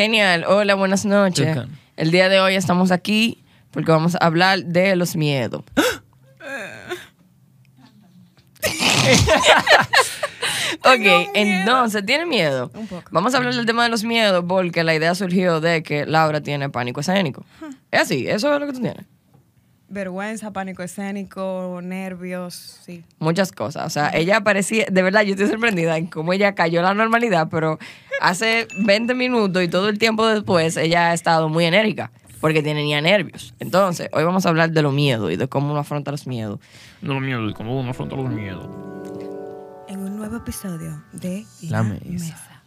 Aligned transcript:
Genial. 0.00 0.46
Hola, 0.48 0.76
buenas 0.76 1.04
noches. 1.04 1.58
El 1.98 2.10
día 2.10 2.30
de 2.30 2.40
hoy 2.40 2.54
estamos 2.54 2.90
aquí 2.90 3.44
porque 3.70 3.92
vamos 3.92 4.14
a 4.14 4.18
hablar 4.20 4.64
de 4.64 4.96
los 4.96 5.14
miedos. 5.14 5.62
ok, 10.80 11.28
entonces, 11.34 12.06
¿tiene 12.06 12.24
miedo? 12.24 12.70
Un 12.72 12.86
poco. 12.86 13.10
Vamos 13.10 13.34
a 13.34 13.36
hablar 13.36 13.54
del 13.54 13.66
tema 13.66 13.82
de 13.82 13.90
los 13.90 14.02
miedos 14.02 14.42
porque 14.48 14.84
la 14.84 14.94
idea 14.94 15.14
surgió 15.14 15.60
de 15.60 15.82
que 15.82 16.06
Laura 16.06 16.40
tiene 16.40 16.70
pánico 16.70 17.00
escénico. 17.00 17.44
Es 17.90 18.00
así, 18.00 18.26
eso 18.26 18.54
es 18.54 18.58
lo 18.58 18.68
que 18.68 18.72
tú 18.72 18.80
tienes. 18.80 19.04
Vergüenza, 19.90 20.50
pánico 20.50 20.82
escénico, 20.82 21.80
nervios, 21.82 22.54
sí. 22.54 23.04
Muchas 23.18 23.52
cosas. 23.52 23.84
O 23.84 23.90
sea, 23.90 24.10
ella 24.14 24.40
parecía, 24.40 24.86
de 24.90 25.02
verdad, 25.02 25.22
yo 25.22 25.32
estoy 25.32 25.48
sorprendida 25.48 25.98
en 25.98 26.06
cómo 26.06 26.32
ella 26.32 26.54
cayó 26.54 26.80
a 26.80 26.84
la 26.84 26.94
normalidad, 26.94 27.48
pero 27.50 27.78
hace 28.20 28.68
20 28.78 29.14
minutos 29.14 29.62
y 29.62 29.68
todo 29.68 29.88
el 29.88 29.98
tiempo 29.98 30.26
después 30.26 30.76
ella 30.76 31.10
ha 31.10 31.14
estado 31.14 31.48
muy 31.48 31.64
enérgica 31.64 32.10
porque 32.40 32.62
tenía 32.62 33.00
nervios. 33.00 33.54
Entonces, 33.58 34.08
hoy 34.12 34.24
vamos 34.24 34.46
a 34.46 34.48
hablar 34.48 34.70
de 34.70 34.82
los 34.82 34.92
miedos 34.92 35.30
y 35.32 35.36
de 35.36 35.48
cómo 35.48 35.70
uno 35.70 35.80
afronta 35.80 36.10
los 36.10 36.26
miedos. 36.26 36.58
No 37.02 37.14
los 37.14 37.22
miedos, 37.22 37.52
¿cómo 37.54 37.78
uno 37.78 37.90
afronta 37.90 38.16
los 38.16 38.30
miedos? 38.30 38.66
En 39.88 40.00
un 40.00 40.16
nuevo 40.16 40.36
episodio 40.36 41.02
de 41.12 41.44
La 41.62 41.82
Mesa. 41.82 42.62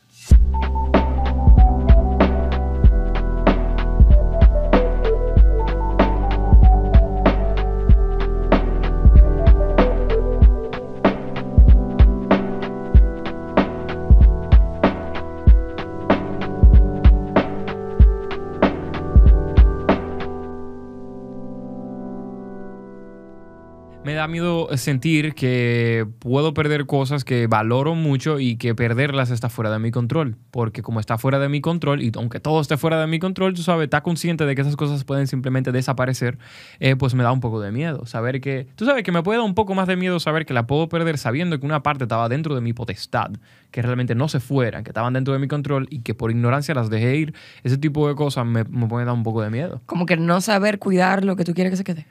Me 24.13 24.17
da 24.17 24.27
miedo 24.27 24.67
sentir 24.77 25.33
que 25.33 26.05
puedo 26.19 26.53
perder 26.53 26.85
cosas 26.85 27.25
que 27.25 27.47
valoro 27.47 27.95
mucho 27.95 28.39
y 28.39 28.57
que 28.57 28.75
perderlas 28.75 29.31
está 29.31 29.49
fuera 29.49 29.71
de 29.71 29.79
mi 29.79 29.89
control. 29.89 30.37
Porque 30.51 30.83
como 30.83 30.99
está 30.99 31.17
fuera 31.17 31.39
de 31.39 31.49
mi 31.49 31.61
control, 31.61 32.03
y 32.03 32.11
aunque 32.15 32.39
todo 32.39 32.61
esté 32.61 32.77
fuera 32.77 33.01
de 33.01 33.07
mi 33.07 33.17
control, 33.17 33.55
tú 33.55 33.63
sabes, 33.63 33.85
está 33.85 34.03
consciente 34.03 34.45
de 34.45 34.53
que 34.53 34.61
esas 34.61 34.75
cosas 34.75 35.03
pueden 35.03 35.25
simplemente 35.25 35.71
desaparecer, 35.71 36.37
eh, 36.79 36.95
pues 36.95 37.15
me 37.15 37.23
da 37.23 37.31
un 37.31 37.39
poco 37.39 37.59
de 37.59 37.71
miedo. 37.71 38.05
Saber 38.05 38.39
que, 38.39 38.67
tú 38.75 38.85
sabes 38.85 39.01
que 39.01 39.11
me 39.11 39.23
puede 39.23 39.39
dar 39.39 39.47
un 39.47 39.55
poco 39.55 39.73
más 39.73 39.87
de 39.87 39.95
miedo 39.95 40.19
saber 40.19 40.45
que 40.45 40.53
la 40.53 40.67
puedo 40.67 40.89
perder 40.89 41.17
sabiendo 41.17 41.59
que 41.59 41.65
una 41.65 41.81
parte 41.81 42.03
estaba 42.03 42.29
dentro 42.29 42.53
de 42.53 42.61
mi 42.61 42.71
potestad, 42.71 43.31
que 43.71 43.81
realmente 43.81 44.13
no 44.13 44.27
se 44.27 44.39
fueran, 44.39 44.83
que 44.83 44.91
estaban 44.91 45.13
dentro 45.13 45.33
de 45.33 45.39
mi 45.39 45.47
control 45.47 45.87
y 45.89 46.01
que 46.01 46.13
por 46.13 46.29
ignorancia 46.29 46.75
las 46.75 46.91
dejé 46.91 47.15
ir. 47.15 47.33
Ese 47.63 47.79
tipo 47.79 48.07
de 48.07 48.13
cosas 48.13 48.45
me, 48.45 48.63
me 48.65 48.85
puede 48.85 49.05
dar 49.07 49.15
un 49.15 49.23
poco 49.23 49.41
de 49.41 49.49
miedo. 49.49 49.81
Como 49.87 50.05
que 50.05 50.17
no 50.17 50.39
saber 50.39 50.77
cuidar 50.77 51.25
lo 51.25 51.35
que 51.35 51.45
tú 51.45 51.55
quieres 51.55 51.71
que 51.71 51.77
se 51.77 51.83
quede. 51.83 52.05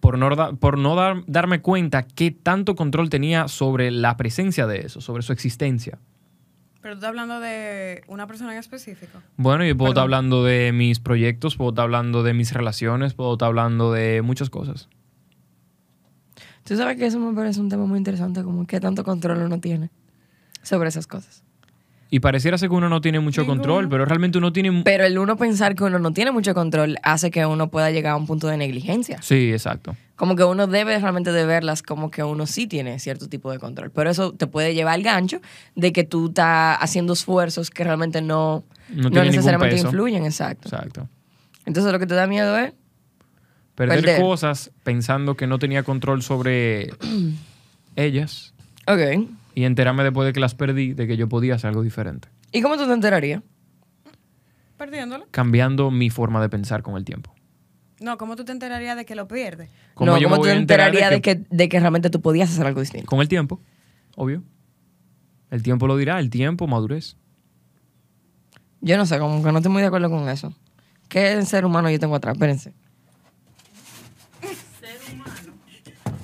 Por 0.00 0.18
no, 0.18 0.34
da- 0.34 0.52
por 0.52 0.78
no 0.78 0.94
dar- 0.94 1.22
darme 1.26 1.60
cuenta 1.60 2.02
qué 2.02 2.30
tanto 2.30 2.74
control 2.74 3.10
tenía 3.10 3.48
sobre 3.48 3.90
la 3.90 4.16
presencia 4.16 4.66
de 4.66 4.80
eso, 4.80 5.00
sobre 5.00 5.22
su 5.22 5.32
existencia. 5.32 5.98
Pero 6.80 6.94
tú 6.94 6.98
estás 6.98 7.08
hablando 7.08 7.40
de 7.40 8.02
una 8.06 8.26
persona 8.28 8.52
en 8.52 8.58
específico. 8.58 9.20
Bueno, 9.36 9.64
yo 9.64 9.76
puedo 9.76 9.90
estar 9.90 10.02
hablando 10.04 10.44
de 10.44 10.72
mis 10.72 11.00
proyectos, 11.00 11.56
puedo 11.56 11.70
estar 11.70 11.82
hablando 11.82 12.22
de 12.22 12.34
mis 12.34 12.52
relaciones, 12.52 13.14
puedo 13.14 13.32
estar 13.32 13.48
hablando 13.48 13.92
de 13.92 14.22
muchas 14.22 14.48
cosas. 14.48 14.88
Tú 16.64 16.76
sabes 16.76 16.96
que 16.96 17.06
eso 17.06 17.18
me 17.18 17.34
parece 17.34 17.60
un 17.60 17.68
tema 17.68 17.84
muy 17.86 17.98
interesante, 17.98 18.42
como 18.42 18.66
qué 18.66 18.78
tanto 18.78 19.02
control 19.02 19.38
uno 19.42 19.58
tiene 19.58 19.90
sobre 20.62 20.88
esas 20.90 21.06
cosas. 21.06 21.42
Y 22.10 22.20
pareciera 22.20 22.56
ser 22.56 22.70
que 22.70 22.74
uno 22.74 22.88
no 22.88 23.00
tiene 23.02 23.20
mucho 23.20 23.42
Ninguno. 23.42 23.60
control, 23.60 23.88
pero 23.88 24.06
realmente 24.06 24.38
uno 24.38 24.50
tiene... 24.52 24.82
Pero 24.82 25.04
el 25.04 25.18
uno 25.18 25.36
pensar 25.36 25.74
que 25.74 25.84
uno 25.84 25.98
no 25.98 26.12
tiene 26.12 26.30
mucho 26.30 26.54
control 26.54 26.96
hace 27.02 27.30
que 27.30 27.44
uno 27.44 27.70
pueda 27.70 27.90
llegar 27.90 28.12
a 28.12 28.16
un 28.16 28.26
punto 28.26 28.46
de 28.48 28.56
negligencia. 28.56 29.20
Sí, 29.20 29.52
exacto. 29.52 29.94
Como 30.16 30.34
que 30.34 30.42
uno 30.42 30.66
debe 30.66 30.98
realmente 30.98 31.32
de 31.32 31.44
verlas 31.44 31.82
como 31.82 32.10
que 32.10 32.24
uno 32.24 32.46
sí 32.46 32.66
tiene 32.66 32.98
cierto 32.98 33.28
tipo 33.28 33.52
de 33.52 33.58
control. 33.58 33.90
Pero 33.90 34.08
eso 34.08 34.32
te 34.32 34.46
puede 34.46 34.74
llevar 34.74 34.94
al 34.94 35.02
gancho 35.02 35.40
de 35.74 35.92
que 35.92 36.02
tú 36.04 36.28
estás 36.28 36.78
haciendo 36.80 37.12
esfuerzos 37.12 37.68
que 37.70 37.84
realmente 37.84 38.22
no, 38.22 38.64
No 38.88 39.10
necesariamente 39.10 39.76
influyen. 39.76 40.24
Exacto. 40.24 40.68
Exacto. 40.68 41.08
Entonces 41.66 41.92
lo 41.92 41.98
que 41.98 42.06
te 42.06 42.14
da 42.14 42.26
miedo 42.26 42.56
es... 42.56 42.72
Perder, 43.74 44.00
Perder. 44.00 44.20
cosas 44.22 44.70
pensando 44.82 45.36
que 45.36 45.46
no 45.46 45.58
tenía 45.58 45.82
control 45.82 46.22
sobre 46.22 46.90
ellas 47.96 48.54
Ok. 48.88 49.28
Y 49.58 49.64
enterarme 49.64 50.04
después 50.04 50.24
de 50.24 50.32
que 50.32 50.38
las 50.38 50.54
perdí 50.54 50.92
de 50.94 51.08
que 51.08 51.16
yo 51.16 51.28
podía 51.28 51.56
hacer 51.56 51.70
algo 51.70 51.82
diferente, 51.82 52.28
¿Y 52.52 52.62
cómo 52.62 52.76
tú 52.76 52.86
te 52.86 52.92
enterarías? 52.92 53.42
Perdiéndolo. 54.76 55.26
cambiando 55.32 55.90
mi 55.90 56.10
forma 56.10 56.40
de 56.40 56.48
pensar 56.48 56.82
con 56.82 56.96
el 56.96 57.04
tiempo. 57.04 57.34
No, 57.98 58.16
¿cómo 58.18 58.36
tú 58.36 58.44
te 58.44 58.52
enterarías 58.52 58.96
de 58.96 59.04
que 59.04 59.16
lo 59.16 59.26
pierdes? 59.26 59.68
¿Cómo 59.94 60.12
no, 60.12 60.18
yo 60.18 60.28
me 60.28 60.36
¿cómo 60.36 60.36
tú 60.36 60.40
voy 60.42 60.50
te 60.50 60.54
a 60.54 60.60
enterar 60.60 60.88
enterarías 60.90 61.10
de 61.10 61.20
que, 61.20 61.44
de 61.50 61.68
que 61.68 61.80
realmente 61.80 62.08
tú 62.08 62.20
podías 62.20 62.50
hacer 62.52 62.68
algo 62.68 62.80
distinto? 62.80 63.06
Con 63.06 63.20
el 63.20 63.26
tiempo, 63.26 63.60
obvio. 64.14 64.44
El 65.50 65.64
tiempo 65.64 65.88
lo 65.88 65.96
dirá, 65.96 66.20
el 66.20 66.30
tiempo, 66.30 66.68
madurez. 66.68 67.16
Yo 68.80 68.96
no 68.96 69.06
sé, 69.06 69.18
como 69.18 69.42
que 69.42 69.50
no 69.50 69.58
estoy 69.58 69.72
muy 69.72 69.82
de 69.82 69.88
acuerdo 69.88 70.08
con 70.08 70.28
eso. 70.28 70.54
¿Qué 71.08 71.42
ser 71.42 71.64
humano 71.64 71.90
yo 71.90 71.98
tengo 71.98 72.14
atrás? 72.14 72.34
Espérense. 72.34 72.74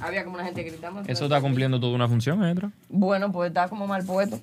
Había 0.04 0.22
como 0.22 0.37
una 0.37 0.44
gente 0.44 0.62
gritando. 0.62 1.03
Eso 1.06 1.25
está 1.25 1.41
cumpliendo 1.41 1.81
toda 1.81 1.94
una 1.94 2.06
función, 2.06 2.44
Edra. 2.44 2.70
Bueno, 2.91 3.32
pues 3.32 3.48
está 3.48 3.69
como 3.69 3.87
mal 3.87 4.04
puesto. 4.04 4.38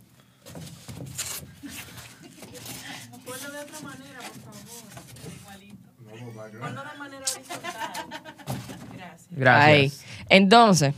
Gracias. 9.30 9.68
Ahí. 9.68 9.92
Entonces, 10.30 10.96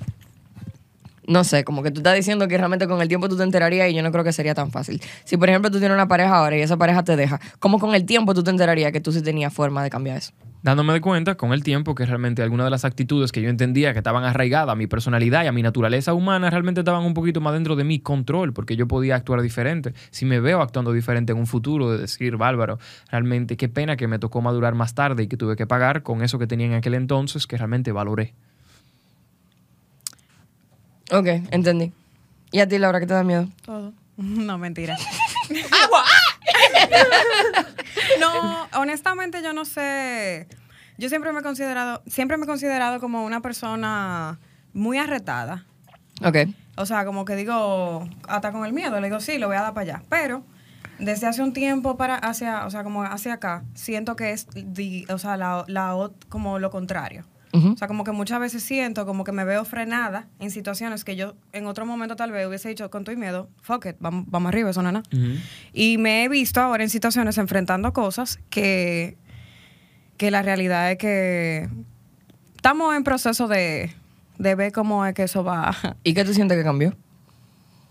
no 1.28 1.44
sé, 1.44 1.66
como 1.66 1.84
que 1.84 1.91
tú 1.91 2.00
estás 2.00 2.16
diciendo 2.16 2.47
que 2.47 2.57
realmente 2.57 2.88
con 2.88 3.01
el 3.01 3.09
tiempo 3.09 3.28
tú 3.28 3.35
te 3.35 3.44
enterarías 3.44 3.90
y 3.90 3.94
yo 3.94 4.01
no 4.01 4.13
creo 4.13 4.24
que 4.24 4.31
sería 4.31 4.56
tan 4.56 4.72
fácil. 4.72 5.01
Si, 5.25 5.35
por 5.35 5.50
ejemplo, 5.50 5.72
tú 5.72 5.80
tienes 5.80 5.94
una 5.94 6.07
pareja 6.07 6.38
ahora 6.38 6.57
y 6.57 6.62
esa 6.62 6.78
pareja 6.78 7.03
te 7.03 7.18
deja, 7.18 7.41
¿cómo 7.59 7.80
con 7.80 7.95
el 7.95 8.06
tiempo 8.06 8.34
tú 8.34 8.44
te 8.44 8.50
enterarías 8.50 8.94
que 8.94 9.01
tú 9.01 9.12
sí 9.12 9.22
tenías 9.22 9.53
forma 9.53 9.84
de 9.84 9.90
cambiar 9.90 10.18
eso? 10.18 10.31
Dándome 10.63 10.94
de 10.94 11.01
cuenta 11.01 11.35
con 11.35 11.51
el 11.51 11.62
tiempo 11.62 11.94
que 11.94 12.06
realmente 12.06 12.41
algunas 12.41 12.66
de 12.66 12.72
las 12.72 12.85
actitudes 12.85 13.34
que 13.34 13.41
yo 13.41 13.50
entendía 13.50 13.91
que 13.91 14.00
estaban 14.00 14.24
arraigadas 14.24 14.72
a 14.72 14.75
mi 14.75 14.88
personalidad 14.88 15.44
y 15.44 15.47
a 15.47 15.51
mi 15.51 15.62
naturaleza 15.62 16.13
humana 16.13 16.50
realmente 16.50 16.79
estaban 16.79 17.03
un 17.03 17.13
poquito 17.13 17.41
más 17.41 17.51
dentro 17.51 17.75
de 17.75 17.84
mi 17.84 18.00
control, 18.00 18.53
porque 18.53 18.78
yo 18.78 18.88
podía 18.88 19.18
actuar 19.18 19.41
diferente. 19.41 19.94
Si 20.09 20.24
me 20.24 20.40
veo 20.40 20.62
actuando 20.62 20.94
diferente 20.94 21.34
en 21.34 21.40
un 21.40 21.47
futuro, 21.47 21.91
de 21.91 21.97
decir, 21.97 22.38
bárbaro, 22.38 22.79
realmente 23.12 23.57
qué 23.57 23.68
pena 23.68 23.97
que 23.97 24.07
me 24.07 24.19
tocó 24.19 24.41
madurar 24.41 24.74
más 24.74 24.96
tarde 24.96 25.24
y 25.24 25.28
que 25.28 25.35
tuve 25.35 25.57
que 25.57 25.68
pagar 25.68 26.01
con 26.01 26.24
eso 26.24 26.40
que 26.40 26.47
tenía 26.47 26.68
en 26.68 26.74
aquel 26.75 26.94
entonces 26.94 27.45
que 27.45 27.57
realmente 27.57 27.91
valoré. 27.91 28.34
Ok, 31.12 31.28
entendí. 31.51 31.91
¿Y 32.53 32.62
a 32.62 32.69
ti, 32.69 32.78
Laura, 32.78 33.01
qué 33.01 33.06
te 33.06 33.13
da 33.13 33.24
miedo? 33.24 33.50
Todo. 33.66 33.91
No, 34.16 34.57
mentira. 34.59 34.95
no, 38.19 38.68
honestamente 38.74 39.41
yo 39.44 39.53
no 39.53 39.66
sé. 39.66 40.47
Yo 40.97 41.09
siempre 41.09 41.31
me 41.34 41.40
he 41.40 41.44
considerado, 41.44 42.03
siempre 42.08 42.38
me 42.38 42.44
he 42.44 42.47
considerado 42.47 43.00
como 43.00 43.24
una 43.25 43.41
persona 43.41 44.40
muy 44.74 44.97
arretada. 44.97 45.66
Ok. 46.24 46.38
O 46.78 46.86
sea, 46.86 47.06
como 47.06 47.25
que 47.25 47.36
digo, 47.36 48.08
hasta 48.28 48.52
con 48.52 48.66
el 48.66 48.74
miedo, 48.74 49.00
le 49.00 49.08
digo, 49.08 49.19
sí, 49.19 49.38
lo 49.38 49.47
voy 49.47 49.58
a 49.58 49.62
dar 49.62 49.74
para 49.74 49.96
allá. 49.96 50.03
Pero 50.09 50.44
desde 51.00 51.28
hace 51.28 51.42
un 51.42 51.53
tiempo 51.53 51.97
para 51.97 52.16
hacia, 52.16 52.66
o 52.66 52.69
sea, 52.69 52.84
como 52.84 53.03
hacia 53.03 53.34
acá, 53.34 53.63
siento 53.74 54.16
que 54.16 54.31
es, 54.31 54.47
di- 54.53 55.06
o 55.09 55.18
sea, 55.18 55.38
la, 55.38 55.66
la 55.68 56.09
como 56.30 56.59
lo 56.59 56.69
contrario. 56.72 57.25
O 57.56 57.78
sea, 57.78 57.88
como 57.88 58.03
que 58.03 58.12
muchas 58.12 58.40
veces 58.40 58.64
siento 58.64 59.06
como 59.06 59.24
que 59.24 59.31
me 59.31 59.46
veo 59.46 59.64
frenada 59.64 60.28
en 60.40 60.50
situaciones 60.50 61.03
que 61.03 61.16
yo 61.16 61.36
en 61.52 61.68
otro 61.68 61.86
momento 61.86 62.16
tal 62.16 62.31
vez 62.31 62.47
hubiese 62.47 62.69
dicho 62.69 62.90
con 62.90 63.03
tu 63.03 63.16
miedo, 63.16 63.47
fuck 63.62 63.86
it, 63.86 63.96
vamos, 64.00 64.25
vamos 64.28 64.50
arriba, 64.50 64.72
eso 64.72 64.81
no 64.81 64.90
es 64.90 64.94
nada. 64.94 65.06
Y 65.72 66.00
me 66.00 66.24
he 66.24 66.30
visto 66.30 66.62
ahora 66.62 66.81
en 66.84 66.90
situaciones 66.90 67.38
enfrentando 67.38 67.94
cosas 67.94 68.40
que, 68.50 69.18
que 70.18 70.31
la 70.31 70.42
realidad 70.42 70.92
es 70.92 70.98
que 70.98 71.69
estamos 72.56 72.95
en 72.95 73.04
proceso 73.04 73.48
de, 73.48 73.94
de 74.39 74.56
ver 74.56 74.72
cómo 74.72 75.06
es 75.06 75.13
que 75.13 75.24
eso 75.24 75.44
va. 75.44 75.75
¿Y 76.04 76.16
qué 76.16 76.25
tú 76.25 76.33
sientes 76.33 76.57
que 76.57 76.63
cambió? 76.63 76.98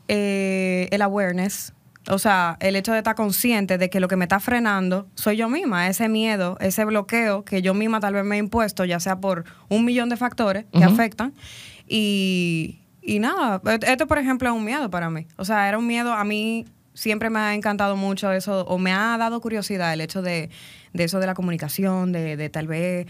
Eh, 0.08 0.88
el 0.90 1.02
awareness, 1.02 1.72
o 2.08 2.18
sea, 2.18 2.56
el 2.60 2.74
hecho 2.76 2.92
de 2.92 2.98
estar 2.98 3.14
consciente 3.14 3.78
de 3.78 3.88
que 3.90 4.00
lo 4.00 4.08
que 4.08 4.16
me 4.16 4.24
está 4.24 4.40
frenando 4.40 5.06
soy 5.14 5.36
yo 5.36 5.48
misma, 5.48 5.86
ese 5.88 6.08
miedo, 6.08 6.56
ese 6.60 6.84
bloqueo 6.84 7.44
que 7.44 7.62
yo 7.62 7.74
misma 7.74 8.00
tal 8.00 8.14
vez 8.14 8.24
me 8.24 8.36
he 8.36 8.38
impuesto, 8.38 8.84
ya 8.84 8.98
sea 9.00 9.20
por 9.20 9.44
un 9.68 9.84
millón 9.84 10.08
de 10.08 10.16
factores 10.16 10.64
que 10.72 10.78
afectan. 10.84 11.32
Y, 11.88 12.80
y 13.02 13.18
nada, 13.18 13.60
et- 13.72 13.84
esto 13.84 14.06
por 14.06 14.18
ejemplo 14.18 14.48
es 14.48 14.54
un 14.54 14.64
miedo 14.64 14.90
para 14.90 15.10
mí. 15.10 15.26
O 15.36 15.44
sea, 15.44 15.68
era 15.68 15.78
un 15.78 15.86
miedo 15.86 16.12
a 16.12 16.24
mí 16.24 16.64
siempre 16.94 17.30
me 17.30 17.38
ha 17.38 17.54
encantado 17.54 17.96
mucho 17.96 18.30
eso, 18.32 18.64
o 18.66 18.78
me 18.78 18.92
ha 18.92 19.16
dado 19.18 19.40
curiosidad 19.40 19.92
el 19.94 20.00
hecho 20.02 20.20
de, 20.22 20.50
de 20.92 21.04
eso 21.04 21.20
de 21.20 21.26
la 21.26 21.34
comunicación, 21.34 22.12
de, 22.12 22.36
de 22.36 22.50
tal 22.50 22.66
vez, 22.66 23.06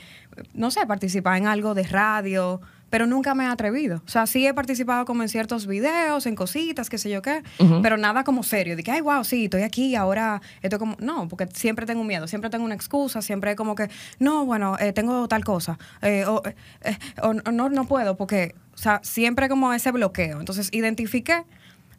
no 0.55 0.71
sé, 0.71 0.87
participar 0.87 1.37
en 1.39 1.47
algo 1.47 1.75
de 1.75 1.83
radio, 1.85 2.61
pero 2.93 3.07
nunca 3.07 3.35
me 3.35 3.45
he 3.45 3.47
atrevido. 3.47 4.03
O 4.05 4.11
sea, 4.11 4.27
sí 4.27 4.47
he 4.47 4.53
participado 4.53 5.07
como 5.07 5.23
en 5.23 5.31
ciertos 5.31 5.67
videos, 5.67 6.27
en 6.27 6.35
cositas, 6.35 6.91
qué 6.91 6.99
sé 6.99 7.09
yo 7.09 7.23
qué, 7.23 7.43
pero 7.81 7.97
nada 7.97 8.23
como 8.23 8.43
serio, 8.43 8.77
de 8.77 8.83
que, 8.83 8.91
ay, 8.91 9.01
wow, 9.01 9.25
sí, 9.25 9.45
estoy 9.45 9.63
aquí, 9.63 9.95
ahora 9.95 10.43
esto 10.61 10.79
como, 10.79 10.95
no, 10.99 11.27
porque 11.27 11.49
siempre 11.55 11.87
tengo 11.87 12.05
miedo, 12.05 12.27
siempre 12.29 12.51
tengo 12.51 12.67
una 12.67 12.75
excusa, 12.75 13.23
siempre 13.23 13.57
como 13.57 13.75
que, 13.75 13.89
no, 14.19 14.45
bueno, 14.45 14.77
eh, 14.79 14.93
tengo 14.93 15.27
tal 15.27 15.43
cosa, 15.43 15.79
eh, 16.03 16.27
o, 16.27 16.43
eh, 16.45 16.55
eh, 16.83 16.99
o 17.23 17.33
no, 17.33 17.71
no 17.71 17.87
puedo, 17.87 18.19
porque, 18.19 18.55
o 18.75 18.77
sea, 18.77 19.01
siempre 19.03 19.49
como 19.49 19.73
ese 19.73 19.91
bloqueo. 19.91 20.39
Entonces, 20.41 20.69
identifiqué 20.71 21.45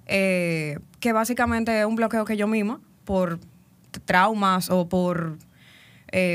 eh, 0.06 0.78
que 1.00 1.12
básicamente 1.12 1.80
es 1.80 1.88
un 1.88 1.96
bloqueo 1.96 2.24
que 2.24 2.38
yo 2.38 2.46
misma, 2.46 2.80
por 3.04 3.39
traumas 4.06 4.69
o 4.69 4.88
por 4.88 5.39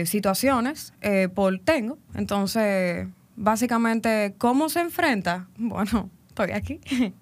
situaciones, 0.04 0.92
eh, 1.00 1.28
por 1.32 1.60
tengo. 1.60 1.96
Entonces, 2.14 3.06
básicamente, 3.38 4.34
¿cómo 4.38 4.68
se 4.68 4.80
enfrenta? 4.80 5.46
Bueno, 5.56 6.10
estoy 6.28 6.50
aquí. 6.52 6.80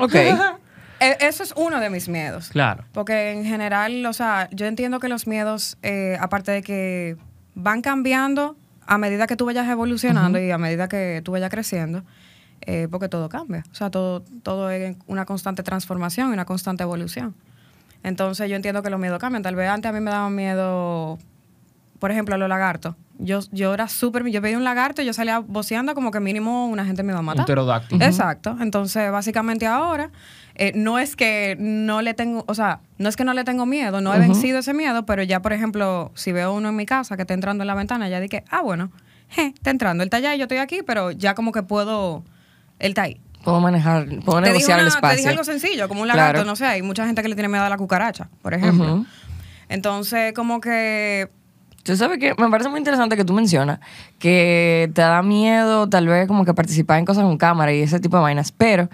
Ok. 0.00 0.14
E- 1.00 1.16
Eso 1.20 1.42
es 1.44 1.52
uno 1.56 1.78
de 1.78 1.90
mis 1.90 2.08
miedos. 2.08 2.48
Claro. 2.48 2.84
Porque 2.92 3.30
en 3.30 3.44
general, 3.44 4.04
o 4.06 4.12
sea, 4.12 4.48
yo 4.52 4.66
entiendo 4.66 4.98
que 4.98 5.08
los 5.08 5.26
miedos, 5.28 5.76
eh, 5.82 6.16
aparte 6.20 6.50
de 6.50 6.62
que 6.62 7.16
van 7.54 7.82
cambiando 7.82 8.56
a 8.86 8.98
medida 8.98 9.26
que 9.28 9.36
tú 9.36 9.44
vayas 9.46 9.68
evolucionando 9.68 10.40
y 10.40 10.50
a 10.50 10.58
medida 10.58 10.88
que 10.88 11.20
tú 11.24 11.30
vayas 11.32 11.50
creciendo, 11.50 12.02
eh, 12.62 12.88
porque 12.90 13.08
todo 13.08 13.28
cambia. 13.28 13.62
O 13.70 13.74
sea, 13.76 13.90
todo, 13.90 14.22
todo 14.42 14.70
es 14.70 14.96
una 15.06 15.24
constante 15.24 15.62
transformación 15.62 16.30
y 16.30 16.32
una 16.32 16.44
constante 16.46 16.82
evolución. 16.82 17.34
Entonces 18.02 18.48
yo 18.50 18.56
entiendo 18.56 18.82
que 18.82 18.90
los 18.90 18.98
miedos 18.98 19.18
cambian. 19.20 19.42
Tal 19.44 19.54
vez 19.54 19.68
antes 19.68 19.88
a 19.88 19.92
mí 19.92 20.00
me 20.00 20.10
daban 20.10 20.34
miedo, 20.34 21.18
por 21.98 22.10
ejemplo, 22.10 22.36
los 22.36 22.48
lagartos. 22.48 22.94
Yo, 23.20 23.40
yo 23.50 23.74
era 23.74 23.88
súper, 23.88 24.24
yo 24.28 24.40
veía 24.40 24.56
un 24.56 24.62
lagarto 24.62 25.02
y 25.02 25.04
yo 25.04 25.12
salía 25.12 25.40
boceando 25.40 25.94
como 25.94 26.12
que 26.12 26.20
mínimo 26.20 26.68
una 26.68 26.84
gente 26.84 27.02
me 27.02 27.10
iba 27.12 27.18
a 27.18 27.22
matar. 27.22 27.40
Un 27.40 27.46
pterodáctilo. 27.46 28.04
Exacto. 28.04 28.56
Entonces, 28.60 29.10
básicamente 29.10 29.66
ahora, 29.66 30.10
eh, 30.54 30.70
no 30.76 31.00
es 31.00 31.16
que 31.16 31.56
no 31.58 32.00
le 32.00 32.14
tengo, 32.14 32.44
o 32.46 32.54
sea, 32.54 32.80
no 32.98 33.08
es 33.08 33.16
que 33.16 33.24
no 33.24 33.32
le 33.34 33.42
tengo 33.42 33.66
miedo, 33.66 34.00
no 34.00 34.14
he 34.14 34.20
vencido 34.20 34.60
ese 34.60 34.72
miedo, 34.72 35.04
pero 35.04 35.24
ya, 35.24 35.42
por 35.42 35.52
ejemplo, 35.52 36.12
si 36.14 36.30
veo 36.30 36.52
uno 36.54 36.68
en 36.68 36.76
mi 36.76 36.86
casa 36.86 37.16
que 37.16 37.22
está 37.22 37.34
entrando 37.34 37.64
en 37.64 37.66
la 37.68 37.74
ventana, 37.74 38.08
ya 38.08 38.20
dije, 38.20 38.44
ah, 38.50 38.60
bueno, 38.62 38.92
je, 39.30 39.46
está 39.46 39.70
entrando, 39.70 40.04
él 40.04 40.06
está 40.06 40.18
allá 40.18 40.36
y 40.36 40.38
yo 40.38 40.44
estoy 40.44 40.58
aquí, 40.58 40.82
pero 40.86 41.10
ya 41.10 41.34
como 41.34 41.50
que 41.50 41.64
puedo, 41.64 42.22
él 42.78 42.90
está 42.90 43.02
ahí. 43.02 43.20
Puedo 43.42 43.60
manejar, 43.60 44.06
puedo 44.24 44.40
Te 44.42 44.48
negociar 44.48 44.78
el 44.78 44.84
una- 44.86 44.90
te 44.92 44.96
espacio. 44.96 45.16
dije 45.16 45.28
algo 45.30 45.44
sencillo, 45.44 45.88
como 45.88 46.02
un 46.02 46.08
lagarto, 46.08 46.32
Claro. 46.34 46.46
no 46.46 46.54
sé, 46.54 46.66
hay 46.66 46.82
mucha 46.82 47.04
gente 47.06 47.22
que 47.22 47.28
le 47.28 47.34
tiene 47.34 47.48
miedo 47.48 47.64
a 47.64 47.68
la 47.68 47.76
cucaracha, 47.76 48.28
por 48.42 48.54
ejemplo. 48.54 49.04
Entonces, 49.68 50.32
como 50.34 50.60
que 50.60 51.30
Tú 51.88 51.96
sabes 51.96 52.18
que 52.18 52.34
me 52.36 52.50
parece 52.50 52.68
muy 52.68 52.76
interesante 52.76 53.16
que 53.16 53.24
tú 53.24 53.32
mencionas 53.32 53.80
que 54.18 54.90
te 54.92 55.00
da 55.00 55.22
miedo 55.22 55.88
tal 55.88 56.06
vez 56.06 56.28
como 56.28 56.44
que 56.44 56.52
participar 56.52 56.98
en 56.98 57.06
cosas 57.06 57.24
con 57.24 57.38
cámara 57.38 57.72
y 57.72 57.80
ese 57.80 57.98
tipo 57.98 58.18
de 58.18 58.24
vainas, 58.24 58.52
pero 58.52 58.90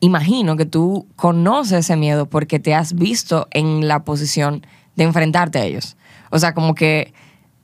imagino 0.00 0.56
que 0.56 0.64
tú 0.64 1.06
conoces 1.16 1.80
ese 1.80 1.96
miedo 1.96 2.30
porque 2.30 2.58
te 2.58 2.74
has 2.74 2.94
visto 2.94 3.46
en 3.50 3.86
la 3.88 4.04
posición 4.04 4.66
de 4.96 5.04
enfrentarte 5.04 5.58
a 5.58 5.64
ellos. 5.64 5.98
O 6.30 6.38
sea, 6.38 6.54
como 6.54 6.74
que 6.74 7.12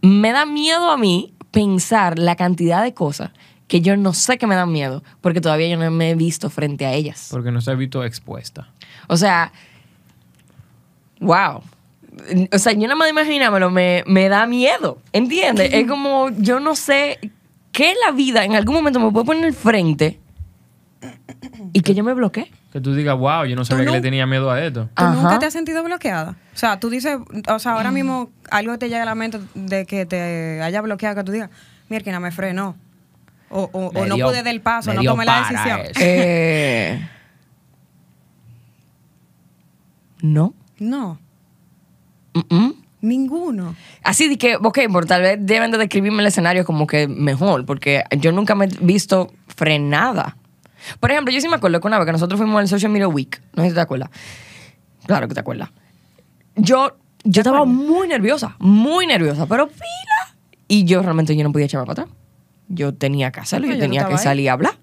me 0.03 0.31
da 0.33 0.45
miedo 0.45 0.91
a 0.91 0.99
mí 0.99 1.33
pensar 1.53 2.19
la 2.19 2.37
cantidad 2.37 2.83
de 2.83 2.93
cosas 2.93 3.31
que 3.69 3.81
yo 3.81 3.97
no 3.97 4.13
sé 4.13 4.37
que 4.37 4.47
me 4.47 4.57
dan 4.57 4.71
miedo 4.71 5.03
porque 5.23 5.41
todavía 5.41 5.69
yo 5.69 5.79
no 5.79 5.91
me 5.91 6.11
he 6.11 6.15
visto 6.15 6.51
frente 6.51 6.85
a 6.85 6.93
ellas. 6.93 7.29
Porque 7.31 7.51
no 7.51 7.63
se 7.63 7.71
ha 7.71 7.75
visto 7.75 8.05
expuesta. 8.05 8.69
O 9.09 9.17
sea, 9.17 9.53
wow. 11.19 11.63
O 12.53 12.59
sea, 12.59 12.73
yo 12.73 12.81
nada 12.83 12.95
más 12.95 13.11
imaginármelo 13.11 13.71
me, 13.71 14.03
me 14.07 14.29
da 14.29 14.47
miedo, 14.47 14.99
¿entiendes? 15.13 15.71
Es 15.73 15.87
como, 15.87 16.31
yo 16.39 16.61
no 16.61 16.75
sé 16.75 17.19
qué 17.73 17.95
la 18.07 18.13
vida 18.13 18.45
en 18.45 18.55
algún 18.57 18.75
momento 18.75 18.99
me 19.01 19.11
puede 19.13 19.27
poner 19.27 19.45
al 19.45 19.53
frente 19.53 20.19
y 21.75 21.81
que 21.83 21.95
yo 21.95 22.03
me 22.03 22.15
bloquee. 22.15 22.51
Que 22.73 22.81
tú 22.81 22.95
digas, 22.95 23.17
wow, 23.19 23.45
yo 23.45 23.55
no 23.57 23.65
sabía 23.65 23.85
que 23.87 23.91
le 23.93 24.01
tenía 24.01 24.27
miedo 24.27 24.51
a 24.51 24.63
esto. 24.65 24.85
¿Tú 24.95 25.05
Ajá. 25.05 25.15
nunca 25.15 25.39
te 25.39 25.47
has 25.47 25.53
sentido 25.53 25.83
bloqueada? 25.85 26.37
O 26.55 26.59
sea, 26.59 26.81
tú 26.81 26.89
dices, 26.91 27.19
o 27.49 27.59
sea, 27.59 27.73
ahora 27.73 27.91
mismo 27.91 28.31
algo 28.51 28.79
te 28.79 28.89
llega 28.89 29.03
a 29.03 29.07
la 29.07 29.15
mente 29.15 29.39
de 29.55 29.85
que 29.87 30.07
te 30.07 30.63
haya 30.63 30.81
bloqueado, 30.81 31.17
que 31.17 31.25
tú 31.25 31.33
digas, 31.33 31.51
mierda, 31.89 32.19
me 32.21 32.31
frenó. 32.33 32.77
O, 33.51 33.69
o- 33.73 34.07
no 34.07 34.15
dio- 34.17 34.27
pude 34.27 34.43
del 34.43 34.61
paso, 34.61 34.91
me 34.91 34.97
no 34.97 35.05
tomé 35.05 35.25
la 35.25 35.39
decisión. 35.41 35.81
Eh, 36.01 37.07
no. 40.23 40.55
No, 40.79 41.19
Ninguno. 43.01 43.77
Así 44.03 44.29
de 44.29 44.39
que, 44.39 44.57
ok, 44.57 44.79
por 44.91 45.07
tal 45.07 45.23
vez 45.23 45.39
deben 45.41 45.71
de 45.71 45.79
describirme 45.79 46.23
el 46.23 46.27
escenario 46.27 46.65
como 46.65 46.87
que 46.87 47.07
mejor, 47.09 47.67
porque 47.67 48.03
yo 48.19 48.33
nunca 48.33 48.55
me 48.55 48.65
he 48.67 48.69
visto 48.81 49.33
frenada. 49.49 50.37
Por 51.01 51.11
ejemplo, 51.11 51.33
yo 51.33 51.41
sí 51.41 51.49
me 51.49 51.57
acuerdo 51.57 51.81
que 51.81 51.87
una 51.87 51.99
vez 51.99 52.07
que 52.07 52.13
nosotros 52.13 52.39
fuimos 52.39 52.59
al 52.61 52.69
Social 52.69 52.91
Media 52.91 53.09
Week, 53.09 53.41
no 53.55 53.63
sé 53.63 53.71
si 53.71 53.75
te 53.75 53.81
acuerdas. 53.81 54.11
Claro 55.07 55.29
que 55.29 55.35
te 55.35 55.41
acuerdas. 55.41 55.71
Yo, 56.57 56.97
yo 57.25 57.41
estaba 57.43 57.65
muy 57.65 58.09
nerviosa, 58.09 58.57
muy 58.59 59.07
nerviosa, 59.07 59.47
pero 59.47 59.69
pila. 59.69 60.37
Y 60.69 60.85
yo 60.85 61.03
realmente 61.03 61.37
yo 61.37 61.45
no 61.45 61.53
podía 61.53 61.67
echarme 61.67 61.87
para 61.87 62.03
atrás. 62.05 62.17
Yo 62.69 62.95
tenía 62.95 63.31
que 63.31 63.41
hacerlo, 63.41 63.67
No, 63.67 63.73
yo 63.75 63.77
yo 63.77 63.79
no 63.79 63.85
tenía 63.85 64.07
que 64.07 64.15
ahí. 64.15 64.19
salir 64.19 64.51
a 64.51 64.55
hablar. 64.55 64.79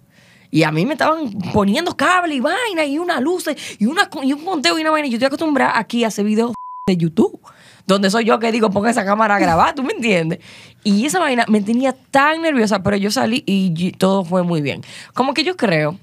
Y 0.51 0.63
a 0.63 0.71
mí 0.71 0.85
me 0.85 0.93
estaban 0.93 1.31
poniendo 1.51 1.97
cable 1.97 2.35
y 2.35 2.39
vaina 2.39 2.85
y 2.85 2.99
una 2.99 3.19
luz 3.19 3.45
y, 3.79 3.85
una, 3.85 4.07
y 4.21 4.33
un 4.33 4.45
conteo 4.45 4.77
y 4.77 4.81
una 4.81 4.91
vaina. 4.91 5.07
Y 5.07 5.09
yo 5.09 5.15
estoy 5.15 5.27
acostumbrada 5.27 5.77
aquí 5.77 6.03
a 6.03 6.07
hacer 6.09 6.25
videos 6.25 6.53
de 6.85 6.97
YouTube, 6.97 7.39
donde 7.87 8.09
soy 8.09 8.25
yo 8.25 8.39
que 8.39 8.51
digo, 8.51 8.69
ponga 8.69 8.89
esa 8.89 9.05
cámara 9.05 9.35
a 9.35 9.39
grabar, 9.39 9.73
¿tú 9.73 9.83
me 9.83 9.93
entiendes? 9.93 10.39
Y 10.83 11.05
esa 11.05 11.19
vaina 11.19 11.45
me 11.47 11.61
tenía 11.61 11.93
tan 11.93 12.41
nerviosa, 12.41 12.83
pero 12.83 12.97
yo 12.97 13.09
salí 13.09 13.43
y 13.45 13.73
y 13.77 13.91
todo 13.91 14.25
fue 14.25 14.43
muy 14.43 14.61
bien. 14.61 14.81
Como 15.13 15.33
que 15.33 15.43
yo 15.43 15.55
creo, 15.55 15.97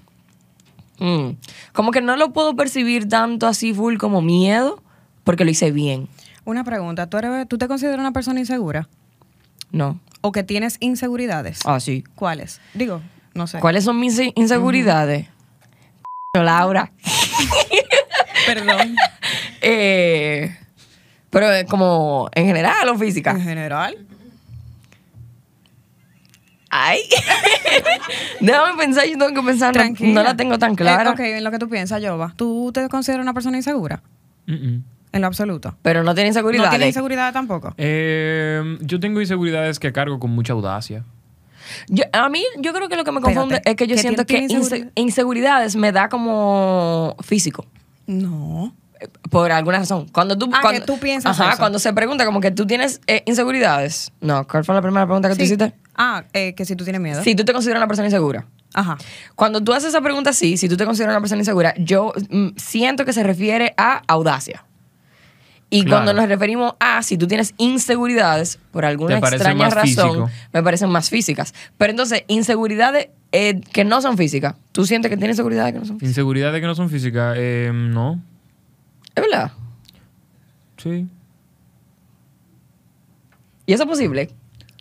mm, 0.98 1.30
como 1.72 1.90
que 1.90 2.00
no 2.00 2.16
lo 2.16 2.32
puedo 2.32 2.56
percibir 2.56 3.08
tanto 3.08 3.46
así 3.46 3.74
full 3.74 3.98
como 3.98 4.22
miedo, 4.22 4.82
porque 5.24 5.44
lo 5.44 5.50
hice 5.50 5.70
bien, 5.70 6.08
Una 6.46 6.64
pregunta, 6.64 7.08
¿tú, 7.08 7.18
eres, 7.18 7.46
¿tú 7.46 7.58
te 7.58 7.68
consideras 7.68 8.00
una 8.00 8.12
persona 8.12 8.40
insegura? 8.40 8.88
¿no? 9.72 10.00
¿O 10.22 10.32
que 10.32 10.42
tienes 10.42 10.76
inseguridades? 10.80 11.60
Ah, 11.64 11.80
sí. 11.80 12.04
¿Cuáles? 12.14 12.60
Digo, 12.74 13.00
no 13.34 13.46
sé. 13.46 13.58
¿Cuáles 13.60 13.84
son 13.84 14.00
mis 14.00 14.18
inseguridades? 14.34 15.28
Laura. 16.34 16.92
Perdón. 18.46 18.96
Eh, 19.62 20.56
pero 21.30 21.52
eh, 21.52 21.64
como 21.66 22.28
en 22.34 22.46
general 22.46 22.88
o 22.88 22.92
En 22.92 22.98
física. 22.98 23.38
general. 23.38 23.96
Ay. 26.72 27.00
Déjame 28.40 28.76
pensar, 28.78 29.04
yo 29.06 29.18
tengo 29.18 29.40
que 29.40 29.46
pensar. 29.46 29.68
no- 29.74 29.80
Tranquila. 29.80 30.12
No, 30.14 30.22
la 30.22 30.36
tengo 30.36 30.58
tan 30.58 30.72
Eh, 30.72 30.76
clara. 30.76 31.10
ok, 31.10 31.20
en 31.20 31.44
lo 31.44 31.50
que 31.50 31.58
tú 31.58 31.68
piensas, 31.68 32.00
Jova. 32.04 32.32
¿Tú 32.36 32.70
te 32.72 32.88
consideras 32.88 33.22
una 33.24 33.34
persona 33.34 33.56
insegura? 33.56 34.02
En 34.46 34.84
lo 35.20 35.26
absoluto. 35.26 35.76
Pero 35.82 36.02
no 36.04 36.14
tiene 36.14 36.28
inseguridad. 36.28 36.64
¿No 36.64 36.70
tienes 36.70 36.88
inseguridad 36.88 37.32
tampoco? 37.32 37.74
Eh, 37.76 38.78
yo 38.80 39.00
tengo 39.00 39.20
inseguridades 39.20 39.78
que 39.80 39.92
cargo 39.92 40.18
con 40.20 40.30
mucha 40.30 40.52
audacia. 40.52 41.04
Yo- 41.88 42.04
a 42.12 42.28
mí, 42.28 42.44
yo 42.58 42.72
creo 42.72 42.88
que 42.88 42.96
lo 42.96 43.04
que 43.04 43.12
me 43.12 43.18
Espérate, 43.18 43.38
confunde 43.40 43.62
es 43.64 43.74
que 43.76 43.86
yo 43.86 43.94
¿que 43.96 44.02
siento 44.02 44.22
que 44.26 44.34
tiene- 44.34 44.46
tiene 44.48 44.62
inse- 44.62 44.64
inseguridad? 44.64 44.92
inseguridades 44.96 45.76
me 45.76 45.92
da 45.92 46.08
como 46.08 47.16
físico. 47.22 47.66
No. 48.06 48.74
Por 49.30 49.52
alguna 49.52 49.78
razón. 49.78 50.06
Cuando 50.12 50.36
tú, 50.36 50.50
Ah, 50.52 50.58
cuando, 50.62 50.80
que 50.80 50.86
tú 50.86 50.98
piensas 50.98 51.38
Ajá, 51.38 51.50
eso. 51.52 51.58
cuando 51.58 51.78
se 51.78 51.92
pregunta 51.92 52.24
como 52.24 52.40
que 52.40 52.50
tú 52.50 52.66
tienes 52.66 53.00
eh, 53.06 53.22
inseguridades. 53.26 54.12
No, 54.20 54.46
¿cuál 54.46 54.64
fue 54.64 54.74
la 54.74 54.82
primera 54.82 55.06
pregunta 55.06 55.28
que 55.28 55.34
tú 55.34 55.38
Sí. 55.40 55.44
hiciste? 55.44 55.72
Ah, 55.96 56.24
eh, 56.32 56.54
que 56.54 56.64
si 56.64 56.76
tú 56.76 56.84
tienes 56.84 57.00
miedo. 57.00 57.22
Si 57.22 57.34
tú 57.34 57.44
te 57.44 57.52
consideras 57.52 57.80
una 57.80 57.86
persona 57.88 58.06
insegura. 58.08 58.46
Ajá. 58.74 58.96
Cuando 59.34 59.60
tú 59.62 59.72
haces 59.72 59.88
esa 59.90 60.00
pregunta 60.00 60.30
así, 60.30 60.56
si 60.56 60.68
tú 60.68 60.76
te 60.76 60.84
consideras 60.84 61.12
una 61.14 61.20
persona 61.20 61.40
insegura, 61.40 61.74
yo 61.78 62.12
mm, 62.30 62.48
siento 62.56 63.04
que 63.04 63.12
se 63.12 63.22
refiere 63.22 63.74
a 63.76 64.02
audacia. 64.06 64.64
Y 65.72 65.84
Claro. 65.84 66.04
cuando 66.04 66.14
nos 66.20 66.28
referimos 66.28 66.74
a 66.80 67.00
si 67.02 67.16
tú 67.16 67.28
tienes 67.28 67.54
inseguridades, 67.56 68.58
por 68.72 68.84
alguna 68.84 69.18
extraña 69.18 69.70
razón, 69.70 69.82
físico. 70.10 70.30
me 70.52 70.62
parecen 70.64 70.90
más 70.90 71.10
físicas. 71.10 71.54
Pero 71.78 71.90
entonces, 71.92 72.24
inseguridades 72.26 73.08
eh, 73.32 73.60
que 73.72 73.84
no 73.84 74.00
son 74.02 74.16
físicas. 74.16 74.56
¿Tú 74.72 74.84
sientes 74.84 75.08
que 75.10 75.16
tienes 75.16 75.34
inseguridades 75.36 75.72
que 75.72 75.78
no 75.78 75.84
son 75.84 75.96
físicas? 76.00 76.10
Inseguridades 76.10 76.60
que 76.60 76.66
no 76.66 76.74
son 76.74 76.90
físicas, 76.90 77.36
eh, 77.38 77.70
no. 77.72 78.20
¿Es 79.14 79.22
verdad? 79.22 79.52
Sí. 80.76 81.06
¿Y 83.66 83.72
eso 83.72 83.82
es 83.84 83.88
posible? 83.88 84.30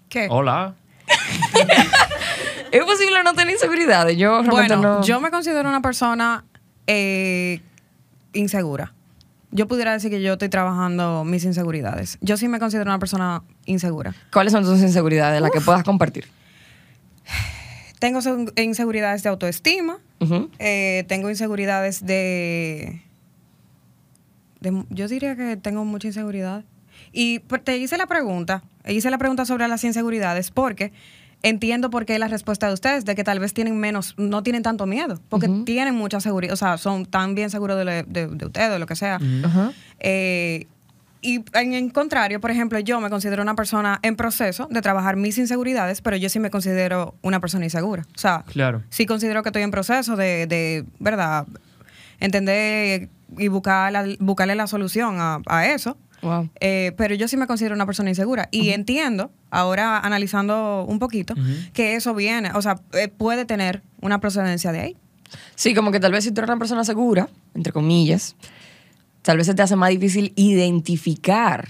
¿Qué? 0.09 0.27
Hola. 0.29 0.75
¿Es 2.71 2.83
posible 2.83 3.23
no 3.23 3.33
tener 3.33 3.53
inseguridades? 3.53 4.17
Yo 4.17 4.41
realmente 4.41 4.75
Bueno, 4.75 4.81
no... 4.99 5.03
yo 5.03 5.19
me 5.19 5.31
considero 5.31 5.67
una 5.67 5.81
persona 5.81 6.45
eh, 6.87 7.61
insegura. 8.33 8.93
Yo 9.51 9.67
pudiera 9.67 9.93
decir 9.93 10.11
que 10.11 10.21
yo 10.21 10.33
estoy 10.33 10.49
trabajando 10.49 11.23
mis 11.23 11.43
inseguridades. 11.43 12.19
Yo 12.21 12.37
sí 12.37 12.47
me 12.47 12.59
considero 12.59 12.89
una 12.89 12.99
persona 12.99 13.41
insegura. 13.65 14.13
¿Cuáles 14.31 14.53
son 14.53 14.63
tus 14.63 14.79
inseguridades? 14.79 15.41
Las 15.41 15.49
que 15.51 15.61
puedas 15.61 15.83
compartir. 15.83 16.27
Tengo 17.99 18.19
seg- 18.19 18.53
inseguridades 18.61 19.23
de 19.23 19.29
autoestima. 19.29 19.97
Eh, 20.59 21.03
tengo 21.07 21.29
inseguridades 21.29 22.05
de... 22.05 23.01
de- 24.61 24.83
yo 24.89 25.07
diría 25.07 25.35
que 25.35 25.57
tengo 25.57 25.85
mucha 25.85 26.07
inseguridad. 26.07 26.63
Y 27.11 27.39
pues, 27.39 27.63
te 27.63 27.77
hice 27.77 27.97
la 27.97 28.07
pregunta, 28.07 28.63
hice 28.87 29.09
la 29.09 29.17
pregunta 29.17 29.45
sobre 29.45 29.67
las 29.67 29.83
inseguridades 29.83 30.51
porque 30.51 30.91
entiendo 31.41 31.89
por 31.89 32.05
qué 32.05 32.19
la 32.19 32.27
respuesta 32.27 32.67
de 32.67 32.73
ustedes, 32.73 33.05
de 33.05 33.15
que 33.15 33.23
tal 33.23 33.39
vez 33.39 33.53
tienen 33.53 33.77
menos, 33.79 34.13
no 34.17 34.43
tienen 34.43 34.61
tanto 34.63 34.85
miedo, 34.85 35.21
porque 35.29 35.47
tienen 35.65 35.95
mucha 35.95 36.19
seguridad, 36.19 36.51
o 36.53 36.57
sea, 36.57 36.77
son 36.77 37.05
tan 37.05 37.33
bien 37.35 37.49
seguros 37.49 37.77
de, 37.77 37.85
lo- 37.85 37.91
de, 37.91 38.27
de 38.27 38.45
ustedes, 38.45 38.69
de 38.71 38.79
lo 38.79 38.85
que 38.85 38.95
sea. 38.97 39.17
Eh, 39.99 40.67
y 41.21 41.43
en, 41.53 41.73
en 41.73 41.89
contrario, 41.89 42.39
por 42.41 42.51
ejemplo, 42.51 42.79
yo 42.79 42.99
me 43.01 43.09
considero 43.09 43.41
una 43.41 43.55
persona 43.55 43.99
en 44.03 44.15
proceso 44.17 44.67
de 44.71 44.81
trabajar 44.81 45.15
mis 45.15 45.37
inseguridades, 45.37 46.01
pero 46.01 46.15
yo 46.17 46.27
sí 46.29 46.39
me 46.39 46.49
considero 46.49 47.15
una 47.21 47.39
persona 47.39 47.63
insegura. 47.65 48.03
O 48.15 48.17
sea, 48.19 48.43
Claro. 48.47 48.83
sí 48.89 49.05
considero 49.05 49.41
que 49.43 49.49
estoy 49.49 49.61
en 49.63 49.71
proceso 49.71 50.15
de, 50.17 50.45
de 50.47 50.85
¿verdad? 50.99 51.45
Entender 52.19 53.09
y 53.37 53.47
buscar 53.47 53.91
la- 53.91 54.05
buscarle 54.19 54.55
la 54.55 54.67
solución 54.67 55.17
a, 55.19 55.41
a 55.47 55.67
eso. 55.67 55.97
Wow. 56.21 56.49
Eh, 56.59 56.91
pero 56.97 57.15
yo 57.15 57.27
sí 57.29 57.37
me 57.37 57.47
considero 57.47 57.75
una 57.75 57.85
persona 57.85 58.09
insegura. 58.09 58.49
Y 58.51 58.69
entiendo, 58.71 59.31
ahora 59.51 59.99
analizando 59.99 60.83
un 60.87 60.99
poquito, 60.99 61.33
que 61.73 61.95
eso 61.95 62.13
viene, 62.13 62.51
o 62.53 62.61
sea, 62.61 62.81
eh, 62.93 63.07
puede 63.07 63.45
tener 63.45 63.83
una 64.01 64.19
procedencia 64.19 64.71
de 64.73 64.79
ahí. 64.81 64.97
Sí, 65.55 65.73
como 65.73 65.91
que 65.91 65.99
tal 66.01 66.11
vez 66.11 66.23
si 66.25 66.31
tú 66.31 66.41
eres 66.41 66.49
una 66.49 66.59
persona 66.59 66.83
segura, 66.83 67.29
entre 67.53 67.71
comillas, 67.71 68.35
tal 69.21 69.37
vez 69.37 69.45
se 69.47 69.53
te 69.53 69.61
hace 69.61 69.75
más 69.77 69.91
difícil 69.91 70.33
identificar 70.35 71.69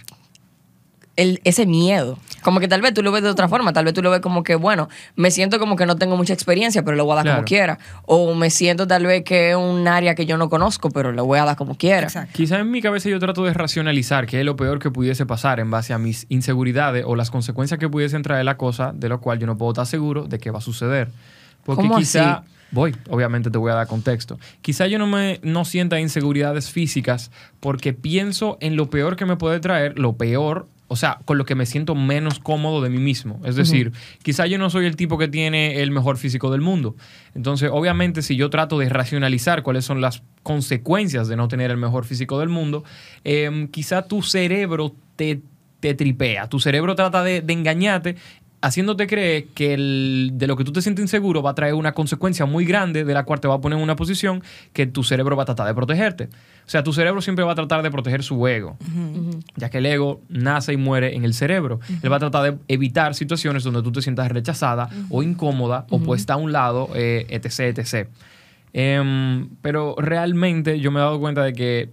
el, 1.19 1.41
ese 1.43 1.65
miedo. 1.65 2.17
Como 2.41 2.59
que 2.59 2.67
tal 2.67 2.81
vez 2.81 2.93
tú 2.93 3.03
lo 3.03 3.11
ves 3.11 3.21
de 3.23 3.29
otra 3.29 3.47
forma, 3.49 3.73
tal 3.73 3.85
vez 3.85 3.93
tú 3.93 4.01
lo 4.01 4.09
ves 4.09 4.21
como 4.21 4.43
que, 4.43 4.55
bueno, 4.55 4.87
me 5.15 5.29
siento 5.29 5.59
como 5.59 5.75
que 5.75 5.85
no 5.85 5.97
tengo 5.97 6.15
mucha 6.15 6.33
experiencia, 6.33 6.83
pero 6.83 6.95
lo 6.95 7.03
voy 7.05 7.13
a 7.13 7.15
dar 7.17 7.23
Claro. 7.25 7.37
como 7.39 7.45
quiera. 7.45 7.79
O 8.05 8.33
me 8.35 8.49
siento 8.49 8.87
tal 8.87 9.05
vez 9.05 9.23
que 9.23 9.51
es 9.51 9.55
un 9.57 9.87
área 9.87 10.15
que 10.15 10.25
yo 10.25 10.37
no 10.37 10.49
conozco, 10.49 10.89
pero 10.89 11.11
lo 11.11 11.25
voy 11.25 11.39
a 11.39 11.45
dar 11.45 11.55
como 11.57 11.75
quiera. 11.75 12.03
Exacto. 12.07 12.31
Quizá 12.35 12.57
en 12.59 12.71
mi 12.71 12.81
cabeza 12.81 13.09
yo 13.09 13.19
trato 13.19 13.43
de 13.43 13.53
racionalizar 13.53 14.25
qué 14.25 14.39
es 14.39 14.45
lo 14.45 14.55
peor 14.55 14.79
que 14.79 14.89
pudiese 14.91 15.25
pasar 15.25 15.59
en 15.59 15.69
base 15.69 15.93
a 15.93 15.97
mis 15.97 16.25
inseguridades 16.29 17.03
o 17.05 17.15
las 17.15 17.29
consecuencias 17.31 17.79
que 17.79 17.89
pudiesen 17.89 18.21
traer 18.23 18.45
la 18.45 18.55
cosa, 18.57 18.91
de 18.95 19.09
lo 19.09 19.19
cual 19.19 19.39
yo 19.39 19.45
no 19.47 19.57
puedo 19.57 19.71
estar 19.73 19.85
seguro 19.85 20.23
de 20.25 20.39
qué 20.39 20.49
va 20.51 20.59
a 20.59 20.61
suceder. 20.61 21.09
Porque 21.65 21.81
¿Cómo 21.83 21.97
quizá, 21.97 22.35
así? 22.35 22.47
voy, 22.71 22.95
obviamente 23.09 23.51
te 23.51 23.57
voy 23.57 23.71
a 23.71 23.75
dar 23.75 23.87
contexto. 23.87 24.39
Quizá 24.61 24.87
yo 24.87 24.97
no 24.97 25.07
me 25.07 25.39
no 25.43 25.65
sienta 25.65 25.99
inseguridades 25.99 26.69
físicas 26.71 27.31
porque 27.59 27.93
pienso 27.93 28.57
en 28.61 28.75
lo 28.77 28.89
peor 28.89 29.17
que 29.17 29.25
me 29.25 29.35
puede 29.35 29.59
traer, 29.59 29.99
lo 29.99 30.13
peor, 30.13 30.67
o 30.89 30.95
sea, 30.95 31.19
con 31.23 31.37
lo 31.37 31.45
que 31.45 31.53
me 31.53 31.67
siento 31.67 31.93
menos 31.93 32.39
cómodo 32.39 32.81
de 32.81 32.89
mí 32.89 32.97
mismo. 32.97 33.39
Es 33.45 33.55
decir, 33.55 33.91
quizá 34.23 34.47
yo 34.47 34.57
no 34.57 34.71
soy 34.71 34.87
el 34.87 34.95
tipo 34.95 35.19
que 35.19 35.27
tiene 35.27 35.81
el 35.81 35.91
mejor 35.91 36.17
físico 36.17 36.51
del 36.51 36.61
mundo. 36.61 36.95
Entonces, 37.35 37.69
obviamente, 37.71 38.23
si 38.23 38.35
yo 38.35 38.49
trato 38.49 38.79
de 38.79 38.89
racionalizar 38.89 39.61
cuáles 39.61 39.85
son 39.85 40.01
las 40.01 40.23
consecuencias 40.41 41.27
de 41.27 41.35
no 41.35 41.47
tener 41.47 41.69
el 41.69 41.77
mejor 41.77 42.05
físico 42.05 42.39
del 42.39 42.49
mundo, 42.49 42.83
em, 43.23 43.67
quizá 43.67 44.01
tu 44.07 44.23
cerebro 44.23 44.95
te, 45.15 45.41
te 45.79 45.93
tripea. 45.93 46.49
Tu 46.49 46.59
cerebro 46.59 46.95
trata 46.95 47.23
de, 47.23 47.41
de 47.41 47.53
engañarte 47.53 48.15
haciéndote 48.61 49.07
creer 49.07 49.45
que 49.55 49.73
el- 49.73 50.31
de 50.33 50.47
lo 50.47 50.55
que 50.57 50.63
tú 50.63 50.71
te 50.73 50.81
sientes 50.81 51.01
inseguro 51.03 51.41
va 51.41 51.51
a 51.51 51.55
traer 51.55 51.73
una 51.73 51.93
consecuencia 51.93 52.45
muy 52.45 52.65
grande 52.65 53.05
de 53.05 53.13
la 53.13 53.23
cual 53.23 53.39
te 53.39 53.47
va 53.47 53.55
a 53.55 53.61
poner 53.61 53.77
en 53.77 53.83
una 53.83 53.95
posición 53.95 54.43
que 54.73 54.85
tu 54.85 55.03
cerebro 55.03 55.35
va 55.37 55.43
a 55.43 55.45
tratar 55.45 55.67
de 55.67 55.73
protegerte. 55.73 56.25
O 56.65 56.69
sea, 56.71 56.83
tu 56.83 56.91
cerebro 56.93 57.21
siempre 57.21 57.43
va 57.45 57.53
a 57.53 57.55
tratar 57.55 57.81
de 57.81 57.89
proteger 57.89 58.21
su 58.21 58.45
ego, 58.47 58.77
ya 59.55 59.69
que 59.69 59.79
el 59.79 59.85
ego 59.85 60.21
nace 60.29 60.73
y 60.73 60.77
muere 60.77 61.15
en 61.15 61.23
el 61.25 61.33
cerebro. 61.33 61.79
Él 62.03 62.11
va 62.11 62.17
a 62.17 62.19
tratar 62.19 62.43
de 62.51 62.57
evitar 62.67 63.15
situaciones 63.15 63.63
donde 63.63 63.81
tú 63.81 63.91
te 63.91 64.01
sientas 64.01 64.29
rechazada 64.29 64.89
o 65.09 65.23
incómoda 65.23 65.85
o 65.89 65.99
puesta 65.99 66.33
a 66.33 66.37
un 66.37 66.51
lado, 66.51 66.89
eh, 66.95 67.25
etc, 67.29 67.77
etc. 67.79 68.07
Em, 68.73 69.49
pero 69.61 69.95
realmente 69.97 70.79
yo 70.79 70.91
me 70.91 70.99
he 70.99 71.03
dado 71.03 71.19
cuenta 71.19 71.43
de 71.43 71.53
que 71.53 71.89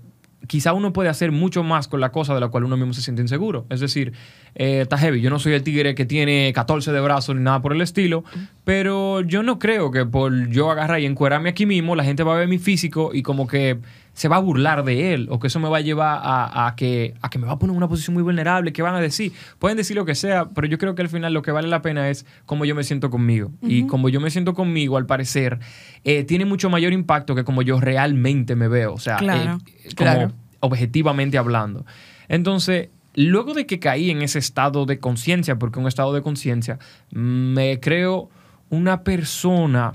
quizá 0.46 0.74
uno 0.74 0.92
puede 0.92 1.08
hacer 1.08 1.32
mucho 1.32 1.62
más 1.62 1.88
con 1.88 2.00
la 2.00 2.12
cosa 2.12 2.34
de 2.34 2.40
la 2.40 2.48
cual 2.48 2.64
uno 2.64 2.76
mismo 2.76 2.92
se 2.92 3.00
siente 3.02 3.22
inseguro. 3.22 3.66
Es 3.70 3.80
decir, 3.80 4.12
eh, 4.56 4.80
está 4.80 4.98
heavy. 4.98 5.20
Yo 5.20 5.30
no 5.30 5.38
soy 5.38 5.52
el 5.52 5.62
tigre 5.62 5.94
que 5.94 6.04
tiene 6.06 6.52
14 6.54 6.90
de 6.90 7.00
brazos 7.00 7.36
ni 7.36 7.42
nada 7.42 7.62
por 7.62 7.72
el 7.72 7.80
estilo, 7.82 8.24
pero 8.64 9.20
yo 9.20 9.42
no 9.42 9.58
creo 9.58 9.90
que 9.90 10.04
por 10.06 10.48
yo 10.48 10.70
agarrar 10.70 10.98
y 11.00 11.06
encuerarme 11.06 11.50
aquí 11.50 11.66
mismo, 11.66 11.94
la 11.94 12.04
gente 12.04 12.22
va 12.22 12.34
a 12.34 12.38
ver 12.38 12.48
mi 12.48 12.58
físico 12.58 13.10
y 13.14 13.22
como 13.22 13.46
que 13.46 13.78
se 14.14 14.28
va 14.28 14.36
a 14.36 14.38
burlar 14.38 14.82
de 14.82 15.12
él 15.12 15.28
o 15.30 15.38
que 15.38 15.48
eso 15.48 15.60
me 15.60 15.68
va 15.68 15.76
a 15.76 15.80
llevar 15.82 16.20
a, 16.22 16.66
a 16.68 16.74
que, 16.74 17.12
a 17.20 17.28
que 17.28 17.38
me 17.38 17.46
va 17.46 17.52
a 17.52 17.58
poner 17.58 17.72
en 17.72 17.76
una 17.76 17.86
posición 17.88 18.14
muy 18.14 18.22
vulnerable. 18.22 18.72
¿Qué 18.72 18.80
van 18.80 18.94
a 18.94 19.00
decir? 19.02 19.32
Pueden 19.58 19.76
decir 19.76 19.94
lo 19.94 20.06
que 20.06 20.14
sea, 20.14 20.46
pero 20.46 20.66
yo 20.66 20.78
creo 20.78 20.94
que 20.94 21.02
al 21.02 21.10
final 21.10 21.34
lo 21.34 21.42
que 21.42 21.50
vale 21.52 21.68
la 21.68 21.82
pena 21.82 22.08
es 22.08 22.24
cómo 22.46 22.64
yo 22.64 22.74
me 22.74 22.82
siento 22.82 23.10
conmigo. 23.10 23.50
Y 23.60 23.86
como 23.86 24.08
yo 24.08 24.18
me 24.22 24.30
siento 24.30 24.54
conmigo, 24.54 24.96
al 24.96 25.04
parecer, 25.04 25.58
eh, 26.04 26.24
tiene 26.24 26.46
mucho 26.46 26.70
mayor 26.70 26.94
impacto 26.94 27.34
que 27.34 27.44
como 27.44 27.60
yo 27.60 27.78
realmente 27.78 28.56
me 28.56 28.68
veo. 28.68 28.94
O 28.94 28.98
sea, 28.98 29.16
Claro. 29.16 29.58
eh, 29.66 29.82
como 29.94 30.10
Claro. 30.12 30.32
objetivamente 30.60 31.36
hablando. 31.36 31.84
Entonces, 32.28 32.88
luego 33.24 33.54
de 33.54 33.66
que 33.66 33.78
caí 33.78 34.10
en 34.10 34.22
ese 34.22 34.38
estado 34.38 34.86
de 34.86 34.98
conciencia, 34.98 35.58
porque 35.58 35.78
un 35.78 35.86
estado 35.86 36.12
de 36.12 36.22
conciencia, 36.22 36.78
me 37.10 37.80
creo 37.80 38.28
una 38.68 39.02
persona 39.02 39.92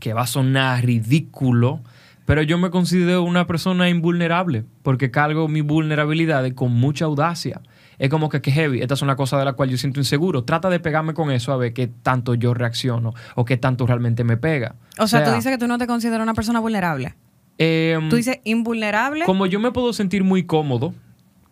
que 0.00 0.12
va 0.12 0.22
a 0.22 0.26
sonar 0.26 0.84
ridículo, 0.84 1.80
pero 2.26 2.42
yo 2.42 2.58
me 2.58 2.70
considero 2.70 3.22
una 3.22 3.46
persona 3.46 3.88
invulnerable, 3.88 4.64
porque 4.82 5.10
cargo 5.10 5.48
mi 5.48 5.60
vulnerabilidad 5.60 6.50
con 6.52 6.72
mucha 6.72 7.06
audacia. 7.06 7.60
Es 7.98 8.10
como 8.10 8.28
que, 8.28 8.40
que 8.42 8.50
heavy, 8.50 8.80
esta 8.80 8.94
es 8.94 9.02
una 9.02 9.14
cosa 9.14 9.38
de 9.38 9.44
la 9.44 9.52
cual 9.52 9.70
yo 9.70 9.76
siento 9.78 10.00
inseguro. 10.00 10.42
Trata 10.44 10.68
de 10.68 10.80
pegarme 10.80 11.14
con 11.14 11.30
eso 11.30 11.52
a 11.52 11.56
ver 11.56 11.72
qué 11.72 11.86
tanto 11.86 12.34
yo 12.34 12.52
reacciono 12.52 13.14
o 13.36 13.44
qué 13.44 13.56
tanto 13.56 13.86
realmente 13.86 14.24
me 14.24 14.36
pega. 14.36 14.74
O 14.98 15.06
sea, 15.06 15.24
tú 15.24 15.30
dices 15.30 15.52
que 15.52 15.58
tú 15.58 15.68
no 15.68 15.78
te 15.78 15.86
consideras 15.86 16.22
una 16.22 16.34
persona 16.34 16.58
vulnerable. 16.60 17.14
em, 17.56 18.08
Tú 18.08 18.16
dices 18.16 18.40
invulnerable. 18.44 19.24
como 19.24 19.46
yo 19.46 19.60
me 19.60 19.70
puedo 19.70 19.92
sentir 19.92 20.24
muy 20.24 20.44
cómodo 20.44 20.92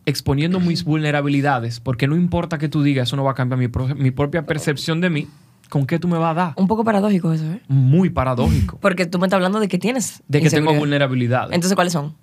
exponiendo 0.06 0.58
mis 0.60 0.84
vulnerabilidades, 0.84 1.80
porque 1.80 2.06
no 2.08 2.16
importa 2.16 2.58
que 2.58 2.68
tú 2.68 2.82
digas, 2.82 3.08
eso 3.08 3.16
no 3.16 3.24
va 3.24 3.32
a 3.32 3.34
cambiar 3.34 3.58
mi, 3.58 3.68
pro- 3.68 3.94
mi 3.94 4.10
propia 4.10 4.44
percepción 4.46 5.00
de 5.00 5.10
mí, 5.10 5.28
¿con 5.68 5.86
qué 5.86 5.98
tú 5.98 6.08
me 6.08 6.18
vas 6.18 6.32
a 6.32 6.34
dar? 6.34 6.52
Un 6.56 6.66
poco 6.66 6.84
paradójico 6.84 7.32
eso, 7.32 7.44
¿eh? 7.44 7.60
Muy 7.68 8.10
paradójico. 8.10 8.78
Porque 8.80 9.06
tú 9.06 9.18
me 9.18 9.26
estás 9.26 9.36
hablando 9.38 9.60
de 9.60 9.68
que 9.68 9.78
tienes. 9.78 10.22
De 10.28 10.40
que 10.40 10.50
tengo 10.50 10.62
inseguridad. 10.70 10.78
vulnerabilidades. 10.80 11.54
Entonces, 11.54 11.74
¿cuáles 11.74 11.92
son? 11.92 12.14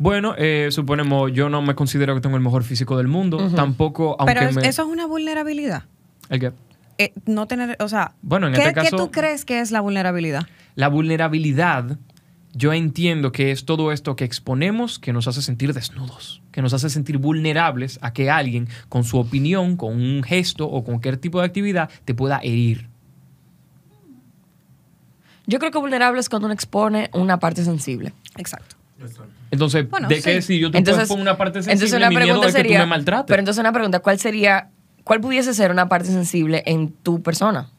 bueno, 0.00 0.34
eh, 0.38 0.68
suponemos, 0.70 1.32
yo 1.32 1.48
no 1.48 1.60
me 1.60 1.74
considero 1.74 2.14
que 2.14 2.20
tengo 2.20 2.36
el 2.36 2.42
mejor 2.42 2.62
físico 2.62 2.96
del 2.96 3.08
mundo. 3.08 3.50
Tampoco, 3.56 4.14
aunque 4.18 4.34
Pero 4.34 4.48
es- 4.50 4.54
me... 4.56 4.62
eso 4.68 4.82
es 4.82 4.88
una 4.88 5.06
vulnerabilidad. 5.06 5.84
¿El 6.30 6.38
qué? 6.40 6.52
Eh, 6.98 7.12
no 7.26 7.46
tener, 7.46 7.76
o 7.80 7.88
sea, 7.88 8.12
Bueno, 8.22 8.46
en 8.48 8.52
¿qué, 8.54 8.60
este 8.60 8.74
qué 8.74 8.80
caso- 8.90 8.96
tú 8.96 9.10
crees 9.10 9.44
que 9.44 9.60
es 9.60 9.70
la 9.72 9.80
vulnerabilidad? 9.80 10.46
La 10.76 10.86
vulnerabilidad, 10.88 11.96
yo 12.58 12.72
entiendo 12.72 13.30
que 13.30 13.52
es 13.52 13.64
todo 13.64 13.92
esto 13.92 14.16
que 14.16 14.24
exponemos 14.24 14.98
que 14.98 15.12
nos 15.12 15.28
hace 15.28 15.42
sentir 15.42 15.72
desnudos, 15.72 16.42
que 16.50 16.60
nos 16.60 16.74
hace 16.74 16.90
sentir 16.90 17.18
vulnerables 17.18 18.00
a 18.02 18.12
que 18.12 18.30
alguien 18.30 18.68
con 18.88 19.04
su 19.04 19.18
opinión, 19.18 19.76
con 19.76 19.94
un 19.94 20.24
gesto 20.24 20.66
o 20.66 20.82
con 20.82 20.94
cualquier 20.94 21.18
tipo 21.18 21.38
de 21.38 21.46
actividad 21.46 21.88
te 22.04 22.14
pueda 22.14 22.40
herir. 22.42 22.88
Yo 25.46 25.60
creo 25.60 25.70
que 25.70 25.78
vulnerable 25.78 26.20
es 26.20 26.28
cuando 26.28 26.46
uno 26.46 26.54
expone 26.54 27.10
una 27.14 27.38
parte 27.38 27.64
sensible. 27.64 28.12
Exacto. 28.36 28.76
Entonces, 29.52 29.88
Bueno, 29.88 30.08
¿de 30.08 30.16
sí. 30.16 30.22
qué 30.22 30.42
si 30.42 30.58
yo 30.58 30.72
te 30.72 30.78
Entonces, 30.78 31.08
pongo 31.08 31.22
una 31.22 31.36
parte 31.36 31.62
sensible, 31.62 31.74
entonces 31.74 31.96
una 31.96 32.08
mi 32.10 32.16
miedo 32.16 32.40
que 32.40 32.64
tú 32.64 32.70
me 32.70 32.86
maltrates? 32.86 33.26
pero 33.28 33.38
entonces 33.38 33.60
una 33.60 33.72
pregunta, 33.72 34.00
¿cuál 34.00 34.18
sería, 34.18 34.70
cuál 35.04 35.20
pudiese 35.20 35.54
ser 35.54 35.70
una 35.70 35.88
parte 35.88 36.08
sensible 36.08 36.64
en 36.66 36.90
tu 36.90 37.22
persona? 37.22 37.70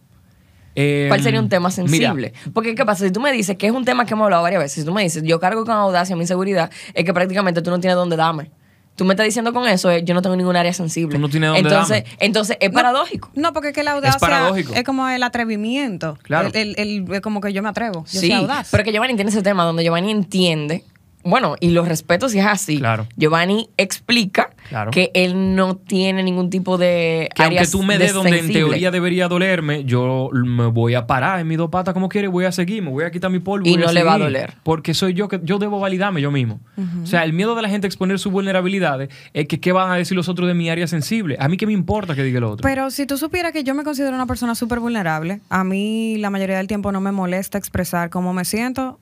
Eh, 0.76 1.06
¿Cuál 1.10 1.22
sería 1.22 1.40
un 1.40 1.50
tema 1.50 1.70
mira, 1.70 1.76
sensible? 1.76 2.34
Porque, 2.54 2.76
¿qué 2.76 2.86
pasa? 2.86 3.06
Si 3.06 3.12
tú 3.12 3.20
me 3.20 3.32
dices 3.32 3.58
que 3.58 3.68
es 3.68 3.74
un 3.74 3.86
tema 3.86 4.06
que 4.06 4.14
hemos 4.14 4.26
hablado 4.26 4.44
varias 4.44 4.62
veces, 4.62 4.82
si 4.82 4.86
tú 4.86 4.94
me 4.94 5.04
dices, 5.04 5.24
yo 5.24 5.40
cargo 5.40 5.66
con 5.66 5.74
audacia 5.76 6.16
mi 6.16 6.22
inseguridad, 6.24 6.70
es 6.94 7.04
que 7.06 7.14
prácticamente 7.14 7.62
tú 7.62 7.70
no 7.72 7.80
tienes 7.80 7.96
dónde 7.96 8.16
darme. 8.16 8.52
Tú 8.96 9.06
me 9.06 9.14
estás 9.14 9.26
diciendo 9.26 9.54
con 9.54 9.66
eso, 9.68 9.90
eh, 9.90 10.04
yo 10.04 10.14
no 10.14 10.22
tengo 10.22 10.36
ningún 10.36 10.58
área 10.58 10.74
sensible. 10.74 11.16
Tú 11.16 11.22
no 11.22 11.30
tienes 11.30 11.50
dónde 11.52 11.62
entonces, 11.62 12.04
darme. 12.04 12.18
entonces, 12.20 12.58
es 12.60 12.70
paradójico. 12.70 13.32
No, 13.34 13.54
porque 13.54 13.70
es 13.70 13.74
que 13.74 13.82
la 13.84 13.92
audacia 13.94 14.20
paradójico. 14.20 14.74
es 14.74 14.84
como 14.84 15.08
el 15.08 15.24
atrevimiento. 15.24 16.18
Claro. 16.22 16.50
El, 16.54 16.76
el- 16.78 17.06
el- 17.08 17.14
es 17.14 17.22
como 17.22 17.40
que 17.40 17.54
yo 17.54 17.64
me 17.64 17.70
atrevo. 17.70 18.04
Yo 18.12 18.20
sí, 18.20 18.28
soy 18.28 18.32
audaz. 18.34 18.68
pero 18.72 18.84
que 18.84 18.92
Giovanni 18.92 19.16
tiene 19.16 19.32
ese 19.32 19.42
tema 19.42 19.64
donde 19.64 19.84
Giovanni 19.84 20.12
entiende, 20.12 20.84
bueno, 21.30 21.56
y 21.60 21.70
lo 21.70 21.86
respeto 21.86 22.30
si 22.30 22.40
es 22.40 22.46
así. 22.46 22.80
Claro. 22.80 23.08
Giovanni 23.16 23.70
explica 23.78 24.50
Claro. 24.70 24.92
que 24.92 25.12
él 25.14 25.56
no 25.56 25.76
tiene 25.78 26.22
ningún 26.24 26.50
tipo 26.50 26.78
de 26.78 27.30
que 27.36 27.44
aunque 27.44 27.68
tú 27.68 27.82
me 27.82 27.98
de 27.98 28.06
des 28.06 28.14
donde 28.14 28.38
en 28.40 28.52
teoría 28.52 28.92
debería 28.92 29.28
dolerme, 29.28 29.84
yo 29.84 30.30
me 30.34 30.68
voy 30.68 30.94
a 30.94 31.08
parar 31.08 31.40
en 31.40 31.48
mis 31.48 31.58
dos 31.58 31.70
patas 31.70 31.94
como 31.94 32.08
quiere 32.08 32.28
voy 32.28 32.46
a 32.46 32.52
seguir, 32.52 32.84
me 32.84 32.90
voy 32.92 33.04
a 33.04 33.12
quitar 33.12 33.32
mi 33.32 33.40
polvo. 33.40 33.68
Y 33.68 33.72
voy 33.74 33.86
no 33.86 33.92
le 33.92 34.04
va 34.04 34.14
a 34.14 34.18
doler. 34.20 34.54
Porque 34.64 34.94
soy 34.94 35.14
yo 35.14 35.28
que 35.28 35.40
yo 35.44 35.58
debo 35.58 35.80
validarme 35.80 36.22
yo 36.22 36.32
mismo. 36.32 36.60
O 37.04 37.06
sea, 37.06 37.24
el 37.24 37.34
miedo 37.34 37.56
de 37.56 37.62
la 37.62 37.70
gente 37.70 37.88
a 37.88 37.90
exponer 37.90 38.20
sus 38.20 38.32
vulnerabilidades 38.32 39.10
es 39.34 39.48
que 39.48 39.60
qué 39.60 39.72
van 39.72 39.92
a 39.92 39.96
decir 39.96 40.16
los 40.16 40.30
otros 40.30 40.48
de 40.48 40.54
mi 40.54 40.70
área 40.70 40.88
sensible. 40.88 41.36
A 41.40 41.48
mí 41.48 41.58
qué 41.58 41.66
me 41.66 41.74
importa 41.74 42.16
que 42.16 42.24
diga 42.24 42.38
el 42.38 42.44
otro. 42.44 42.64
Pero 42.64 42.92
si 42.92 43.06
tú 43.06 43.18
supieras 43.18 43.52
que 43.52 43.64
yo 43.64 43.74
me 43.76 43.84
considero 43.84 44.16
una 44.16 44.26
persona 44.26 44.56
súper 44.56 44.80
vulnerable, 44.80 45.42
a 45.50 45.64
mí 45.64 46.18
la 46.18 46.30
mayoría 46.30 46.58
del 46.58 46.68
tiempo 46.68 46.92
no 46.92 47.02
me 47.02 47.12
molesta 47.12 47.58
expresar 47.58 48.10
cómo 48.10 48.34
me 48.34 48.46
siento 48.46 49.00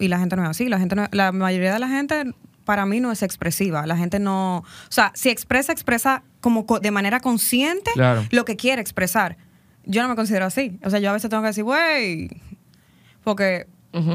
y 0.00 0.08
la 0.08 0.18
gente 0.18 0.36
no 0.36 0.42
es 0.44 0.50
así. 0.50 0.68
La, 0.68 0.78
gente 0.78 0.96
no- 0.96 1.08
la 1.12 1.32
mayoría 1.32 1.72
de 1.72 1.78
la 1.78 1.88
gente 1.88 2.24
para 2.64 2.84
mí 2.86 3.00
no 3.00 3.12
es 3.12 3.22
expresiva. 3.22 3.86
La 3.86 3.96
gente 3.96 4.18
no... 4.18 4.58
O 4.58 4.64
sea, 4.90 5.12
si 5.14 5.28
expresa, 5.30 5.72
expresa 5.72 6.22
como 6.40 6.66
co- 6.66 6.80
de 6.80 6.90
manera 6.90 7.20
consciente 7.20 7.90
Claro. 7.94 8.24
lo 8.30 8.44
que 8.44 8.56
quiere 8.56 8.80
expresar. 8.82 9.36
Yo 9.84 10.02
no 10.02 10.08
me 10.08 10.16
considero 10.16 10.46
así. 10.46 10.78
O 10.84 10.90
sea, 10.90 10.98
yo 10.98 11.10
a 11.10 11.12
veces 11.12 11.30
tengo 11.30 11.42
que 11.42 11.48
decir, 11.48 11.62
güey, 11.64 12.28
porque 13.22 13.66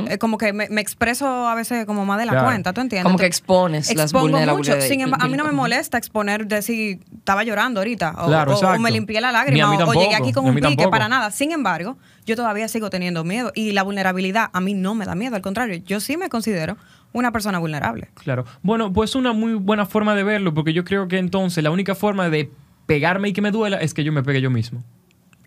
Eh, 0.09 0.17
como 0.19 0.37
que 0.37 0.53
me, 0.53 0.69
me 0.69 0.79
expreso 0.81 1.47
a 1.47 1.55
veces 1.55 1.85
como 1.85 2.05
más 2.05 2.19
de 2.19 2.25
la 2.25 2.33
Claro. 2.33 2.47
cuenta, 2.47 2.71
¿tú 2.73 2.81
entiendes? 2.81 3.03
Como 3.05 3.17
que 3.17 3.25
expones 3.25 3.87
las 3.95 4.05
expongo 4.05 4.29
vulnerabilidades. 4.29 4.83
mucho. 4.83 4.87
Sin 4.93 5.01
embargo, 5.01 5.25
a 5.25 5.29
mí 5.29 5.37
no 5.37 5.43
me 5.45 5.51
molesta 5.51 5.97
exponer, 5.97 6.45
decir, 6.47 6.99
estaba 7.17 7.43
llorando 7.43 7.79
ahorita, 7.79 8.13
o, 8.19 8.27
Claro, 8.27 8.55
o- 8.55 8.79
me 8.79 8.91
limpié 8.91 9.19
la 9.21 9.31
lágrima, 9.31 9.71
o- 9.71 9.89
o, 9.89 9.93
llegué 9.93 10.15
aquí 10.15 10.31
con 10.33 10.45
un 10.45 10.53
pique, 10.55 10.67
tampoco. 10.67 10.91
para 10.91 11.07
nada. 11.09 11.31
Sin 11.31 11.51
embargo, 11.51 11.97
yo 12.25 12.35
todavía 12.35 12.67
sigo 12.67 12.89
teniendo 12.89 13.23
miedo 13.23 13.51
y 13.55 13.71
la 13.71 13.83
vulnerabilidad 13.83 14.49
a 14.53 14.61
mí 14.61 14.73
no 14.73 14.93
me 14.95 15.05
da 15.05 15.15
miedo, 15.15 15.35
al 15.35 15.41
contrario, 15.41 15.81
yo 15.85 15.99
sí 15.99 16.17
me 16.17 16.29
considero 16.29 16.77
una 17.13 17.31
persona 17.31 17.57
vulnerable. 17.59 18.09
Claro. 18.13 18.45
Bueno, 18.61 18.93
pues 18.93 19.15
una 19.15 19.33
muy 19.33 19.53
buena 19.55 19.85
forma 19.85 20.15
de 20.15 20.23
verlo, 20.23 20.53
porque 20.53 20.73
yo 20.73 20.83
creo 20.85 21.07
que 21.07 21.17
entonces 21.17 21.63
la 21.63 21.71
única 21.71 21.95
forma 21.95 22.29
de 22.29 22.51
pegarme 22.85 23.29
y 23.29 23.33
que 23.33 23.41
me 23.41 23.51
duela 23.51 23.77
es 23.77 23.93
que 23.93 24.03
yo 24.03 24.11
me 24.11 24.21
pegue 24.23 24.41
yo 24.41 24.49
mismo. 24.49 24.83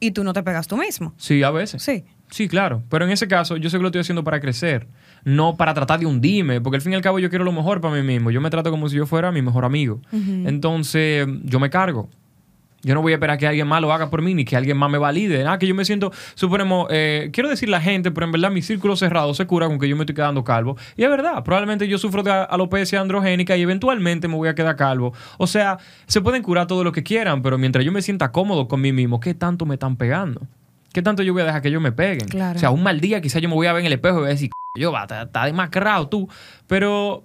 Y 0.01 0.11
tú 0.11 0.25
no 0.25 0.33
te 0.33 0.43
pegas 0.43 0.67
tú 0.67 0.77
mismo. 0.77 1.15
Sí, 1.17 1.43
a 1.43 1.51
veces. 1.51 1.83
Sí. 1.83 2.05
Sí, 2.31 2.49
claro. 2.49 2.83
Pero 2.89 3.05
en 3.05 3.13
ese 3.13 3.29
caso, 3.29 3.57
yo 3.57 3.71
sé 3.71 3.77
que 3.77 3.83
lo 3.83 3.89
estoy 3.89 4.01
haciendo 4.01 4.25
para 4.25 4.41
crecer, 4.41 4.89
no 5.25 5.57
para 5.57 5.73
tratar 5.75 6.01
de 6.01 6.07
hundirme, 6.07 6.61
porque 6.61 6.77
al 6.77 6.83
fin 6.83 6.93
y 6.93 6.97
al 6.97 7.03
cabo 7.03 7.19
yo 7.19 7.31
quiero 7.31 7.45
lo 7.45 7.53
mejor 7.53 7.81
para 7.81 7.95
mí 7.95 8.03
mismo. 8.03 8.31
Yo 8.31 8.41
me 8.41 8.51
trato 8.51 8.71
como 8.71 8.89
si 8.89 8.97
yo 8.97 9.07
fuera 9.07 9.31
mi 9.31 9.43
mejor 9.43 9.65
amigo. 9.65 10.01
Entonces, 10.13 11.29
yo 11.45 11.61
me 11.61 11.71
cargo. 11.71 12.09
Yo 12.85 12.95
no 12.95 13.01
voy 13.01 13.13
a 13.13 13.17
esperar 13.17 13.39
que 13.39 13.47
alguien 13.47 13.67
más 13.67 13.81
lo 13.81 13.93
haga 13.93 14.11
por 14.11 14.21
mí, 14.21 14.35
ni 14.35 14.45
que 14.45 14.57
alguien 14.57 14.77
más 14.77 14.91
me 14.91 14.99
valide. 14.99 15.47
Ah, 15.47 15.59
que 15.59 15.67
yo 15.67 15.75
me 15.75 15.87
siento, 15.87 16.13
suponemos, 16.35 16.87
eh, 16.91 17.31
quiero 17.33 17.49
decir 17.49 17.69
la 17.71 17.81
gente, 17.81 18.11
pero 18.11 18.27
en 18.27 18.33
verdad 18.33 18.51
mi 18.51 18.61
círculo 18.61 18.95
cerrado 18.95 19.33
se 19.33 19.47
cura 19.47 19.67
con 19.69 19.79
que 19.79 19.89
yo 19.89 19.97
me 19.97 20.03
estoy 20.03 20.15
quedando 20.15 20.45
calvo. 20.45 20.77
Y 20.97 21.03
es 21.03 21.09
verdad, 21.09 21.43
probablemente 21.43 21.89
yo 21.89 21.97
sufro 21.97 22.23
de 22.23 22.31
alopecia 22.31 23.01
androgénica 23.01 23.57
y 23.57 23.63
eventualmente 23.63 24.29
me 24.29 24.35
voy 24.35 24.49
a 24.49 24.55
quedar 24.55 24.77
calvo. 24.77 25.15
O 25.39 25.47
sea, 25.47 25.79
se 26.07 26.21
pueden 26.21 26.43
curar 26.43 26.67
todo 26.67 26.85
lo 26.85 26.93
que 26.93 27.03
quieran, 27.03 27.41
pero 27.41 27.57
mientras 27.57 27.85
yo 27.85 27.91
me 27.91 28.03
sienta 28.03 28.31
cómodo 28.31 28.69
con 28.69 28.83
mí 28.83 28.93
mismo, 28.93 29.19
¿qué 29.19 29.33
tanto 29.33 29.65
me 29.65 29.75
están 29.77 29.97
pegando? 29.97 30.43
¿Qué 30.95 31.03
tanto 31.03 31.25
yo 31.25 31.33
voy 31.33 31.43
a 31.43 31.47
dejar 31.47 31.61
que 31.61 31.69
ellos 31.69 31.83
me 31.83 31.91
peguen? 31.91 32.29
Claro. 32.29 32.57
O 32.57 32.61
sea, 32.61 32.71
un 32.71 32.81
mal 32.85 33.01
día 33.01 33.21
quizás 33.21 33.43
yo 33.43 33.49
me 33.49 33.57
voy 33.57 33.67
a 33.67 33.73
ver 33.73 33.81
en 33.81 33.87
el 33.87 33.93
espejo 33.95 34.19
y 34.19 34.21
voy 34.21 34.27
a 34.29 34.33
decir, 34.35 34.51
yo, 34.79 34.93
va, 34.93 35.03
está, 35.03 35.45
demacrado 35.45 36.09
tú. 36.09 36.29
Pero, 36.69 37.25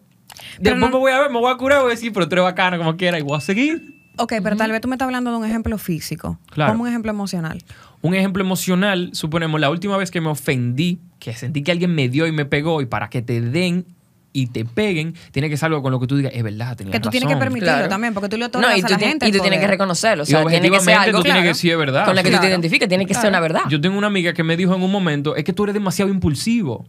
Pero 0.57 0.75
después 0.75 0.79
no- 0.79 0.89
me 0.89 0.97
voy 0.97 1.11
a 1.11 1.19
ver, 1.19 1.29
me 1.29 1.39
voy 1.39 1.53
a 1.53 1.55
curar 1.55 1.77
y 1.77 1.81
voy 1.83 1.91
a 1.91 1.95
decir, 1.95 2.11
pero 2.11 2.27
tú 2.27 2.33
eres 2.33 2.45
bacana 2.45 2.79
como 2.79 2.97
quiera 2.97 3.19
y 3.19 3.21
voy 3.21 3.38
a 3.38 3.41
seguir. 3.41 3.95
Ok, 4.17 4.33
pero 4.43 4.57
tal 4.57 4.71
vez 4.71 4.81
tú 4.81 4.88
me 4.88 4.95
estás 4.95 5.05
hablando 5.05 5.29
de 5.31 5.38
un 5.38 5.45
ejemplo 5.45 5.77
físico. 5.77 6.39
Claro. 6.49 6.71
Como 6.73 6.83
un 6.83 6.89
ejemplo 6.89 7.11
emocional. 7.11 7.63
Un 8.01 8.15
ejemplo 8.15 8.43
emocional, 8.43 9.11
suponemos, 9.13 9.61
la 9.61 9.69
última 9.69 9.97
vez 9.97 10.09
que 10.09 10.19
me 10.19 10.29
ofendí, 10.29 10.99
que 11.19 11.33
sentí 11.33 11.61
que 11.61 11.71
alguien 11.71 11.93
me 11.93 12.09
dio 12.09 12.25
y 12.25 12.31
me 12.31 12.45
pegó, 12.45 12.81
y 12.81 12.88
para 12.88 13.09
que 13.09 13.21
te 13.21 13.39
den 13.39 13.85
y 14.31 14.48
te 14.48 14.63
peguen, 14.65 15.15
tiene 15.31 15.50
que 15.50 15.57
ser 15.57 15.67
algo 15.67 15.81
con 15.81 15.91
lo 15.91 16.00
que 16.00 16.05
tú 16.07 16.15
digas, 16.15 16.31
es 16.36 16.43
verdad, 16.43 16.77
tenías 16.77 16.93
Que 16.93 17.00
tú 17.00 17.09
tienes 17.09 17.27
que 17.27 17.33
razón". 17.33 17.39
permitirlo 17.48 17.74
Claro. 17.74 17.89
también, 17.89 18.13
porque 18.13 18.29
tú 18.29 18.36
le 18.38 18.41
No, 18.41 18.48
otorgas 18.48 18.77
y 18.77 18.81
a 18.81 18.86
tú, 18.86 18.91
la 18.93 18.98
ti- 19.00 19.05
gente 19.05 19.27
y 19.27 19.31
tú 19.31 19.39
tienes 19.39 19.59
que 19.59 19.67
reconocerlo. 19.67 20.24
O 20.24 20.27
Y 20.27 20.29
sea, 20.29 20.45
tiene 20.45 20.69
que 20.69 20.79
ser 20.79 20.79
objetivamente 20.79 21.09
algo 21.09 21.17
tú 21.19 21.24
tienes 21.24 21.38
que 21.39 21.41
claro, 21.43 21.55
decir 21.55 21.71
es 21.71 21.77
verdad. 21.77 22.05
con 22.05 22.15
la 22.15 22.21
que 22.24 22.29
tú 22.29 22.33
te 22.33 22.39
Claro. 22.39 22.51
identifiques. 22.53 22.88
Tiene 22.89 23.05
que 23.07 23.13
ser 23.15 23.29
una 23.29 23.39
verdad. 23.39 23.62
Yo 23.69 23.81
tengo 23.81 23.98
una 23.98 24.07
amiga 24.07 24.33
que 24.33 24.43
me 24.43 24.55
dijo 24.55 24.75
en 24.75 24.83
un 24.83 24.91
momento, 24.91 25.36
es 25.36 25.43
que 25.43 25.53
tú 25.53 25.63
eres 25.63 25.74
demasiado 25.74 26.12
impulsivo. 26.12 26.86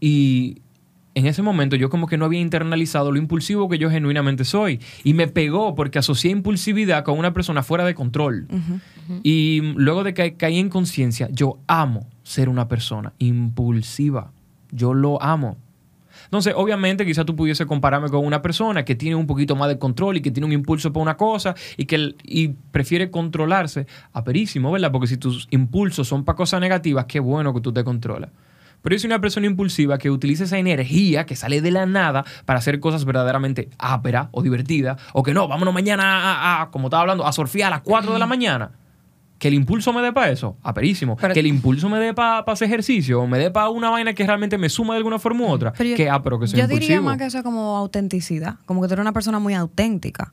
Y 0.00 0.60
en 1.14 1.26
ese 1.26 1.40
momento 1.42 1.76
yo 1.76 1.88
como 1.88 2.06
que 2.06 2.18
no 2.18 2.26
había 2.26 2.40
internalizado 2.40 3.10
lo 3.10 3.18
impulsivo 3.18 3.68
que 3.68 3.78
yo 3.78 3.90
genuinamente 3.90 4.44
soy. 4.44 4.80
Y 5.04 5.14
me 5.14 5.28
pegó 5.28 5.74
porque 5.74 5.98
asocié 5.98 6.30
impulsividad 6.30 7.04
con 7.04 7.18
una 7.18 7.32
persona 7.32 7.62
fuera 7.62 7.84
de 7.84 7.94
control. 7.94 8.46
Y 9.22 9.60
luego 9.76 10.04
de 10.04 10.12
que 10.12 10.34
caí 10.34 10.58
en 10.58 10.68
conciencia, 10.68 11.28
yo 11.32 11.58
amo 11.66 12.06
ser 12.22 12.48
una 12.50 12.68
persona 12.68 13.12
impulsiva. 13.18 14.32
Yo 14.72 14.92
lo 14.94 15.22
amo. 15.22 15.56
Entonces, 16.26 16.52
obviamente, 16.56 17.04
quizás 17.06 17.24
tú 17.26 17.34
pudiese 17.34 17.66
compararme 17.66 18.08
con 18.10 18.24
una 18.24 18.42
persona 18.42 18.84
que 18.84 18.94
tiene 18.94 19.16
un 19.16 19.26
poquito 19.26 19.56
más 19.56 19.68
de 19.68 19.78
control 19.78 20.18
y 20.18 20.20
que 20.20 20.30
tiene 20.30 20.46
un 20.46 20.52
impulso 20.52 20.92
por 20.92 21.02
una 21.02 21.16
cosa 21.16 21.54
y 21.76 21.86
que 21.86 22.14
y 22.22 22.48
prefiere 22.70 23.10
controlarse. 23.10 23.86
Aperísimo, 24.12 24.70
¿verdad? 24.70 24.92
Porque 24.92 25.06
si 25.06 25.16
tus 25.16 25.48
impulsos 25.50 26.06
son 26.08 26.24
para 26.24 26.36
cosas 26.36 26.60
negativas, 26.60 27.06
qué 27.06 27.20
bueno 27.20 27.54
que 27.54 27.60
tú 27.60 27.72
te 27.72 27.82
controlas. 27.84 28.30
Pero 28.82 28.98
soy 28.98 29.08
una 29.08 29.20
persona 29.20 29.46
impulsiva 29.46 29.98
que 29.98 30.10
utiliza 30.10 30.44
esa 30.44 30.58
energía 30.58 31.26
que 31.26 31.34
sale 31.34 31.60
de 31.60 31.70
la 31.72 31.86
nada 31.86 32.24
para 32.44 32.58
hacer 32.60 32.78
cosas 32.78 33.04
verdaderamente 33.04 33.68
áperas 33.78 34.28
o 34.30 34.42
divertidas. 34.42 35.00
O 35.12 35.22
que 35.24 35.34
no, 35.34 35.48
vámonos 35.48 35.74
mañana 35.74 36.04
a, 36.04 36.62
a- 36.62 36.70
como 36.70 36.86
estaba 36.88 37.00
hablando, 37.00 37.26
a 37.26 37.32
surfear 37.32 37.68
a 37.72 37.76
las 37.76 37.80
4 37.82 38.12
de 38.12 38.18
la 38.18 38.26
mañana. 38.26 38.70
Que 39.38 39.48
el 39.48 39.54
impulso 39.54 39.92
me 39.92 40.00
dé 40.00 40.12
para 40.14 40.30
eso, 40.30 40.56
aperísimo. 40.62 41.16
Pero- 41.20 41.34
que 41.34 41.40
el 41.40 41.46
impulso 41.46 41.88
me 41.90 41.98
dé 41.98 42.14
para 42.14 42.38
hacer 42.40 42.68
ejercicio 42.68 43.20
o 43.20 43.26
me 43.26 43.38
dé 43.38 43.50
para 43.50 43.68
una 43.68 43.90
vaina 43.90 44.14
que 44.14 44.24
realmente 44.26 44.56
me 44.56 44.68
suma 44.70 44.94
de 44.94 44.98
alguna 44.98 45.18
forma 45.18 45.44
u 45.44 45.48
otra. 45.48 45.72
Pero 45.74 45.90
yo- 45.90 45.96
que 45.96 46.08
ápero 46.08 46.38
que 46.38 46.46
soy 46.46 46.58
Yo 46.58 46.64
impulsivo. 46.64 46.80
diría 46.88 47.00
más 47.02 47.18
que 47.18 47.26
eso 47.26 47.38
es 47.38 47.44
como 47.44 47.76
autenticidad. 47.76 48.56
Como 48.64 48.80
que 48.80 48.88
tú 48.88 48.94
eres 48.94 49.02
una 49.02 49.12
persona 49.12 49.38
muy 49.38 49.52
auténtica. 49.52 50.32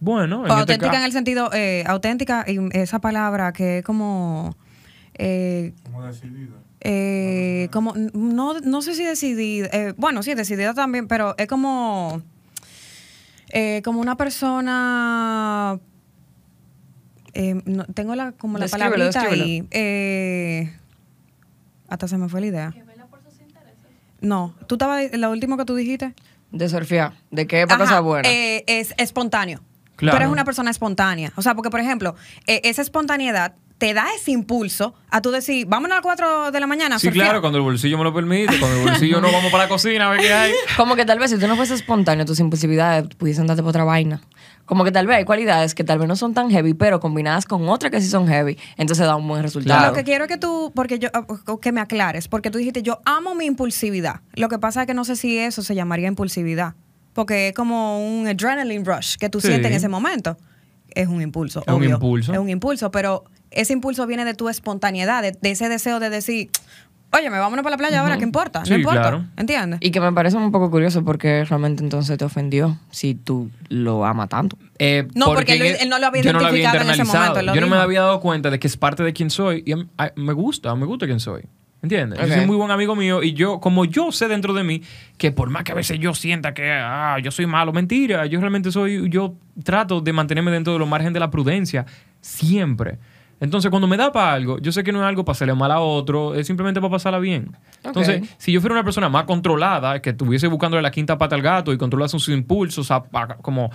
Bueno, 0.00 0.36
en 0.36 0.42
este 0.46 0.60
auténtica 0.60 0.90
ca- 0.92 0.98
en 0.98 1.04
el 1.04 1.12
sentido, 1.12 1.50
eh, 1.52 1.84
auténtica, 1.86 2.44
y 2.48 2.58
esa 2.72 3.00
palabra 3.00 3.52
que 3.52 3.78
es 3.78 3.84
como... 3.84 4.56
eh, 5.14 5.74
Como 5.84 6.04
decidida. 6.04 6.54
eh, 6.80 7.68
como 7.72 7.92
no, 8.14 8.60
no 8.60 8.80
sé 8.82 8.94
si 8.94 9.04
decidida, 9.04 9.68
eh, 9.72 9.94
bueno, 9.96 10.22
sí, 10.22 10.32
decidida 10.34 10.72
también, 10.72 11.08
pero 11.08 11.34
es 11.36 11.48
como, 11.48 12.22
eh, 13.50 13.82
como 13.84 14.00
una 14.00 14.16
persona, 14.16 15.80
eh, 17.40 17.62
no- 17.64 17.84
tengo 17.86 18.14
la, 18.16 18.32
como 18.32 18.58
la 18.58 18.64
Descríbelo, 18.64 18.90
palabrita 18.90 19.20
descríbelo. 19.20 19.44
ahí, 19.44 19.68
eh, 19.70 20.72
hasta 21.88 22.08
se 22.08 22.18
me 22.18 22.28
fue 22.28 22.40
la 22.40 22.46
idea. 22.48 22.74
No, 24.20 24.54
tú 24.66 24.74
estabas, 24.74 25.04
lo 25.12 25.30
último 25.30 25.56
que 25.56 25.64
tú 25.64 25.76
dijiste. 25.76 26.14
De 26.50 26.68
surfear. 26.68 27.12
De 27.30 27.46
qué 27.46 27.60
época 27.60 27.76
Ajá, 27.76 27.84
cosa 27.84 28.00
buena. 28.00 28.28
eh, 28.28 28.64
es 28.66 28.92
espontáneo. 28.98 29.60
Claro. 29.96 30.16
Tú 30.16 30.22
eres 30.22 30.32
una 30.32 30.44
persona 30.44 30.70
espontánea. 30.70 31.32
O 31.36 31.42
sea, 31.42 31.54
porque, 31.54 31.70
por 31.70 31.80
ejemplo, 31.80 32.14
eh, 32.46 32.60
esa 32.64 32.82
espontaneidad 32.82 33.54
te 33.78 33.94
da 33.94 34.06
ese 34.16 34.32
impulso 34.32 34.94
a 35.10 35.20
tú 35.22 35.30
decir, 35.30 35.66
vámonos 35.66 35.92
a 35.92 35.96
las 35.98 36.02
4 36.02 36.50
de 36.50 36.58
la 36.60 36.66
mañana. 36.66 36.98
Sí, 36.98 37.06
surfear". 37.06 37.26
claro, 37.26 37.40
cuando 37.40 37.58
el 37.58 37.64
bolsillo 37.64 37.96
me 37.98 38.02
lo 38.04 38.12
permite, 38.12 38.58
cuando 38.58 38.76
el 38.78 38.88
bolsillo 38.88 39.20
no 39.20 39.30
vamos 39.30 39.52
para 39.52 39.64
la 39.64 39.68
cocina 39.68 40.08
a 40.08 40.10
ver 40.10 40.20
qué 40.20 40.32
hay. 40.32 40.52
Como 40.76 40.96
que 40.96 41.04
tal 41.06 41.18
vez 41.20 41.30
si 41.30 41.38
tú 41.38 41.46
no 41.46 41.54
fueses 41.54 41.80
espontáneo, 41.80 42.24
tus 42.24 42.40
impulsividades 42.40 43.14
pudiesen 43.16 43.46
darte 43.46 43.62
por 43.62 43.70
otra 43.70 43.84
vaina. 43.84 44.20
Como 44.68 44.84
que 44.84 44.92
tal 44.92 45.06
vez 45.06 45.16
hay 45.16 45.24
cualidades 45.24 45.74
que 45.74 45.82
tal 45.82 45.98
vez 45.98 46.06
no 46.08 46.14
son 46.14 46.34
tan 46.34 46.50
heavy, 46.50 46.74
pero 46.74 47.00
combinadas 47.00 47.46
con 47.46 47.68
otras 47.68 47.90
que 47.90 48.00
sí 48.02 48.08
son 48.08 48.28
heavy, 48.28 48.58
entonces 48.76 49.06
da 49.06 49.16
un 49.16 49.26
buen 49.26 49.42
resultado. 49.42 49.86
Lo 49.88 49.92
que 49.94 50.04
quiero 50.04 50.24
es 50.24 50.28
que 50.28 50.36
tú, 50.36 50.70
porque 50.74 50.98
yo, 50.98 51.08
que 51.60 51.72
me 51.72 51.80
aclares, 51.80 52.28
porque 52.28 52.50
tú 52.50 52.58
dijiste, 52.58 52.82
yo 52.82 53.00
amo 53.06 53.34
mi 53.34 53.46
impulsividad. 53.46 54.20
Lo 54.34 54.48
que 54.50 54.58
pasa 54.58 54.82
es 54.82 54.86
que 54.86 54.92
no 54.94 55.04
sé 55.04 55.16
si 55.16 55.38
eso 55.38 55.62
se 55.62 55.74
llamaría 55.74 56.06
impulsividad, 56.06 56.74
porque 57.14 57.48
es 57.48 57.54
como 57.54 58.06
un 58.06 58.26
adrenaline 58.28 58.84
rush 58.84 59.16
que 59.16 59.28
tú 59.30 59.40
Sí. 59.40 59.48
sientes 59.48 59.70
en 59.70 59.76
ese 59.78 59.88
momento. 59.88 60.36
Es 60.90 61.08
un 61.08 61.22
impulso, 61.22 61.62
Es 61.66 61.72
un 61.74 61.84
impulso. 61.84 62.32
Es 62.32 62.38
un 62.38 62.48
impulso, 62.50 62.90
pero 62.90 63.24
ese 63.50 63.72
impulso 63.72 64.06
viene 64.06 64.24
de 64.26 64.34
tu 64.34 64.48
espontaneidad, 64.50 65.22
de, 65.22 65.32
de 65.32 65.50
ese 65.50 65.68
deseo 65.68 65.98
de 66.00 66.10
decir, 66.10 66.50
oye, 67.12 67.30
me 67.30 67.38
vámonos 67.38 67.62
para 67.62 67.72
la 67.74 67.78
playa 67.78 68.00
ahora, 68.00 68.18
¿qué 68.18 68.24
importa? 68.24 68.64
Sí, 68.64 68.70
no 68.72 68.76
importa. 68.78 69.00
claro. 69.00 69.24
¿Entiendes? 69.36 69.78
Y 69.82 69.90
que 69.90 70.00
me 70.00 70.12
parece 70.12 70.36
un 70.36 70.52
poco 70.52 70.70
curioso 70.70 71.04
porque 71.04 71.44
realmente 71.44 71.82
entonces 71.82 72.16
te 72.18 72.24
ofendió 72.24 72.78
si 72.90 73.14
tú 73.14 73.50
lo 73.68 74.04
amas 74.04 74.28
tanto. 74.28 74.58
Eh, 74.78 75.06
No, 75.14 75.26
porque 75.26 75.52
él- 75.54 75.62
en 75.62 75.76
él 75.82 75.88
no 75.88 75.98
lo 75.98 76.06
había 76.06 76.22
yo 76.22 76.32
no 76.32 76.40
lo 76.40 76.46
había 76.46 76.60
identificado 76.62 76.92
en 76.94 77.00
ese 77.00 77.04
momento, 77.04 77.54
Yo 77.54 77.60
no 77.60 77.66
me 77.66 77.76
había 77.76 78.00
dado 78.02 78.20
cuenta 78.20 78.50
de 78.50 78.58
que 78.58 78.66
es 78.66 78.76
parte 78.76 79.02
de 79.02 79.12
quién 79.12 79.30
soy 79.30 79.64
y 79.66 79.74
me 80.20 80.32
gusta, 80.32 80.74
me 80.74 80.86
gusta 80.86 81.06
quién 81.06 81.20
soy. 81.20 81.42
¿Entiendes? 81.80 82.18
Ok. 82.18 82.26
Yo 82.26 82.34
soy 82.34 82.44
muy 82.46 82.56
buen 82.56 82.72
amigo 82.72 82.96
mío 82.96 83.22
y 83.22 83.34
yo, 83.34 83.60
como 83.60 83.84
yo 83.84 84.10
sé 84.10 84.26
dentro 84.26 84.52
de 84.52 84.64
mí, 84.64 84.82
que 85.16 85.30
por 85.30 85.48
más 85.48 85.62
que 85.62 85.70
a 85.70 85.76
veces 85.76 86.00
yo 86.00 86.12
sienta 86.12 86.52
que 86.52 86.72
ah, 86.72 87.18
yo 87.22 87.30
soy 87.30 87.46
malo, 87.46 87.72
mentira, 87.72 88.26
yo 88.26 88.40
realmente 88.40 88.72
soy, 88.72 89.08
yo 89.08 89.36
trato 89.62 90.00
de 90.00 90.12
mantenerme 90.12 90.50
dentro 90.50 90.72
de 90.72 90.80
los 90.80 90.88
márgenes 90.88 91.14
de 91.14 91.20
la 91.20 91.30
prudencia, 91.30 91.86
siempre. 92.20 92.98
Entonces, 93.40 93.70
cuando 93.70 93.86
me 93.86 93.96
da 93.96 94.10
para 94.12 94.32
algo, 94.32 94.58
yo 94.58 94.72
sé 94.72 94.82
que 94.82 94.90
no 94.92 95.00
es 95.00 95.04
algo 95.06 95.24
para 95.24 95.32
hacerle 95.34 95.54
mal 95.54 95.70
a 95.70 95.80
otro, 95.80 96.34
es 96.34 96.46
simplemente 96.46 96.80
para 96.80 96.90
pasarla 96.90 97.18
bien. 97.18 97.56
Entonces, 97.84 98.20
si 98.38 98.52
yo 98.52 98.60
fuera 98.60 98.74
una 98.74 98.84
persona 98.84 99.08
más 99.08 99.24
controlada, 99.24 100.00
que 100.02 100.10
estuviese 100.10 100.46
buscándole 100.48 100.82
la 100.82 100.90
quinta 100.90 101.16
pata 101.18 101.36
al 101.36 101.42
gato 101.42 101.72
y 101.72 101.78
controla 101.78 102.08
sus 102.08 102.28
impulsos, 102.28 102.90
a- 102.90 103.04
a- 103.12 103.36
como, 103.36 103.70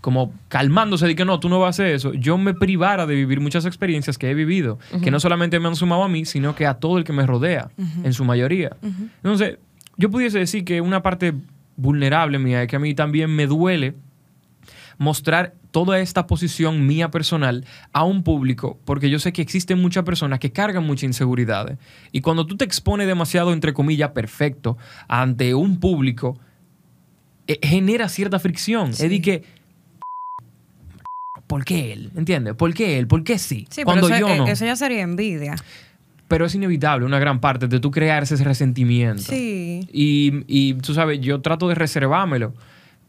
como 0.00 0.32
calmándose 0.48 1.06
de 1.06 1.14
que 1.14 1.24
no, 1.24 1.40
tú 1.40 1.48
no 1.48 1.58
vas 1.60 1.66
a 1.66 1.70
hacer 1.82 1.94
eso, 1.94 2.12
yo 2.14 2.36
me 2.38 2.54
privara 2.54 3.06
de 3.06 3.14
vivir 3.14 3.40
muchas 3.40 3.64
experiencias 3.66 4.16
que 4.18 4.30
he 4.30 4.34
vivido, 4.34 4.78
que 5.02 5.10
no 5.10 5.20
solamente 5.20 5.58
me 5.60 5.68
han 5.68 5.76
sumado 5.76 6.02
a 6.02 6.08
mí, 6.08 6.24
sino 6.24 6.54
que 6.54 6.66
a 6.66 6.74
todo 6.74 6.98
el 6.98 7.04
que 7.04 7.12
me 7.12 7.26
rodea, 7.26 7.70
en 8.04 8.12
su 8.12 8.24
mayoría. 8.24 8.76
Entonces, 9.16 9.58
yo 9.96 10.10
pudiese 10.10 10.38
decir 10.38 10.64
que 10.64 10.80
una 10.80 11.02
parte 11.02 11.34
vulnerable 11.76 12.38
mía 12.38 12.62
es 12.62 12.68
que 12.68 12.76
a 12.76 12.78
mí 12.78 12.94
también 12.94 13.34
me 13.34 13.46
duele 13.46 13.94
mostrar 14.98 15.54
toda 15.70 15.98
esta 16.00 16.26
posición 16.26 16.86
mía 16.86 17.10
personal 17.10 17.64
a 17.92 18.04
un 18.04 18.22
público, 18.22 18.78
porque 18.84 19.10
yo 19.10 19.18
sé 19.18 19.32
que 19.32 19.42
existen 19.42 19.80
muchas 19.80 20.04
personas 20.04 20.38
que 20.38 20.52
cargan 20.52 20.84
muchas 20.84 21.04
inseguridades. 21.04 21.78
Y 22.12 22.20
cuando 22.20 22.46
tú 22.46 22.56
te 22.56 22.64
expones 22.64 23.06
demasiado, 23.06 23.52
entre 23.52 23.72
comillas, 23.72 24.10
perfecto, 24.10 24.78
ante 25.08 25.54
un 25.54 25.80
público, 25.80 26.38
eh, 27.46 27.58
genera 27.62 28.08
cierta 28.08 28.38
fricción. 28.38 28.90
Es 28.90 28.98
de 28.98 29.20
que, 29.20 29.42
¿por 31.46 31.64
qué 31.64 31.92
él? 31.92 32.12
¿Entiendes? 32.16 32.54
¿Por 32.54 32.72
qué 32.72 32.98
él? 32.98 33.06
¿Por 33.06 33.24
qué 33.24 33.38
sí? 33.38 33.66
Sí, 33.68 33.82
cuando 33.82 34.06
pero 34.06 34.16
eso, 34.16 34.28
yo 34.28 34.44
no. 34.44 34.46
eso 34.46 34.64
ya 34.64 34.76
sería 34.76 35.02
envidia. 35.02 35.56
Pero 36.28 36.46
es 36.46 36.54
inevitable, 36.54 37.04
una 37.04 37.18
gran 37.18 37.40
parte 37.40 37.68
de 37.68 37.80
tú 37.80 37.90
crear 37.90 38.22
ese 38.22 38.42
resentimiento. 38.42 39.22
Sí. 39.22 39.86
Y, 39.92 40.44
y 40.46 40.74
tú 40.74 40.94
sabes, 40.94 41.20
yo 41.20 41.40
trato 41.42 41.68
de 41.68 41.74
reservármelo. 41.74 42.54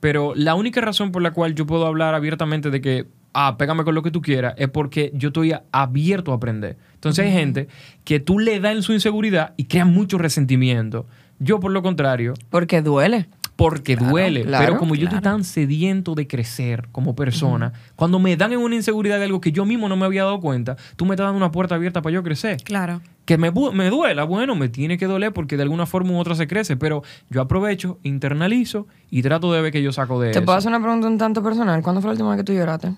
Pero 0.05 0.33
la 0.35 0.53
única 0.53 0.81
razón 0.81 1.11
por 1.11 1.23
la 1.23 1.31
cual 1.31 1.55
yo 1.55 1.65
puedo 1.65 1.87
hablar 1.87 2.13
abiertamente 2.13 2.69
de 2.69 2.79
que 2.79 3.07
ah, 3.33 3.55
pégame 3.57 3.83
con 3.83 3.95
lo 3.95 4.03
que 4.03 4.11
tú 4.11 4.21
quieras, 4.21 4.53
es 4.55 4.69
porque 4.69 5.09
yo 5.15 5.29
estoy 5.29 5.55
abierto 5.71 6.31
a 6.31 6.35
aprender. 6.35 6.77
Entonces 6.93 7.25
hay 7.25 7.31
gente 7.31 7.69
que 8.03 8.19
tú 8.19 8.37
le 8.37 8.59
das 8.59 8.75
en 8.75 8.83
su 8.83 8.93
inseguridad 8.93 9.55
y 9.57 9.63
crea 9.65 9.83
mucho 9.83 10.19
resentimiento. 10.19 11.07
Yo, 11.39 11.59
por 11.59 11.71
lo 11.71 11.81
contrario, 11.81 12.35
Porque 12.51 12.83
duele. 12.83 13.25
Porque 13.55 13.95
duele. 13.95 14.43
claro, 14.43 14.65
pero 14.65 14.79
como 14.79 14.95
yo 14.95 15.01
claro. 15.01 15.17
estoy 15.17 15.31
tan 15.31 15.43
sediento 15.43 16.13
de 16.13 16.27
crecer 16.27 16.87
como 16.91 17.15
persona, 17.15 17.71
cuando 17.95 18.19
me 18.19 18.35
dan 18.35 18.51
en 18.53 18.59
una 18.59 18.75
inseguridad 18.75 19.17
de 19.17 19.25
algo 19.25 19.39
que 19.39 19.51
yo 19.51 19.65
mismo 19.65 19.87
no 19.87 19.95
me 19.95 20.05
había 20.05 20.23
dado 20.23 20.39
cuenta, 20.41 20.75
tú 20.95 21.05
me 21.05 21.15
estás 21.15 21.25
dando 21.25 21.37
una 21.37 21.51
puerta 21.51 21.75
abierta 21.75 22.01
para 22.01 22.13
yo 22.13 22.23
crecer. 22.23 22.57
Claro. 22.63 23.01
Que 23.23 23.37
me, 23.37 23.51
me 23.51 23.89
duela, 23.89 24.23
bueno, 24.23 24.55
me 24.55 24.69
tiene 24.69 24.97
que 24.97 25.07
doler 25.07 25.31
porque 25.33 25.57
de 25.57 25.63
alguna 25.63 25.85
forma 25.85 26.11
u 26.11 26.19
otra 26.19 26.35
se 26.35 26.47
crece, 26.47 26.75
pero 26.77 27.01
yo 27.29 27.41
aprovecho, 27.41 27.97
internalizo 28.03 28.87
y 29.09 29.21
trato 29.21 29.51
de 29.53 29.61
ver 29.61 29.71
que 29.71 29.81
yo 29.81 29.91
saco 29.93 30.19
de 30.19 30.31
Te 30.31 30.39
eso. 30.39 30.45
puedo 30.45 30.57
hacer 30.57 30.69
una 30.69 30.81
pregunta 30.81 31.07
un 31.07 31.17
tanto 31.17 31.41
personal. 31.41 31.81
¿Cuándo 31.81 32.01
fue 32.01 32.09
la 32.09 32.11
última 32.13 32.29
vez 32.31 32.37
que 32.39 32.43
tú 32.43 32.53
lloraste? 32.53 32.93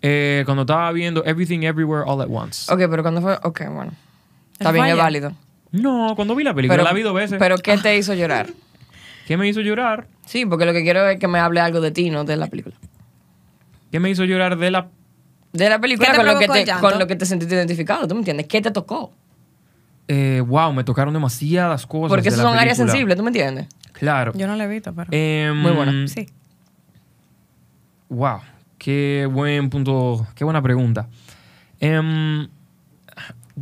Eh, 0.00 0.44
cuando 0.46 0.62
estaba 0.62 0.92
viendo 0.92 1.24
Everything 1.24 1.60
Everywhere 1.62 2.04
All 2.06 2.20
at 2.20 2.28
Once. 2.30 2.72
Ok, 2.72 2.78
pero 2.88 3.02
¿cuándo 3.02 3.20
fue? 3.20 3.34
Ok, 3.42 3.62
bueno. 3.72 3.92
Está 4.52 4.66
¿Eso 4.66 4.72
bien, 4.72 4.86
es 4.86 4.96
válido. 4.96 5.32
No, 5.72 6.14
cuando 6.16 6.34
vi 6.34 6.44
la 6.44 6.54
película, 6.54 6.82
la 6.82 6.92
vi 6.92 7.02
dos 7.02 7.14
veces. 7.14 7.38
Pero 7.38 7.58
¿qué 7.58 7.76
te 7.78 7.96
hizo 7.98 8.14
llorar? 8.14 8.46
¿Qué 9.28 9.36
me 9.36 9.46
hizo 9.46 9.60
llorar? 9.60 10.06
Sí, 10.24 10.46
porque 10.46 10.64
lo 10.64 10.72
que 10.72 10.82
quiero 10.82 11.06
es 11.06 11.18
que 11.18 11.28
me 11.28 11.38
hable 11.38 11.60
algo 11.60 11.82
de 11.82 11.90
ti, 11.90 12.08
no 12.08 12.24
de 12.24 12.34
la 12.38 12.46
película. 12.46 12.74
¿Qué 13.92 14.00
me 14.00 14.08
hizo 14.08 14.24
llorar 14.24 14.56
de 14.56 14.70
la... 14.70 14.88
De 15.52 15.68
la 15.68 15.78
película 15.78 16.08
¿Qué 16.08 16.12
te 16.12 16.16
con 16.16 16.26
lo, 16.26 16.38
que 16.38 16.48
te, 16.48 16.72
con 16.80 16.98
lo 16.98 17.06
que 17.06 17.14
te 17.14 17.26
sentiste 17.26 17.54
identificado, 17.54 18.08
¿tú 18.08 18.14
me 18.14 18.20
entiendes? 18.22 18.46
¿Qué 18.46 18.62
te 18.62 18.70
tocó? 18.70 19.12
Eh, 20.08 20.42
wow, 20.46 20.72
me 20.72 20.82
tocaron 20.82 21.12
demasiadas 21.12 21.86
cosas 21.86 22.08
Porque 22.08 22.22
de 22.22 22.28
esas 22.30 22.38
la 22.38 22.44
son 22.44 22.58
áreas 22.58 22.78
película. 22.78 22.92
sensibles, 22.94 23.16
¿tú 23.18 23.22
me 23.22 23.28
entiendes? 23.28 23.66
Claro. 23.92 24.32
Yo 24.34 24.46
no 24.46 24.56
la 24.56 24.64
he 24.64 24.68
visto, 24.68 24.94
pero. 24.94 25.08
Em, 25.10 25.54
Muy 25.58 25.72
buena. 25.72 26.08
sí. 26.08 26.26
Wow, 28.08 28.40
qué 28.78 29.28
buen 29.30 29.68
punto, 29.68 30.26
qué 30.34 30.44
buena 30.44 30.62
pregunta. 30.62 31.06
Em, 31.80 32.48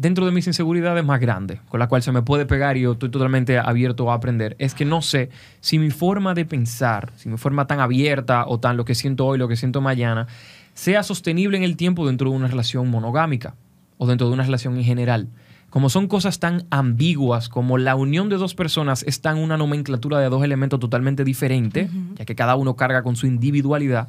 dentro 0.00 0.26
de 0.26 0.32
mis 0.32 0.46
inseguridades 0.46 1.04
más 1.04 1.20
grandes, 1.20 1.60
con 1.68 1.80
la 1.80 1.88
cual 1.88 2.02
se 2.02 2.12
me 2.12 2.22
puede 2.22 2.44
pegar 2.46 2.76
y 2.76 2.82
yo 2.82 2.92
estoy 2.92 3.08
totalmente 3.08 3.58
abierto 3.58 4.10
a 4.10 4.14
aprender, 4.14 4.54
es 4.58 4.74
que 4.74 4.84
no 4.84 5.00
sé 5.00 5.30
si 5.60 5.78
mi 5.78 5.90
forma 5.90 6.34
de 6.34 6.44
pensar, 6.44 7.12
si 7.16 7.28
mi 7.28 7.38
forma 7.38 7.66
tan 7.66 7.80
abierta 7.80 8.44
o 8.46 8.60
tan 8.60 8.76
lo 8.76 8.84
que 8.84 8.94
siento 8.94 9.26
hoy, 9.26 9.38
lo 9.38 9.48
que 9.48 9.56
siento 9.56 9.80
mañana, 9.80 10.26
sea 10.74 11.02
sostenible 11.02 11.56
en 11.56 11.64
el 11.64 11.76
tiempo 11.76 12.06
dentro 12.06 12.30
de 12.30 12.36
una 12.36 12.48
relación 12.48 12.90
monogámica 12.90 13.54
o 13.96 14.06
dentro 14.06 14.28
de 14.28 14.34
una 14.34 14.44
relación 14.44 14.76
en 14.76 14.84
general. 14.84 15.28
Como 15.70 15.88
son 15.88 16.06
cosas 16.08 16.38
tan 16.38 16.66
ambiguas 16.70 17.48
como 17.48 17.78
la 17.78 17.96
unión 17.96 18.28
de 18.28 18.36
dos 18.36 18.54
personas 18.54 19.02
está 19.02 19.30
en 19.30 19.38
una 19.38 19.56
nomenclatura 19.56 20.18
de 20.20 20.28
dos 20.28 20.44
elementos 20.44 20.78
totalmente 20.78 21.24
diferentes, 21.24 21.90
ya 22.16 22.24
que 22.24 22.34
cada 22.34 22.54
uno 22.56 22.76
carga 22.76 23.02
con 23.02 23.16
su 23.16 23.26
individualidad, 23.26 24.08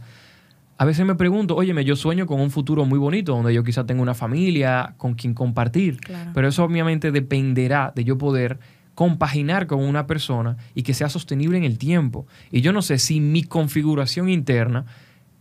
a 0.78 0.86
veces 0.86 1.06
me 1.06 1.16
pregunto, 1.16 1.56
óyeme, 1.56 1.84
yo 1.86 1.96
sueño 1.96 2.26
con 2.28 2.40
un 2.40 2.52
futuro 2.52 2.86
muy 2.86 3.00
bonito, 3.00 3.34
donde 3.36 3.54
yo 3.54 3.64
quizá 3.64 3.86
tenga 3.86 4.02
una 4.02 4.14
familia 4.14 4.94
con 4.98 5.16
quien 5.16 5.34
compartir, 5.34 6.00
Claro. 6.00 6.32
pero 6.34 6.48
eso 6.48 6.64
obviamente 6.64 7.12
dependerá 7.12 7.92
de 7.96 8.04
yo 8.04 8.18
poder 8.18 8.60
compaginar 8.94 9.68
con 9.68 9.84
una 9.84 10.08
persona 10.08 10.58
y 10.74 10.84
que 10.84 10.94
sea 10.94 11.10
sostenible 11.10 11.58
en 11.58 11.64
el 11.64 11.78
tiempo. 11.78 12.26
Y 12.52 12.62
yo 12.62 12.74
no 12.74 12.82
sé 12.82 12.98
si 12.98 13.20
mi 13.20 13.44
configuración 13.44 14.30
interna 14.30 14.86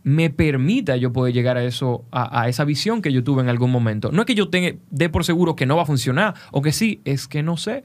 me 0.03 0.29
permita 0.29 0.95
yo 0.95 1.11
poder 1.11 1.33
llegar 1.33 1.57
a 1.57 1.63
eso, 1.63 2.05
a, 2.11 2.41
a 2.43 2.47
esa 2.49 2.63
visión 2.65 3.01
que 3.01 3.11
yo 3.11 3.23
tuve 3.23 3.41
en 3.41 3.49
algún 3.49 3.71
momento. 3.71 4.11
No 4.11 4.21
es 4.21 4.25
que 4.25 4.35
yo 4.35 4.49
tenga, 4.49 4.77
dé 4.89 5.09
por 5.09 5.25
seguro 5.25 5.55
que 5.55 5.65
no 5.65 5.75
va 5.75 5.81
a 5.83 5.85
funcionar, 5.85 6.35
o 6.51 6.61
que 6.61 6.71
sí, 6.71 7.01
es 7.03 7.27
que 7.27 7.43
no 7.43 7.57
sé. 7.57 7.83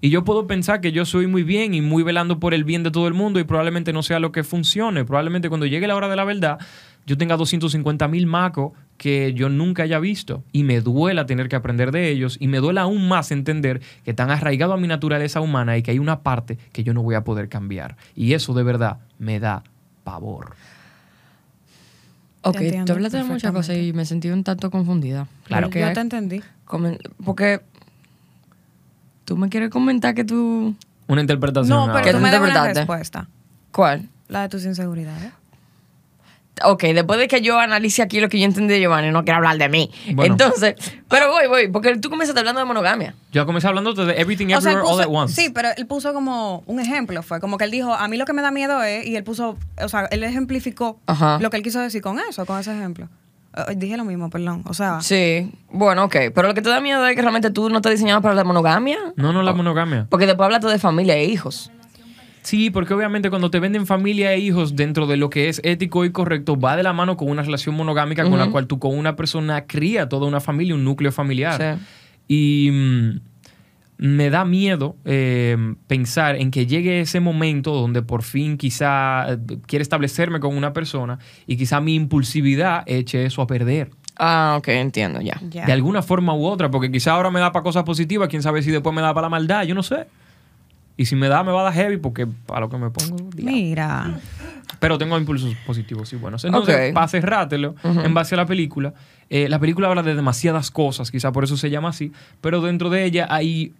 Y 0.00 0.10
yo 0.10 0.24
puedo 0.24 0.46
pensar 0.46 0.80
que 0.80 0.92
yo 0.92 1.04
soy 1.04 1.26
muy 1.26 1.42
bien 1.42 1.74
y 1.74 1.80
muy 1.80 2.02
velando 2.02 2.38
por 2.38 2.54
el 2.54 2.64
bien 2.64 2.82
de 2.82 2.90
todo 2.90 3.08
el 3.08 3.14
mundo 3.14 3.40
y 3.40 3.44
probablemente 3.44 3.92
no 3.92 4.02
sea 4.02 4.20
lo 4.20 4.30
que 4.30 4.44
funcione. 4.44 5.04
Probablemente 5.04 5.48
cuando 5.48 5.66
llegue 5.66 5.88
la 5.88 5.96
hora 5.96 6.08
de 6.08 6.16
la 6.16 6.24
verdad, 6.24 6.58
yo 7.06 7.16
tenga 7.16 7.36
250 7.36 8.06
mil 8.06 8.26
macos 8.26 8.72
que 8.96 9.32
yo 9.34 9.48
nunca 9.48 9.82
haya 9.84 9.98
visto 9.98 10.44
y 10.52 10.62
me 10.62 10.80
duela 10.80 11.26
tener 11.26 11.48
que 11.48 11.56
aprender 11.56 11.90
de 11.90 12.10
ellos 12.10 12.36
y 12.38 12.48
me 12.48 12.58
duela 12.58 12.82
aún 12.82 13.08
más 13.08 13.32
entender 13.32 13.80
que 14.04 14.10
están 14.10 14.30
arraigados 14.30 14.74
a 14.74 14.80
mi 14.80 14.86
naturaleza 14.88 15.40
humana 15.40 15.76
y 15.76 15.82
que 15.82 15.90
hay 15.90 15.98
una 15.98 16.20
parte 16.20 16.58
que 16.72 16.84
yo 16.84 16.94
no 16.94 17.02
voy 17.02 17.14
a 17.14 17.24
poder 17.24 17.48
cambiar. 17.48 17.96
Y 18.14 18.34
eso 18.34 18.54
de 18.54 18.62
verdad 18.62 18.98
me 19.18 19.40
da 19.40 19.64
pavor. 20.04 20.54
Ok, 22.42 22.58
tú 22.86 22.92
hablaste 22.92 23.18
de 23.18 23.24
muchas 23.24 23.52
cosas 23.52 23.76
y 23.76 23.92
me 23.92 24.04
sentí 24.04 24.28
un 24.30 24.44
tanto 24.44 24.70
confundida. 24.70 25.26
Claro. 25.44 25.66
Porque, 25.66 25.80
Yo 25.80 25.92
te 25.92 26.00
entendí. 26.00 26.42
porque 27.24 27.60
tú 29.28 29.36
me 29.36 29.50
quieres 29.50 29.68
comentar 29.68 30.14
que 30.14 30.24
tú... 30.24 30.74
Una 31.06 31.20
interpretación. 31.20 31.76
No. 31.76 31.86
¿Qué 31.94 32.00
pero 32.02 32.12
tú 32.12 32.16
tú 32.18 32.22
me 32.22 32.30
das 32.30 32.40
una 32.40 32.72
respuesta. 32.72 33.28
¿Cuál? 33.70 34.08
La 34.28 34.42
de 34.42 34.48
tus 34.48 34.64
inseguridades. 34.64 35.32
Ok, 36.64 36.82
después 36.94 37.20
de 37.20 37.28
que 37.28 37.40
yo 37.40 37.60
analice 37.60 38.02
aquí 38.02 38.20
lo 38.20 38.28
que 38.28 38.38
yo 38.38 38.46
entendí 38.46 38.74
de 38.74 38.80
Giovanni, 38.80 39.12
no 39.12 39.22
quiero 39.22 39.36
hablar 39.36 39.58
de 39.58 39.68
mí. 39.68 39.90
Bueno. 40.12 40.32
Entonces, 40.34 40.74
pero 41.08 41.30
voy, 41.30 41.46
voy, 41.46 41.68
porque 41.68 41.98
tú 41.98 42.10
comenzaste 42.10 42.40
hablando 42.40 42.60
de 42.60 42.64
monogamia. 42.64 43.14
Yo 43.32 43.46
comencé 43.46 43.68
hablando 43.68 43.92
de 43.92 44.20
Everything 44.20 44.46
O 44.54 44.60
sea, 44.60 44.72
Everywhere 44.72 44.94
All 44.94 45.00
at 45.02 45.08
Once. 45.08 45.40
sí, 45.40 45.50
pero 45.50 45.68
él 45.76 45.86
puso 45.86 46.12
como 46.12 46.64
un 46.66 46.80
ejemplo, 46.80 47.22
fue 47.22 47.38
como 47.38 47.58
que 47.58 47.64
él 47.64 47.70
dijo, 47.70 47.94
a 47.94 48.08
mí 48.08 48.16
lo 48.16 48.24
que 48.24 48.32
me 48.32 48.42
da 48.42 48.50
miedo 48.50 48.82
es, 48.82 49.06
y 49.06 49.14
él 49.14 49.22
puso, 49.22 49.56
o 49.80 49.88
sea, 49.88 50.06
él 50.06 50.24
ejemplificó 50.24 50.98
Ajá. 51.06 51.38
lo 51.40 51.50
que 51.50 51.58
él 51.58 51.62
quiso 51.62 51.80
decir 51.80 52.02
con 52.02 52.18
eso, 52.18 52.44
con 52.44 52.58
ese 52.58 52.72
ejemplo. 52.72 53.08
Dije 53.76 53.96
lo 53.96 54.04
mismo, 54.04 54.30
perdón. 54.30 54.62
O 54.66 54.74
sea, 54.74 55.00
Sí, 55.00 55.50
bueno, 55.70 56.04
ok. 56.04 56.16
Pero 56.34 56.48
lo 56.48 56.54
que 56.54 56.62
te 56.62 56.68
da 56.70 56.80
miedo 56.80 57.06
es 57.06 57.14
que 57.14 57.22
realmente 57.22 57.50
tú 57.50 57.70
no 57.70 57.80
te 57.80 57.90
diseñado 57.90 58.22
para 58.22 58.34
la 58.34 58.44
monogamia. 58.44 58.98
No, 59.16 59.32
no 59.32 59.42
la 59.42 59.52
monogamia. 59.52 60.06
Porque 60.08 60.26
después 60.26 60.44
hablaste 60.44 60.68
de 60.68 60.78
familia 60.78 61.16
e 61.16 61.24
hijos. 61.24 61.70
Sí, 62.42 62.70
porque 62.70 62.94
obviamente 62.94 63.28
cuando 63.28 63.50
te 63.50 63.60
venden 63.60 63.86
familia 63.86 64.32
e 64.32 64.38
hijos 64.38 64.74
dentro 64.74 65.06
de 65.06 65.18
lo 65.18 65.28
que 65.28 65.48
es 65.48 65.60
ético 65.64 66.04
y 66.04 66.12
correcto, 66.12 66.58
va 66.58 66.76
de 66.76 66.82
la 66.82 66.94
mano 66.94 67.16
con 67.16 67.28
una 67.28 67.42
relación 67.42 67.74
monogámica 67.74 68.22
con 68.22 68.38
la 68.38 68.50
cual 68.50 68.66
tú 68.66 68.78
con 68.78 68.96
una 68.96 69.16
persona 69.16 69.66
cría 69.66 70.08
toda 70.08 70.26
una 70.26 70.40
familia, 70.40 70.74
un 70.74 70.84
núcleo 70.84 71.12
familiar. 71.12 71.78
Y 72.26 72.70
mm, 72.72 73.20
me 73.98 74.30
da 74.30 74.44
miedo 74.44 74.94
eh, 75.04 75.56
pensar 75.88 76.36
en 76.36 76.50
que 76.52 76.66
llegue 76.66 77.00
ese 77.00 77.18
momento 77.18 77.72
donde 77.74 78.00
por 78.02 78.22
fin 78.22 78.56
quizá 78.56 79.32
eh, 79.32 79.38
quiere 79.66 79.82
establecerme 79.82 80.38
con 80.38 80.56
una 80.56 80.72
persona 80.72 81.18
y 81.46 81.56
quizá 81.56 81.80
mi 81.80 81.94
impulsividad 81.96 82.84
eche 82.86 83.26
eso 83.26 83.42
a 83.42 83.46
perder. 83.48 83.90
Ah, 84.16 84.56
ok, 84.58 84.68
entiendo, 84.68 85.20
ya. 85.20 85.38
De 85.42 85.72
alguna 85.72 86.02
forma 86.02 86.34
u 86.34 86.44
otra, 86.44 86.70
porque 86.70 86.90
quizá 86.90 87.12
ahora 87.12 87.30
me 87.30 87.38
da 87.40 87.52
para 87.52 87.62
cosas 87.62 87.84
positivas, 87.84 88.28
quién 88.28 88.42
sabe 88.42 88.62
si 88.62 88.70
después 88.70 88.94
me 88.94 89.02
da 89.02 89.14
para 89.14 89.26
la 89.26 89.28
maldad, 89.30 89.62
yo 89.64 89.74
no 89.74 89.82
sé. 89.82 90.06
Y 90.96 91.04
si 91.06 91.14
me 91.14 91.28
da, 91.28 91.44
me 91.44 91.52
va 91.52 91.60
a 91.60 91.64
dar 91.64 91.72
heavy 91.74 91.96
porque 91.98 92.26
para 92.26 92.60
lo 92.62 92.68
que 92.68 92.76
me 92.78 92.90
pongo. 92.90 93.16
diablo. 93.32 93.52
Mira. 93.52 94.18
Pero 94.80 94.98
tengo 94.98 95.16
impulsos 95.16 95.54
positivos 95.66 96.12
y 96.12 96.16
buenos. 96.16 96.44
Entonces, 96.44 96.88
Ok. 96.90 96.94
para 96.94 97.06
cerrártelo, 97.08 97.76
en 97.84 98.12
base 98.14 98.34
a 98.34 98.38
la 98.38 98.46
película, 98.46 98.94
eh, 99.30 99.48
la 99.48 99.58
película 99.60 99.88
habla 99.88 100.02
de 100.02 100.16
demasiadas 100.16 100.72
cosas, 100.72 101.12
quizá 101.12 101.30
por 101.30 101.44
eso 101.44 101.56
se 101.56 101.70
llama 101.70 101.90
así, 101.90 102.12
pero 102.40 102.60
dentro 102.60 102.90
de 102.90 103.04
ella 103.04 103.26
hay. 103.30 103.72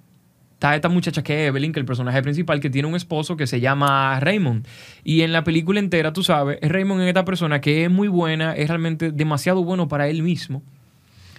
Está 0.59 0.75
esta 0.75 0.89
muchacha 0.89 1.23
que 1.23 1.45
es 1.45 1.49
Evelyn, 1.51 1.71
que 1.71 1.79
es 1.79 1.83
el 1.83 1.87
personaje 1.87 2.21
principal, 2.21 2.59
que 2.59 2.69
tiene 2.69 2.89
un 2.89 2.97
esposo 2.97 3.37
que 3.37 3.47
se 3.47 3.61
llama 3.61 4.19
Raymond. 4.19 4.67
Y 5.05 5.21
en 5.21 5.33
la 5.33 5.45
película 5.45 5.79
entera, 5.79 6.13
tú 6.13 6.25
sabes, 6.25 6.59
Raymond 6.61 7.01
es 7.03 7.07
esta 7.07 7.25
persona 7.25 7.61
que 7.61 7.85
es 7.85 7.91
muy 7.93 8.09
buena, 8.09 8.57
es 8.57 8.67
realmente 8.67 9.13
demasiado 9.13 9.63
bueno 9.63 9.87
para 9.87 10.09
él 10.09 10.25
mismo, 10.25 10.65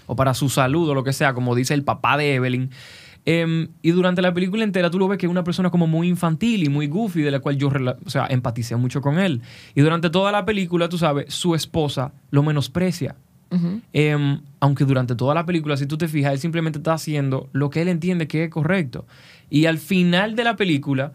o 0.05 0.15
para 0.15 0.33
su 0.33 0.47
salud, 0.47 0.87
o 0.87 0.93
lo 0.93 1.03
que 1.03 1.11
sea, 1.11 1.33
como 1.33 1.53
dice 1.53 1.73
el 1.73 1.83
papá 1.83 2.15
de 2.15 2.35
Evelyn. 2.35 2.69
Em, 3.25 3.67
y 3.81 3.91
durante 3.91 4.21
la 4.21 4.33
película 4.33 4.63
entera 4.63 4.89
tú 4.89 4.97
lo 4.97 5.09
ves 5.09 5.17
que 5.17 5.25
es 5.25 5.29
una 5.29 5.43
persona 5.43 5.69
como 5.69 5.85
muy 5.85 6.07
infantil 6.07 6.63
y 6.63 6.69
muy 6.69 6.87
goofy, 6.87 7.21
de 7.21 7.31
la 7.31 7.41
cual 7.41 7.57
yo 7.57 7.67
o 8.05 8.09
sea, 8.09 8.25
empaticé 8.29 8.77
mucho 8.77 9.01
con 9.01 9.19
él. 9.19 9.41
Y 9.75 9.81
durante 9.81 10.09
toda 10.09 10.31
la 10.31 10.45
película, 10.45 10.87
tú 10.87 10.97
sabes, 10.97 11.33
su 11.33 11.55
esposa 11.55 12.13
lo 12.31 12.41
menosprecia. 12.41 13.17
Em, 13.93 14.41
aunque 14.59 14.85
durante 14.85 15.15
toda 15.15 15.33
la 15.33 15.45
película, 15.45 15.75
si 15.77 15.85
tú 15.85 15.97
te 15.97 16.07
fijas, 16.07 16.33
él 16.33 16.39
simplemente 16.39 16.79
está 16.79 16.93
haciendo 16.93 17.49
lo 17.51 17.69
que 17.69 17.81
él 17.81 17.87
entiende 17.87 18.27
que 18.27 18.43
es 18.45 18.49
correcto. 18.49 19.05
Y 19.49 19.65
al 19.65 19.77
final 19.79 20.35
de 20.35 20.43
la 20.43 20.55
película, 20.55 21.13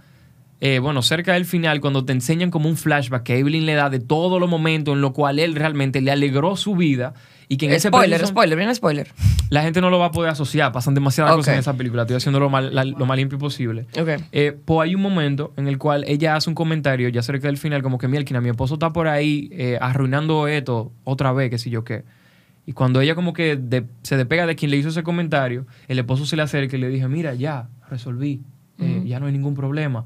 eh, 0.60 0.78
bueno, 0.78 1.02
cerca 1.02 1.34
del 1.34 1.44
final, 1.44 1.80
cuando 1.80 2.04
te 2.04 2.12
enseñan 2.12 2.50
como 2.50 2.68
un 2.68 2.76
flashback 2.76 3.22
que 3.22 3.38
Evelyn 3.38 3.66
le 3.66 3.74
da 3.74 3.90
de 3.90 4.00
todos 4.00 4.40
los 4.40 4.48
momentos 4.48 4.94
en 4.94 5.00
los 5.00 5.12
cuales 5.12 5.44
él 5.44 5.54
realmente 5.54 6.00
le 6.00 6.10
alegró 6.10 6.56
su 6.56 6.74
vida 6.74 7.14
y 7.48 7.58
que 7.58 7.66
en 7.66 7.72
ese 7.72 7.88
spoiler, 7.88 8.18
preciso- 8.18 8.30
spoiler, 8.32 8.56
bien 8.58 8.74
spoiler. 8.74 9.08
la 9.50 9.62
gente 9.62 9.82
no 9.82 9.90
lo 9.90 9.98
va 9.98 10.06
a 10.06 10.10
poder 10.10 10.30
asociar. 10.32 10.72
Pasan 10.72 10.94
demasiadas 10.94 11.32
cosas 11.36 11.54
en 11.54 11.60
esa 11.60 11.76
película. 11.76 12.02
Estoy 12.02 12.16
haciendo 12.16 12.40
lo, 12.40 12.48
mal- 12.48 12.74
la- 12.74 12.84
lo 12.86 13.04
más 13.04 13.16
limpio 13.18 13.38
posible. 13.38 13.86
Ok. 14.00 14.08
Eh, 14.32 14.56
pues 14.64 14.88
hay 14.88 14.94
un 14.94 15.02
momento 15.02 15.52
en 15.58 15.68
el 15.68 15.76
cual 15.76 16.04
ella 16.08 16.34
hace 16.36 16.48
un 16.48 16.54
comentario 16.54 17.08
ya 17.10 17.22
cerca 17.22 17.48
del 17.48 17.58
final, 17.58 17.82
como 17.82 17.98
que, 17.98 18.08
Mielkina, 18.08 18.40
mi 18.40 18.48
esposo 18.48 18.74
está 18.74 18.90
por 18.94 19.06
ahí 19.06 19.50
eh, 19.52 19.76
arruinando 19.80 20.48
esto 20.48 20.90
otra 21.04 21.32
vez, 21.32 21.50
que 21.50 21.58
sé 21.58 21.68
yo 21.68 21.84
qué. 21.84 22.02
Y 22.66 22.72
cuando 22.72 23.00
ella 23.00 23.14
como 23.14 23.32
que 23.32 23.56
de- 23.56 23.84
se 24.02 24.16
despega 24.16 24.46
de 24.46 24.56
quien 24.56 24.70
le 24.70 24.76
hizo 24.78 24.88
ese 24.88 25.02
comentario, 25.02 25.66
el 25.88 25.98
esposo 25.98 26.24
se 26.26 26.36
le 26.36 26.42
acerca 26.42 26.76
y 26.76 26.80
le 26.80 26.88
dije, 26.88 27.08
mira, 27.08 27.34
ya, 27.34 27.68
resolví. 27.90 28.40
Eh, 28.78 29.02
Ya 29.06 29.20
no 29.20 29.26
hay 29.26 29.32
ningún 29.32 29.54
problema. 29.54 30.04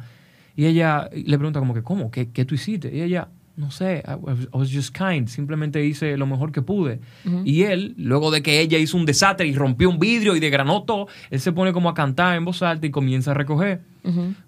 Y 0.57 0.67
ella 0.67 1.09
le 1.13 1.39
pregunta 1.39 1.61
como 1.61 1.73
que, 1.75 1.83
¿cómo? 1.83 2.11
¿Qué, 2.11 2.31
qué 2.31 2.45
tú 2.45 2.55
hiciste? 2.57 2.95
Y 2.95 3.01
ella, 3.01 3.29
no 3.57 3.71
sé, 3.71 4.03
I 4.07 4.15
was, 4.21 4.41
I 4.41 4.47
was 4.53 4.71
just 4.73 4.97
kind. 4.97 5.29
Simplemente 5.29 5.85
hice 5.85 6.17
lo 6.17 6.27
mejor 6.27 6.51
que 6.51 6.63
pude. 6.63 7.01
Y 7.45 7.63
él, 7.63 7.95
luego 7.97 8.31
de 8.33 8.43
que 8.43 8.61
ella 8.61 8.77
hizo 8.77 8.97
un 8.97 9.07
desastre 9.07 9.47
y 9.47 9.55
rompió 9.55 9.89
un 9.89 9.99
vidrio 10.01 10.35
y 10.35 10.41
degranó 10.41 10.83
todo, 10.83 11.07
él 11.31 11.39
se 11.41 11.53
pone 11.53 11.73
como 11.73 11.89
a 11.89 11.95
cantar 11.95 12.37
en 12.37 12.45
voz 12.45 12.63
alta 12.63 12.87
y 12.87 12.91
comienza 12.91 13.31
a 13.31 13.35
recoger. 13.35 13.83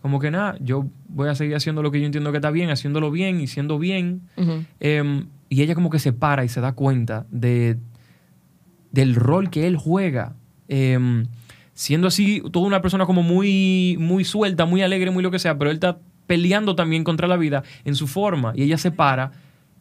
Como 0.03 0.19
que 0.19 0.31
nada, 0.33 0.57
yo 0.61 0.87
voy 1.09 1.29
a 1.29 1.35
seguir 1.37 1.55
haciendo 1.55 1.83
lo 1.83 1.91
que 1.93 2.01
yo 2.01 2.07
entiendo 2.07 2.33
que 2.33 2.39
está 2.39 2.51
bien, 2.51 2.71
haciéndolo 2.71 3.11
bien 3.13 3.41
y 3.41 3.47
siendo 3.47 3.79
bien. 3.79 4.23
Em, 4.81 5.27
y 5.49 5.63
ella 5.63 5.75
como 5.75 5.91
que 5.91 5.99
se 6.01 6.13
para 6.13 6.45
y 6.45 6.49
se 6.49 6.61
da 6.61 6.73
cuenta 6.73 7.27
de, 7.31 7.77
del 8.93 9.15
rol 9.15 9.51
que 9.51 9.67
él 9.67 9.77
juega. 9.77 10.35
Em, 10.69 11.27
siendo 11.75 12.09
así, 12.09 12.43
toda 12.53 12.67
una 12.67 12.83
persona 12.83 13.07
como 13.07 13.23
muy, 13.23 13.97
muy 13.99 14.25
suelta, 14.25 14.67
muy 14.67 14.83
alegre, 14.83 15.11
muy 15.11 15.23
lo 15.23 15.31
que 15.31 15.39
sea, 15.39 15.59
pero 15.59 15.71
él 15.71 15.77
está 15.77 15.99
peleando 16.27 16.77
también 16.77 17.05
contra 17.05 17.27
la 17.27 17.37
vida 17.37 17.63
en 17.85 17.95
su 17.95 18.07
forma. 18.07 18.53
Y 18.55 18.63
ella 18.63 18.79
se 18.79 18.91
para 18.91 19.33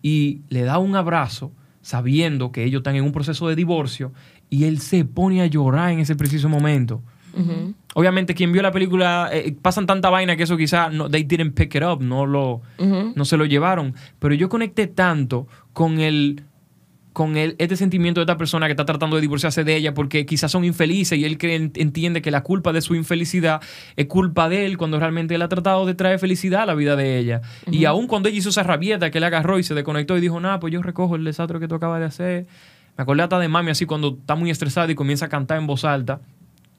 y 0.02 0.42
le 0.50 0.64
da 0.64 0.78
un 0.80 0.96
abrazo 0.96 1.52
sabiendo 1.82 2.52
que 2.52 2.64
ellos 2.64 2.80
están 2.80 2.96
en 2.96 3.04
un 3.04 3.12
proceso 3.12 3.48
de 3.48 3.56
divorcio 3.56 4.12
y 4.50 4.66
él 4.66 4.80
se 4.80 5.06
pone 5.06 5.42
a 5.42 5.46
llorar 5.46 5.92
en 5.92 6.00
ese 6.00 6.16
preciso 6.16 6.50
momento. 6.50 7.02
Obviamente 7.94 8.34
quien 8.34 8.52
vio 8.52 8.62
la 8.62 8.72
película 8.72 9.30
eh, 9.32 9.56
pasan 9.62 9.86
tanta 9.86 10.10
vaina 10.10 10.36
que 10.36 10.44
eso 10.44 10.58
quizás 10.58 10.92
no, 10.92 11.10
they 11.10 11.24
didn't 11.24 11.54
pick 11.54 11.74
it 11.76 11.84
up, 11.84 12.02
no 12.02 12.26
lo 12.26 12.62
no 12.78 13.26
se 13.26 13.38
lo 13.38 13.46
llevaron, 13.46 13.94
pero 14.18 14.34
yo 14.34 14.50
conecté 14.50 14.88
tanto 14.88 15.48
con 15.72 16.00
el 16.00 16.44
con 17.14 17.38
el, 17.38 17.56
este 17.58 17.76
sentimiento 17.76 18.20
de 18.20 18.24
esta 18.24 18.38
persona 18.38 18.68
que 18.68 18.74
está 18.74 18.86
tratando 18.86 19.16
de 19.16 19.22
divorciarse 19.22 19.64
de 19.64 19.76
ella 19.76 19.94
porque 19.94 20.26
quizás 20.26 20.52
son 20.52 20.64
infelices 20.64 21.18
y 21.18 21.26
él 21.26 21.38
cree, 21.38 21.56
entiende 21.56 22.22
que 22.22 22.32
la 22.32 22.44
culpa 22.44 22.72
de 22.72 22.82
su 22.82 22.96
infelicidad 22.96 23.62
es 23.96 24.06
culpa 24.06 24.48
de 24.48 24.66
él 24.66 24.78
cuando 24.78 25.00
realmente 25.00 25.36
él 25.36 25.42
ha 25.42 25.50
tratado 25.50 25.86
de 25.86 25.96
traer 25.96 26.20
felicidad 26.20 26.64
a 26.64 26.66
la 26.68 26.76
vida 26.76 26.96
de 26.96 27.18
ella. 27.18 27.42
Y 27.72 27.86
aún 27.86 28.08
cuando 28.08 28.30
ella 28.30 28.38
hizo 28.38 28.50
esa 28.50 28.64
rabieta 28.64 29.12
que 29.12 29.20
le 29.20 29.26
agarró 29.26 29.60
y 29.60 29.64
se 29.64 29.74
desconectó 29.74 30.18
y 30.18 30.22
dijo, 30.22 30.40
nada, 30.40 30.60
pues 30.60 30.72
yo 30.72 30.82
recojo 30.82 31.16
el 31.16 31.24
desastre 31.24 31.60
que 31.60 31.68
tú 31.68 31.76
acabas 31.76 32.00
de 32.00 32.06
hacer. 32.06 32.48
Me 32.98 33.04
acordé 33.04 33.24
hasta 33.24 33.40
de 33.40 33.48
mami 33.48 33.72
así 33.72 33.86
cuando 33.86 34.18
está 34.20 34.36
muy 34.36 34.50
estresada 34.50 34.92
y 34.92 34.96
comienza 34.96 35.26
a 35.26 35.30
cantar 35.30 35.58
en 35.58 35.68
voz 35.68 35.86
alta 35.86 36.22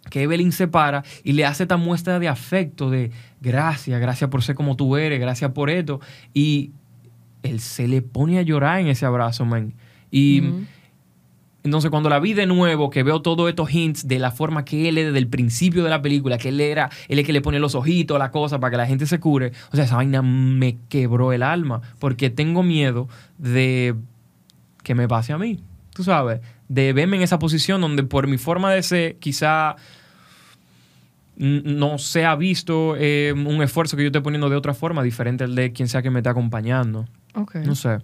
que 0.08 0.22
Evelyn 0.22 0.52
se 0.52 0.66
para 0.66 1.04
y 1.24 1.32
le 1.32 1.44
hace 1.44 1.64
esta 1.64 1.76
muestra 1.76 2.18
de 2.18 2.28
afecto, 2.28 2.90
de 2.90 3.10
gracias, 3.40 4.00
gracias 4.00 4.30
por 4.30 4.42
ser 4.42 4.54
como 4.54 4.76
tú 4.76 4.96
eres, 4.96 5.20
gracias 5.20 5.52
por 5.52 5.70
esto. 5.70 6.00
Y 6.32 6.72
él 7.42 7.60
se 7.60 7.86
le 7.86 8.02
pone 8.02 8.38
a 8.38 8.42
llorar 8.42 8.80
en 8.80 8.88
ese 8.88 9.06
abrazo, 9.06 9.44
man. 9.44 9.74
Y 10.10 10.42
entonces 11.62 11.90
cuando 11.90 12.08
la 12.08 12.20
vi 12.20 12.32
de 12.32 12.46
nuevo, 12.46 12.88
que 12.90 13.02
veo 13.02 13.20
todos 13.20 13.48
estos 13.48 13.70
hints 13.72 14.08
de 14.08 14.18
la 14.18 14.30
forma 14.30 14.64
que 14.64 14.88
él 14.88 14.98
es 14.98 15.06
desde 15.06 15.18
el 15.18 15.28
principio 15.28 15.84
de 15.84 15.90
la 15.90 16.00
película, 16.00 16.38
que 16.38 16.48
él 16.48 16.60
era, 16.60 16.90
él 17.08 17.18
es 17.18 17.26
que 17.26 17.32
le 17.32 17.42
pone 17.42 17.58
los 17.58 17.74
ojitos, 17.74 18.18
la 18.18 18.30
cosa, 18.30 18.58
para 18.58 18.70
que 18.70 18.76
la 18.78 18.86
gente 18.86 19.06
se 19.06 19.20
cure. 19.20 19.52
O 19.70 19.76
sea, 19.76 19.84
esa 19.84 19.96
vaina 19.96 20.22
me 20.22 20.78
quebró 20.88 21.32
el 21.32 21.42
alma, 21.42 21.82
porque 21.98 22.30
tengo 22.30 22.62
miedo 22.62 23.08
de 23.36 23.94
que 24.82 24.94
me 24.94 25.06
pase 25.06 25.34
a 25.34 25.38
mí, 25.38 25.60
tú 25.92 26.02
sabes, 26.02 26.40
de 26.68 26.92
verme 26.94 27.16
en 27.16 27.22
esa 27.22 27.38
posición 27.38 27.80
donde 27.80 28.04
por 28.04 28.26
mi 28.26 28.38
forma 28.38 28.72
de 28.72 28.82
ser, 28.82 29.16
quizá 29.16 29.76
no 31.36 31.98
se 31.98 32.24
ha 32.24 32.36
visto 32.36 32.96
eh, 32.98 33.32
un 33.34 33.62
esfuerzo 33.62 33.96
que 33.96 34.02
yo 34.02 34.08
esté 34.08 34.20
poniendo 34.20 34.48
de 34.48 34.56
otra 34.56 34.72
forma, 34.72 35.02
diferente 35.02 35.44
al 35.44 35.54
de 35.54 35.72
quien 35.72 35.88
sea 35.88 36.00
que 36.02 36.10
me 36.10 36.20
esté 36.20 36.30
acompañando. 36.30 37.06
No 37.64 37.74
sé. 37.74 37.98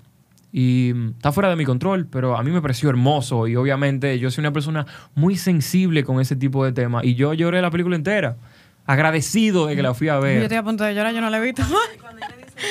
Y 0.59 0.95
mm, 0.95 1.09
está 1.19 1.33
fuera 1.33 1.51
de 1.51 1.57
mi 1.57 1.67
control, 1.67 2.07
pero 2.07 2.35
a 2.35 2.43
mí 2.43 2.51
me 2.51 2.63
pareció 2.63 2.89
hermoso 2.89 3.47
y 3.47 3.57
obviamente 3.57 4.19
yo 4.19 4.31
soy 4.31 4.41
una 4.41 4.55
persona 4.55 4.87
muy 5.15 5.37
sensible 5.37 6.03
con 6.03 6.19
ese 6.19 6.35
tipo 6.35 6.65
de 6.65 6.73
temas 6.73 7.05
y 7.05 7.15
yo 7.15 7.35
lloré 7.35 7.61
la 7.61 7.71
película 7.71 7.95
entera, 7.95 8.39
agradecido 8.87 9.67
de 9.67 9.77
que 9.77 9.83
la 9.83 9.93
fui 9.93 10.09
a 10.09 10.19
ver. 10.19 10.39
Yo 10.39 10.43
estoy 10.45 10.57
a 10.57 10.63
punto 10.63 10.85
de 10.85 10.95
llorar, 10.95 11.13
yo 11.13 11.21
no 11.21 11.29
la 11.29 11.37
he 11.37 11.41
visto. 11.43 11.63
Cuando 12.01 12.25
ella 12.25 12.35
dice 12.39 12.55
que 12.57 12.63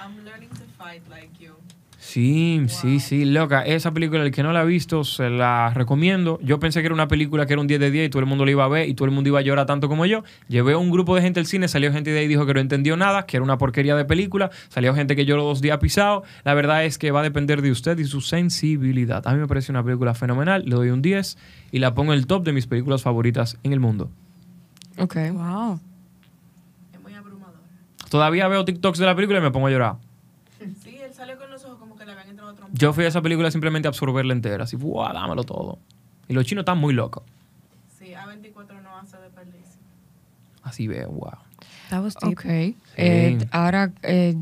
I'm 0.00 0.24
learning 0.24 0.50
to 0.50 0.62
fight 0.78 1.02
like 1.10 1.30
Sí, 2.12 2.60
sí, 2.68 3.00
sí, 3.00 3.24
loca. 3.24 3.62
Esa 3.62 3.90
película, 3.94 4.22
el 4.22 4.32
que 4.32 4.42
no 4.42 4.52
la 4.52 4.60
ha 4.60 4.64
visto, 4.64 5.02
se 5.02 5.30
la 5.30 5.72
recomiendo. 5.74 6.38
Yo 6.42 6.60
pensé 6.60 6.80
que 6.80 6.86
era 6.86 6.94
una 6.94 7.08
película 7.08 7.46
que 7.46 7.54
era 7.54 7.62
un 7.62 7.66
10 7.66 7.80
de 7.80 7.90
10 7.90 8.06
y 8.08 8.10
todo 8.10 8.20
el 8.20 8.26
mundo 8.26 8.44
la 8.44 8.50
iba 8.50 8.62
a 8.62 8.68
ver 8.68 8.86
y 8.86 8.92
todo 8.92 9.06
el 9.06 9.12
mundo 9.12 9.28
iba 9.28 9.38
a 9.38 9.42
llorar 9.42 9.64
tanto 9.64 9.88
como 9.88 10.04
yo. 10.04 10.22
Llevé 10.46 10.74
a 10.74 10.76
un 10.76 10.90
grupo 10.90 11.16
de 11.16 11.22
gente 11.22 11.40
al 11.40 11.46
cine, 11.46 11.68
salió 11.68 11.90
gente 11.90 12.10
de 12.10 12.18
ahí 12.18 12.26
y 12.26 12.28
dijo 12.28 12.44
que 12.44 12.52
no 12.52 12.60
entendió 12.60 12.98
nada, 12.98 13.24
que 13.24 13.38
era 13.38 13.44
una 13.44 13.56
porquería 13.56 13.96
de 13.96 14.04
película. 14.04 14.50
Salió 14.68 14.94
gente 14.94 15.16
que 15.16 15.24
lloró 15.24 15.42
dos 15.44 15.62
días 15.62 15.78
pisado. 15.78 16.22
La 16.44 16.52
verdad 16.52 16.84
es 16.84 16.98
que 16.98 17.10
va 17.12 17.20
a 17.20 17.22
depender 17.22 17.62
de 17.62 17.70
usted 17.70 17.98
y 17.98 18.04
su 18.04 18.20
sensibilidad. 18.20 19.26
A 19.26 19.32
mí 19.32 19.40
me 19.40 19.48
parece 19.48 19.72
una 19.72 19.82
película 19.82 20.12
fenomenal, 20.12 20.64
le 20.66 20.74
doy 20.74 20.90
un 20.90 21.00
10 21.00 21.38
y 21.70 21.78
la 21.78 21.94
pongo 21.94 22.12
en 22.12 22.18
el 22.18 22.26
top 22.26 22.44
de 22.44 22.52
mis 22.52 22.66
películas 22.66 23.00
favoritas 23.00 23.56
en 23.62 23.72
el 23.72 23.80
mundo. 23.80 24.10
Ok. 24.98 25.16
Wow. 25.32 25.80
Es 26.92 27.00
muy 27.00 27.14
abrumador. 27.14 27.54
Todavía 28.10 28.48
veo 28.48 28.66
TikToks 28.66 28.98
de 28.98 29.06
la 29.06 29.14
película 29.14 29.38
y 29.38 29.42
me 29.42 29.50
pongo 29.50 29.68
a 29.68 29.70
llorar. 29.70 29.96
Sí, 30.82 30.96
él 31.02 31.12
salió 31.12 31.36
con 31.38 31.50
los 31.50 31.64
ojos 31.64 31.78
como 31.78 31.96
que 31.96 32.04
le 32.04 32.12
habían 32.12 32.28
entrado 32.28 32.54
trompas. 32.54 32.61
Yo 32.72 32.92
fui 32.92 33.04
a 33.04 33.08
esa 33.08 33.22
película 33.22 33.50
simplemente 33.50 33.88
a 33.88 33.90
absorberla 33.90 34.32
entera, 34.32 34.64
así, 34.64 34.76
¡buah, 34.76 35.12
dámelo 35.12 35.44
todo! 35.44 35.78
Y 36.28 36.34
los 36.34 36.44
chinos 36.46 36.62
están 36.62 36.78
muy 36.78 36.94
locos. 36.94 37.22
Sí, 37.98 38.12
A24 38.12 38.82
no 38.82 38.96
hace 38.96 39.18
de 39.18 39.28
perdiz. 39.28 39.78
Así 40.62 40.88
veo, 40.88 41.10
wow. 41.10 41.32
That 41.90 42.02
was 42.02 42.14
deep. 42.22 42.32
Ok. 42.32 42.44
Eh, 42.96 43.46
ahora, 43.50 43.92
eh, 44.02 44.34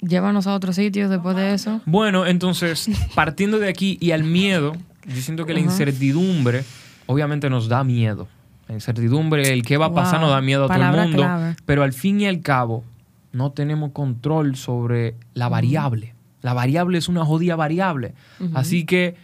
llévanos 0.00 0.46
a 0.46 0.54
otro 0.54 0.72
sitio 0.72 1.08
después 1.08 1.34
de 1.36 1.54
eso. 1.54 1.80
Bueno, 1.86 2.26
entonces, 2.26 2.88
partiendo 3.14 3.58
de 3.58 3.68
aquí 3.68 3.98
y 4.00 4.12
al 4.12 4.22
miedo, 4.24 4.74
yo 5.06 5.20
siento 5.20 5.46
que 5.46 5.54
la 5.54 5.60
incertidumbre 5.60 6.64
obviamente 7.06 7.50
nos 7.50 7.68
da 7.68 7.82
miedo. 7.82 8.28
La 8.68 8.74
incertidumbre, 8.74 9.52
el 9.52 9.62
qué 9.64 9.76
va 9.76 9.86
a 9.86 9.92
pasar 9.94 10.20
Wow, 10.20 10.28
nos 10.28 10.30
da 10.30 10.40
miedo 10.40 10.64
a 10.64 10.68
todo 10.68 10.82
el 10.82 10.92
mundo. 10.92 11.16
clave. 11.18 11.56
Pero 11.66 11.82
al 11.82 11.92
fin 11.92 12.20
y 12.20 12.26
al 12.26 12.40
cabo, 12.40 12.84
no 13.32 13.50
tenemos 13.50 13.90
control 13.92 14.56
sobre 14.56 15.16
la 15.34 15.48
variable. 15.48 16.11
La 16.42 16.52
variable 16.54 16.98
es 16.98 17.08
una 17.08 17.24
jodida 17.24 17.56
variable. 17.56 18.14
Así 18.54 18.84
que 18.84 19.14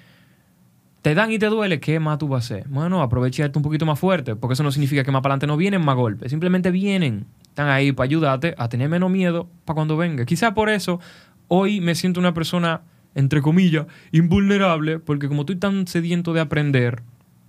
te 1.02 1.14
dan 1.14 1.30
y 1.30 1.38
te 1.38 1.46
duele, 1.46 1.80
¿qué 1.80 2.00
más 2.00 2.18
tú 2.18 2.28
vas 2.28 2.50
a 2.50 2.54
hacer? 2.54 2.68
Bueno, 2.68 3.02
aprovecha 3.02 3.50
un 3.54 3.62
poquito 3.62 3.86
más 3.86 3.98
fuerte, 3.98 4.36
porque 4.36 4.54
eso 4.54 4.62
no 4.62 4.72
significa 4.72 5.04
que 5.04 5.12
más 5.12 5.22
para 5.22 5.34
adelante 5.34 5.46
no 5.46 5.56
vienen 5.56 5.84
más 5.84 5.96
golpes, 5.96 6.30
simplemente 6.30 6.70
vienen. 6.70 7.26
Están 7.42 7.68
ahí 7.68 7.92
para 7.92 8.04
ayudarte 8.04 8.54
a 8.58 8.68
tener 8.68 8.88
menos 8.88 9.10
miedo 9.10 9.48
para 9.64 9.74
cuando 9.74 9.96
venga. 9.96 10.24
Quizá 10.24 10.54
por 10.54 10.70
eso 10.70 11.00
hoy 11.48 11.80
me 11.80 11.94
siento 11.94 12.20
una 12.20 12.34
persona, 12.34 12.82
entre 13.14 13.42
comillas, 13.42 13.86
invulnerable, 14.12 14.98
porque 14.98 15.28
como 15.28 15.42
estoy 15.42 15.56
tan 15.56 15.86
sediento 15.86 16.32
de 16.32 16.40
aprender, 16.40 17.02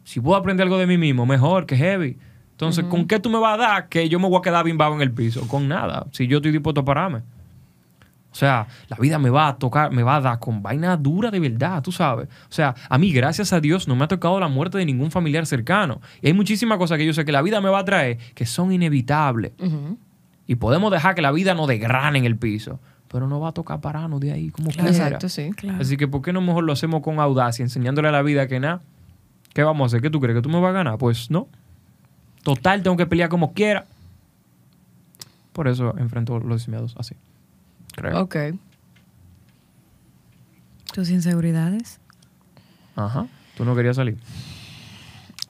si 0.03 0.19
puedo 0.19 0.35
aprender 0.35 0.63
algo 0.63 0.77
de 0.77 0.87
mí 0.87 0.97
mismo, 0.97 1.25
mejor 1.25 1.65
que 1.65 1.75
heavy. 1.75 2.17
Entonces, 2.51 2.85
¿con 2.85 3.07
qué 3.07 3.19
tú 3.19 3.29
me 3.29 3.39
vas 3.39 3.53
a 3.53 3.61
dar 3.61 3.89
que 3.89 4.09
yo 4.09 4.19
me 4.19 4.27
voy 4.27 4.39
a 4.39 4.41
quedar 4.41 4.65
bimbado 4.65 4.93
en 4.93 5.01
el 5.01 5.11
piso? 5.11 5.47
Con 5.47 5.67
nada, 5.67 6.07
si 6.11 6.27
yo 6.27 6.37
estoy 6.37 6.51
dispuesto 6.51 6.81
a 6.81 6.85
pararme. 6.85 7.21
O 8.31 8.35
sea, 8.35 8.67
la 8.87 8.97
vida 8.97 9.17
me 9.17 9.29
va 9.29 9.47
a 9.47 9.57
tocar, 9.57 9.91
me 9.91 10.03
va 10.03 10.17
a 10.17 10.21
dar 10.21 10.39
con 10.39 10.61
vaina 10.61 10.95
dura 10.95 11.31
de 11.31 11.39
verdad, 11.39 11.81
tú 11.81 11.91
sabes. 11.91 12.27
O 12.43 12.51
sea, 12.51 12.75
a 12.87 12.97
mí, 12.97 13.11
gracias 13.11 13.53
a 13.53 13.59
Dios, 13.59 13.87
no 13.87 13.95
me 13.95 14.03
ha 14.03 14.07
tocado 14.07 14.39
la 14.39 14.47
muerte 14.47 14.77
de 14.77 14.85
ningún 14.85 15.09
familiar 15.09 15.45
cercano. 15.45 15.99
Y 16.21 16.27
hay 16.27 16.33
muchísimas 16.33 16.77
cosas 16.77 16.97
que 16.97 17.05
yo 17.05 17.13
sé 17.13 17.25
que 17.25 17.31
la 17.31 17.41
vida 17.41 17.59
me 17.59 17.69
va 17.69 17.79
a 17.79 17.85
traer 17.85 18.17
que 18.35 18.45
son 18.45 18.71
inevitables. 18.71 19.53
Y 20.45 20.55
podemos 20.55 20.91
dejar 20.91 21.15
que 21.15 21.21
la 21.21 21.31
vida 21.31 21.53
nos 21.53 21.67
desgrane 21.67 22.19
en 22.19 22.25
el 22.25 22.37
piso. 22.37 22.79
Pero 23.11 23.27
no 23.27 23.39
va 23.39 23.49
a 23.49 23.51
tocar 23.51 23.81
pararnos 23.81 24.19
de 24.19 24.31
ahí 24.31 24.51
como 24.51 24.69
quiera. 24.69 24.89
Exacto, 24.89 25.27
sí. 25.29 25.49
Claro. 25.55 25.81
Así 25.81 25.97
que, 25.97 26.07
¿por 26.07 26.21
qué 26.21 26.31
no 26.31 26.41
mejor 26.41 26.63
lo 26.63 26.73
hacemos 26.73 27.01
con 27.01 27.19
audacia, 27.19 27.63
enseñándole 27.63 28.07
a 28.07 28.11
la 28.11 28.21
vida 28.21 28.47
que 28.47 28.59
nada? 28.59 28.81
¿Qué 29.53 29.63
vamos 29.63 29.85
a 29.85 29.87
hacer? 29.87 30.01
¿Qué 30.01 30.11
tú 30.11 30.19
crees? 30.19 30.37
¿Que 30.37 30.43
tú 30.43 30.49
me 30.49 30.59
vas 30.59 30.69
a 30.69 30.73
ganar? 30.73 30.99
Pues 30.99 31.31
no. 31.31 31.47
Total, 32.43 32.83
tengo 32.83 32.95
que 32.95 33.07
pelear 33.07 33.29
como 33.29 33.53
quiera. 33.53 33.85
Por 35.53 35.67
eso 35.67 35.97
enfrento 35.97 36.39
los 36.39 36.67
miedos 36.67 36.95
así. 36.99 37.15
Creo. 37.95 38.21
Ok. 38.21 38.35
¿Tus 40.93 41.09
inseguridades? 41.09 41.99
Ajá. 42.95 43.27
¿Tú 43.55 43.65
no 43.65 43.75
querías 43.75 43.95
salir? 43.95 44.17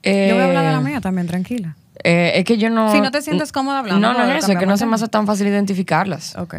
Yo 0.03 0.11
voy 0.35 0.41
a 0.41 0.45
hablar 0.45 0.65
de 0.65 0.71
la 0.71 0.79
Eh, 0.79 0.83
mía 0.83 1.01
también, 1.01 1.27
tranquila. 1.27 1.75
eh, 2.03 2.31
es 2.35 2.45
que 2.45 2.57
yo 2.57 2.69
no. 2.69 2.91
Si 2.91 3.01
no 3.01 3.11
te 3.11 3.21
sientes 3.21 3.51
cómoda 3.51 3.79
hablando, 3.79 3.99
No, 4.07 4.13
no, 4.17 4.25
no, 4.25 4.33
eso, 4.33 4.51
es 4.51 4.57
que 4.57 4.65
no 4.65 4.77
se 4.77 4.85
me 4.85 4.95
hace 4.95 5.07
tan 5.07 5.25
fácil 5.27 5.47
identificarlas. 5.47 6.35
Ok. 6.37 6.55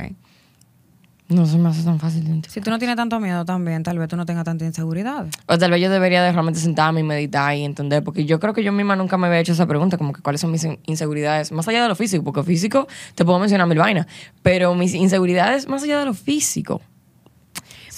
No 1.31 1.47
se 1.47 1.57
me 1.59 1.69
hace 1.69 1.83
tan 1.85 1.99
fácil 2.01 2.25
identificar. 2.25 2.53
Si 2.53 2.61
tú 2.61 2.71
no 2.71 2.79
tienes 2.79 2.97
tanto 2.97 3.19
miedo 3.21 3.45
también, 3.45 3.83
tal 3.83 3.99
vez 3.99 4.09
tú 4.09 4.17
no 4.17 4.27
tengas 4.27 4.45
tanta 4.45 4.65
inseguridad. 4.65 5.27
O 5.47 5.57
tal 5.59 5.71
vez 5.71 5.81
yo 5.81 5.89
debería 5.91 6.23
de 6.23 6.33
realmente 6.33 6.59
sentarme 6.61 7.01
y 7.01 7.03
meditar 7.05 7.55
y 7.57 7.65
entender, 7.65 8.03
porque 8.03 8.25
yo 8.27 8.41
creo 8.41 8.53
que 8.53 8.63
yo 8.65 8.73
misma 8.73 8.97
nunca 8.97 9.17
me 9.17 9.29
había 9.29 9.39
hecho 9.41 9.53
esa 9.53 9.67
pregunta, 9.67 9.97
como 9.97 10.13
que 10.13 10.23
cuáles 10.23 10.41
son 10.41 10.51
mis 10.51 10.65
in- 10.65 10.79
inseguridades, 10.87 11.53
más 11.53 11.67
allá 11.69 11.83
de 11.83 11.89
lo 11.89 11.95
físico, 11.95 12.25
porque 12.25 12.43
físico 12.43 12.89
te 13.15 13.25
puedo 13.25 13.39
mencionar 13.39 13.67
mil 13.69 13.79
vainas, 13.79 14.07
pero 14.43 14.75
mis 14.75 14.93
inseguridades 14.95 15.69
más 15.69 15.83
allá 15.85 16.01
de 16.01 16.07
lo 16.07 16.15
físico. 16.15 16.83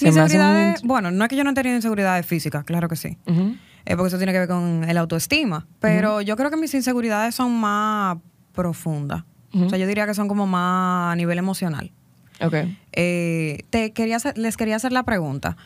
Mis 0.05 0.15
inseguridades, 0.23 0.81
bueno, 0.83 1.11
no 1.11 1.23
es 1.23 1.29
que 1.29 1.35
yo 1.35 1.43
no 1.43 1.51
he 1.51 1.53
tenido 1.53 1.75
inseguridades 1.75 2.25
físicas, 2.25 2.63
claro 2.63 2.87
que 2.87 2.95
sí. 2.95 3.17
Eh, 3.85 3.95
porque 3.97 4.07
eso 4.07 4.17
tiene 4.17 4.31
que 4.31 4.39
ver 4.39 4.47
con 4.47 4.83
el 4.87 4.97
autoestima. 4.97 5.65
Pero 5.79 6.21
yo 6.21 6.35
creo 6.37 6.49
que 6.49 6.57
mis 6.57 6.73
inseguridades 6.73 7.35
son 7.35 7.51
más 7.59 8.17
profundas. 8.53 9.23
O 9.53 9.69
sea, 9.69 9.77
yo 9.77 9.85
diría 9.87 10.05
que 10.07 10.13
son 10.13 10.27
como 10.27 10.47
más 10.47 11.11
a 11.13 11.15
nivel 11.15 11.37
emocional. 11.37 11.91
Ok. 12.43 12.53
Eh, 12.91 13.63
te 13.69 13.91
quería 13.93 14.17
hacer- 14.17 14.37
les 14.37 14.57
quería 14.57 14.75
hacer 14.75 14.91
la 14.91 15.03
pregunta. 15.03 15.57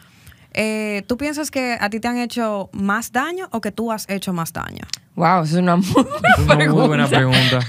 Eh, 0.54 1.04
¿Tú 1.08 1.18
piensas 1.18 1.52
que 1.52 1.78
a 1.80 1.90
ti 1.90 2.00
te 2.00 2.08
han 2.08 2.18
hecho 2.18 2.70
más 2.74 3.12
daño 3.12 3.48
o 3.52 3.62
que 3.62 3.72
tú 3.72 3.92
has 3.92 4.10
hecho 4.10 4.34
más 4.34 4.54
daño? 4.54 4.82
Wow, 5.16 5.44
esa 5.44 5.56
es 5.56 5.62
una 5.62 5.76
muy 5.76 5.86
Es 6.38 6.44
una 6.44 6.56
buena 6.56 6.74
muy 6.74 6.88
buena 6.88 7.08
pregunta. 7.08 7.60
pregunta. 7.60 7.68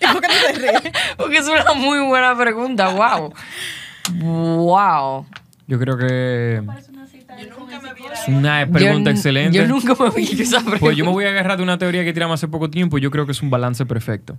¿Por 0.12 0.20
qué 0.20 0.28
tú 0.28 0.34
te 0.46 0.52
ríes? 0.58 0.92
Porque 1.16 1.36
es 1.38 1.48
una 1.48 1.74
muy 1.74 2.00
buena 2.00 2.36
pregunta, 2.36 2.88
wow. 2.90 3.32
Wow. 4.20 5.26
Yo 5.66 5.78
creo 5.78 5.96
que 5.98 6.62
Yo 6.64 7.56
nunca 7.58 7.80
me 7.80 7.90
es 7.90 8.28
una 8.28 8.66
pregunta 8.70 9.10
Yo- 9.10 9.16
excelente. 9.16 9.56
Yo 9.58 9.66
nunca 9.68 9.94
me 9.94 10.20
he 10.20 10.24
hecho 10.24 10.42
esa 10.42 10.58
pregunta. 10.58 10.80
Pues 10.80 10.96
yo 10.96 11.04
me 11.04 11.12
voy 11.12 11.24
a 11.26 11.28
agarrar 11.28 11.56
de 11.58 11.62
una 11.62 11.78
teoría 11.78 12.04
que 12.04 12.12
tiramos 12.12 12.34
hace 12.40 12.48
poco 12.48 12.70
tiempo 12.70 12.98
y 12.98 13.00
yo 13.00 13.10
creo 13.10 13.26
que 13.26 13.32
es 13.32 13.42
un 13.42 13.50
balance 13.50 13.84
perfecto. 13.86 14.36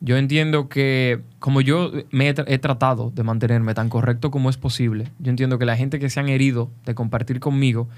Yo 0.00 0.16
entiendo 0.16 0.68
que, 0.68 1.22
como 1.40 1.60
yo 1.60 1.90
me 2.12 2.28
he, 2.28 2.34
tra- 2.34 2.44
he 2.46 2.58
tratado 2.58 3.10
de 3.14 3.22
mantenerme 3.24 3.74
tan 3.74 3.88
correcto 3.88 4.30
como 4.30 4.48
es 4.48 4.56
posible, 4.56 5.08
yo 5.18 5.30
entiendo 5.30 5.58
que 5.58 5.66
la 5.66 5.76
gente 5.76 5.98
que 5.98 6.08
se 6.08 6.20
han 6.20 6.28
herido 6.28 6.70
de 6.86 6.94
compartir 6.94 7.40
conmigo 7.40 7.88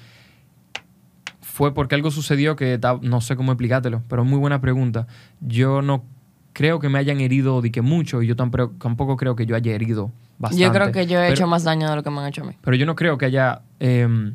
fue 1.43 1.75
porque 1.75 1.95
algo 1.95 2.11
sucedió 2.11 2.57
que 2.57 2.79
no 3.03 3.21
sé 3.21 3.37
cómo 3.37 3.53
explicártelo, 3.53 4.03
pero 4.09 4.25
muy 4.25 4.39
buena 4.39 4.61
pregunta. 4.61 5.07
Yo 5.41 5.83
no 5.83 6.05
creo 6.53 6.81
que 6.81 6.89
me 6.89 6.99
hayan 6.99 7.21
herido 7.21 7.61
de 7.61 7.71
que 7.71 7.83
mucho 7.83 8.23
y 8.23 8.27
yo 8.27 8.37
tampoco 8.37 9.17
creo 9.17 9.37
que 9.37 9.47
yo 9.47 9.55
haya 9.57 9.73
herido 9.75 10.11
bastante. 10.39 10.65
Yo 10.65 10.73
creo 10.73 10.93
que 10.93 11.07
yo 11.07 11.19
he 11.19 11.23
Pero- 11.25 11.35
hecho 11.35 11.47
más 11.47 11.65
daño 11.65 11.89
de 11.91 11.97
lo 11.97 12.03
que 12.03 12.11
me 12.11 12.21
han 12.21 12.29
hecho 12.29 12.43
a 12.43 12.47
mí. 12.47 12.55
pero 12.63 12.77
yo 12.77 12.87
no 12.87 12.95
creo 12.97 13.19
que 13.19 13.27
haya... 13.27 13.61
eh, 13.79 14.33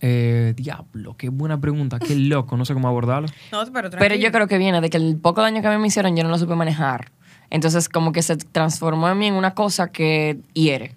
eh, 0.00 0.54
diablo, 0.56 1.16
qué 1.16 1.28
buena 1.28 1.60
pregunta, 1.60 1.98
qué 1.98 2.14
loco, 2.16 2.56
no 2.56 2.64
sé 2.64 2.74
cómo 2.74 2.88
abordarlo. 2.88 3.28
No, 3.52 3.64
pero 3.72 3.90
Pero 3.90 4.14
yo 4.14 4.30
creo 4.30 4.46
que 4.46 4.58
viene 4.58 4.80
de 4.80 4.90
que 4.90 4.96
el 4.96 5.16
poco 5.16 5.42
daño 5.42 5.60
que 5.60 5.68
a 5.68 5.70
mí 5.70 5.78
me 5.78 5.88
hicieron 5.88 6.16
yo 6.16 6.22
no 6.22 6.30
lo 6.30 6.38
supe 6.38 6.54
manejar. 6.54 7.10
Entonces 7.50 7.88
como 7.88 8.12
que 8.12 8.22
se 8.22 8.36
transformó 8.36 9.08
en 9.08 9.18
mí 9.18 9.26
en 9.26 9.34
una 9.34 9.54
cosa 9.54 9.90
que 9.90 10.38
hiere. 10.52 10.94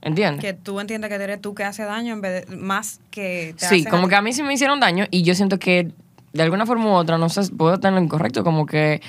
¿Entiendes? 0.00 0.44
Que 0.44 0.54
tú 0.54 0.78
entiendes 0.78 1.08
que 1.08 1.16
eres 1.16 1.40
tú 1.40 1.54
que 1.54 1.64
hace 1.64 1.82
daño 1.82 2.14
en 2.14 2.20
vez 2.20 2.46
de, 2.46 2.56
más 2.56 3.00
que 3.10 3.54
te 3.58 3.66
Sí, 3.66 3.84
como 3.84 4.08
que 4.08 4.14
a 4.14 4.22
mí 4.22 4.32
sí 4.32 4.44
me 4.44 4.54
hicieron 4.54 4.78
daño 4.78 5.06
y 5.10 5.22
yo 5.22 5.34
siento 5.34 5.58
que 5.58 5.90
de 6.32 6.42
alguna 6.42 6.66
forma 6.66 6.86
u 6.86 6.92
otra, 6.92 7.18
no 7.18 7.28
sé, 7.28 7.42
puedo 7.52 7.78
tenerlo 7.80 8.04
incorrecto, 8.04 8.44
como 8.44 8.64
que 8.64 9.02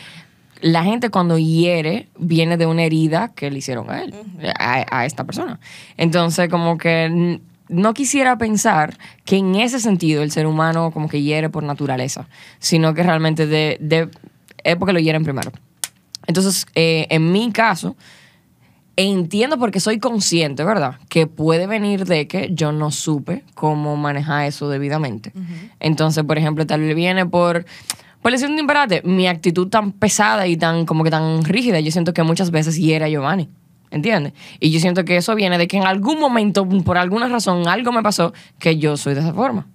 la 0.61 0.83
gente 0.83 1.11
cuando 1.11 1.37
hiere 1.37 2.09
viene 2.17 2.57
de 2.57 2.65
una 2.65 2.83
herida 2.83 3.31
que 3.35 3.51
le 3.51 3.59
hicieron 3.59 3.89
a 3.91 4.01
él, 4.01 4.13
a, 4.57 4.85
a 4.89 5.05
esta 5.05 5.25
persona. 5.25 5.59
Entonces, 5.95 6.49
como 6.49 6.77
que 6.77 7.39
no 7.69 7.93
quisiera 7.93 8.37
pensar 8.37 8.97
que 9.25 9.37
en 9.37 9.55
ese 9.55 9.79
sentido 9.79 10.21
el 10.23 10.31
ser 10.31 10.45
humano 10.47 10.91
como 10.91 11.07
que 11.07 11.21
hiere 11.21 11.49
por 11.49 11.63
naturaleza, 11.63 12.27
sino 12.59 12.93
que 12.93 13.03
realmente 13.03 13.47
de, 13.47 13.77
de- 13.79 14.09
es 14.63 14.75
porque 14.75 14.91
lo 14.93 14.99
hieren 14.99 15.23
primero. 15.23 15.51
Entonces, 16.27 16.65
eh, 16.75 17.07
en 17.09 17.31
mi 17.31 17.51
caso, 17.51 17.95
entiendo 18.95 19.57
porque 19.57 19.79
soy 19.79 19.99
consciente, 19.99 20.63
¿verdad? 20.63 20.95
Que 21.09 21.25
puede 21.27 21.67
venir 21.67 22.05
de 22.05 22.27
que 22.27 22.49
yo 22.53 22.71
no 22.71 22.91
supe 22.91 23.43
cómo 23.55 23.95
manejar 23.95 24.45
eso 24.45 24.67
debidamente. 24.69 25.31
Entonces, 25.79 26.23
por 26.25 26.37
ejemplo, 26.37 26.67
tal 26.67 26.81
vez 26.81 26.95
viene 26.95 27.25
por, 27.25 27.65
por 28.21 28.31
decir 28.31 28.49
un 28.49 28.57
disparate, 28.57 29.01
mi 29.05 29.27
actitud 29.27 29.69
tan 29.69 29.93
pesada 29.93 30.47
y 30.47 30.57
tan 30.57 30.85
como 30.85 31.03
que 31.03 31.09
tan 31.11 31.43
rígida, 31.45 31.79
yo 31.79 31.91
siento 31.91 32.13
que 32.13 32.23
muchas 32.23 32.51
veces 32.51 32.75
hiera 32.77 33.05
a 33.05 33.09
Giovanni. 33.09 33.49
¿Entiendes? 33.91 34.33
Y 34.59 34.69
yo 34.71 34.79
siento 34.79 35.03
que 35.05 35.17
eso 35.17 35.33
viene 35.35 35.57
de 35.57 35.67
que 35.67 35.77
en 35.77 35.85
algún 35.85 36.19
momento, 36.19 36.67
por 36.83 36.97
alguna 36.97 37.27
razón, 37.27 37.67
algo 37.67 37.91
me 37.91 38.03
pasó 38.03 38.33
que 38.59 38.77
yo 38.77 38.97
soy 38.97 39.15
de 39.15 39.21
esa 39.21 39.33
forma. 39.33 39.65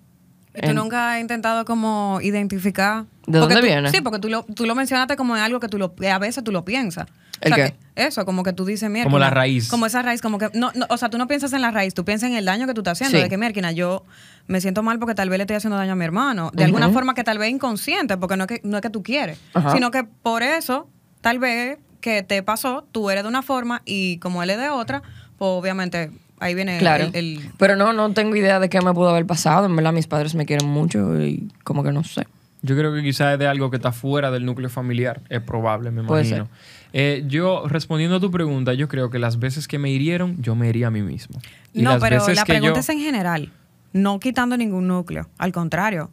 ¿Y 0.57 0.61
tú 0.61 0.69
En- 0.69 0.77
nunca 0.77 1.15
has 1.15 1.21
intentado 1.21 1.65
como 1.65 2.21
identificar? 2.23 3.05
¿De 3.27 3.41
Porque 3.41 3.55
dónde 3.55 3.57
tú- 3.57 3.67
viene? 3.67 3.91
Sí, 3.91 4.01
porque 4.03 4.21
tú 4.21 4.29
lo, 4.29 4.45
tú 4.45 4.67
lo 4.67 4.75
mencionaste 4.77 5.17
como 5.17 5.37
en 5.37 5.43
algo 5.43 5.59
que 5.59 5.67
tú 5.69 5.79
lo, 5.79 5.95
que 5.97 6.11
a 6.11 6.19
veces 6.19 6.45
tú 6.45 6.53
lo 6.53 6.65
piensas. 6.65 7.09
¿El 7.41 7.53
o 7.53 7.57
sea, 7.57 7.67
qué? 7.71 7.75
que 7.97 8.07
eso, 8.07 8.25
como 8.25 8.45
que 8.45 8.53
tú 8.53 8.65
dices, 8.65 8.89
mierda. 8.89 9.07
Como 9.07 9.19
la 9.19 9.31
raíz. 9.31 9.69
Como 9.69 9.85
esa 9.87 10.01
raíz, 10.03 10.23
como 10.23 10.39
que, 10.39 10.51
no, 10.55 10.71
no, 10.77 10.87
o 10.89 10.97
sea, 10.97 11.11
tú 11.11 11.19
no 11.19 11.27
piensas 11.27 11.53
en 11.53 11.61
la 11.63 11.73
raíz, 11.73 11.93
tú 11.93 12.05
piensas 12.05 12.31
en 12.31 12.37
el 12.37 12.45
daño 12.45 12.69
que 12.69 12.75
tú 12.75 12.83
estás 12.83 12.93
haciendo. 12.93 13.17
Sí. 13.19 13.23
De 13.25 13.29
que, 13.29 13.37
mierda, 13.37 13.73
yo 13.73 14.05
me 14.47 14.61
siento 14.61 14.85
mal 14.85 15.01
porque 15.01 15.17
tal 15.17 15.29
vez 15.29 15.39
le 15.39 15.43
estoy 15.43 15.57
haciendo 15.57 15.77
daño 15.77 15.93
a 15.93 15.97
mi 15.97 16.05
hermano. 16.05 16.53
De 16.55 16.63
alguna 16.63 16.89
forma 16.91 17.15
que 17.15 17.25
tal 17.25 17.39
vez 17.39 17.51
inconsciente, 17.51 18.17
porque 18.17 18.37
no 18.37 18.45
es 18.45 18.49
que, 18.49 18.61
no 18.63 18.77
es 18.77 18.83
que 18.83 18.91
tú 18.91 19.03
quieres, 19.03 19.39
Ajá. 19.55 19.73
sino 19.73 19.91
que 19.91 20.05
por 20.05 20.45
eso, 20.45 20.89
tal 21.21 21.41
vez 21.41 21.79
que 22.05 22.23
te 22.23 22.43
pasó, 22.43 22.85
tú 22.93 23.09
eres 23.09 23.23
de 23.25 23.29
una 23.31 23.41
forma 23.41 23.81
y 23.87 24.19
como 24.19 24.43
él 24.43 24.51
es 24.51 24.59
de 24.59 24.69
otra, 24.69 25.01
pues 25.39 25.49
obviamente 25.49 26.11
ahí 26.39 26.55
viene 26.55 26.77
Claro. 26.77 27.05
el- 27.07 27.17
el 27.17 27.51
Pero 27.57 27.77
no, 27.77 27.95
no 27.95 28.13
tengo 28.13 28.37
idea 28.37 28.61
de 28.61 28.69
qué 28.69 28.83
me 28.83 28.93
pudo 28.93 29.09
haber 29.09 29.25
pasado. 29.25 29.65
En 29.65 29.75
verdad, 29.75 29.95
mis 29.95 30.07
padres 30.07 30.35
me 30.35 30.45
quieren 30.45 30.69
mucho 30.69 31.19
y 31.19 31.49
como 31.65 31.83
que 31.83 31.93
no 31.93 32.05
sé. 32.05 32.27
Yo 32.61 32.77
creo 32.77 32.93
que 32.93 33.03
quizás 33.03 33.33
es 33.33 33.39
de 33.39 33.47
algo 33.47 33.71
que 33.71 33.77
está 33.77 33.91
fuera 33.91 34.31
del 34.31 34.45
núcleo 34.45 34.69
familiar. 34.69 35.23
Es 35.31 35.41
probable, 35.41 35.91
me 35.91 36.03
Puede 36.05 36.27
imagino. 36.27 36.49
Eh, 36.93 37.25
yo, 37.27 37.67
respondiendo 37.69 38.17
a 38.17 38.21
tu 38.21 38.31
pregunta, 38.31 38.75
yo 38.75 38.87
creo 38.87 39.09
que 39.09 39.19
las 39.19 39.39
veces 39.39 39.67
que 39.67 39.79
me 39.79 39.91
hirieron, 39.91 40.43
yo 40.43 40.55
me 40.55 40.69
hería 40.69 40.89
a 40.89 40.91
mí 40.91 41.01
mismo. 41.01 41.41
Y 41.73 41.81
No, 41.83 41.93
las 41.93 42.01
pero 42.03 42.17
veces 42.17 42.37
la 42.37 42.45
que 42.45 42.53
pregunta 42.53 42.75
yo- 42.75 42.81
es 42.81 42.89
en 42.91 43.01
general, 43.01 43.51
no 43.95 44.21
quitando 44.21 44.59
ningún 44.59 44.87
núcleo, 44.89 45.29
al 45.39 45.53
contrario, 45.53 46.11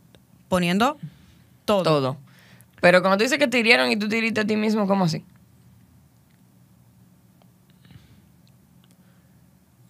poniendo 0.48 0.98
todo. 1.66 1.84
Todo. 1.84 2.18
Pero 2.82 3.02
cuando 3.02 3.18
tú 3.18 3.24
dices 3.24 3.38
que 3.38 3.48
te 3.48 3.60
hirieron 3.60 3.92
y 3.92 3.96
tú 3.98 4.08
te 4.10 4.18
hiriste 4.18 4.42
a 4.42 4.46
ti 4.46 4.56
mismo, 4.56 4.88
¿cómo 4.88 5.04
así? 5.06 5.24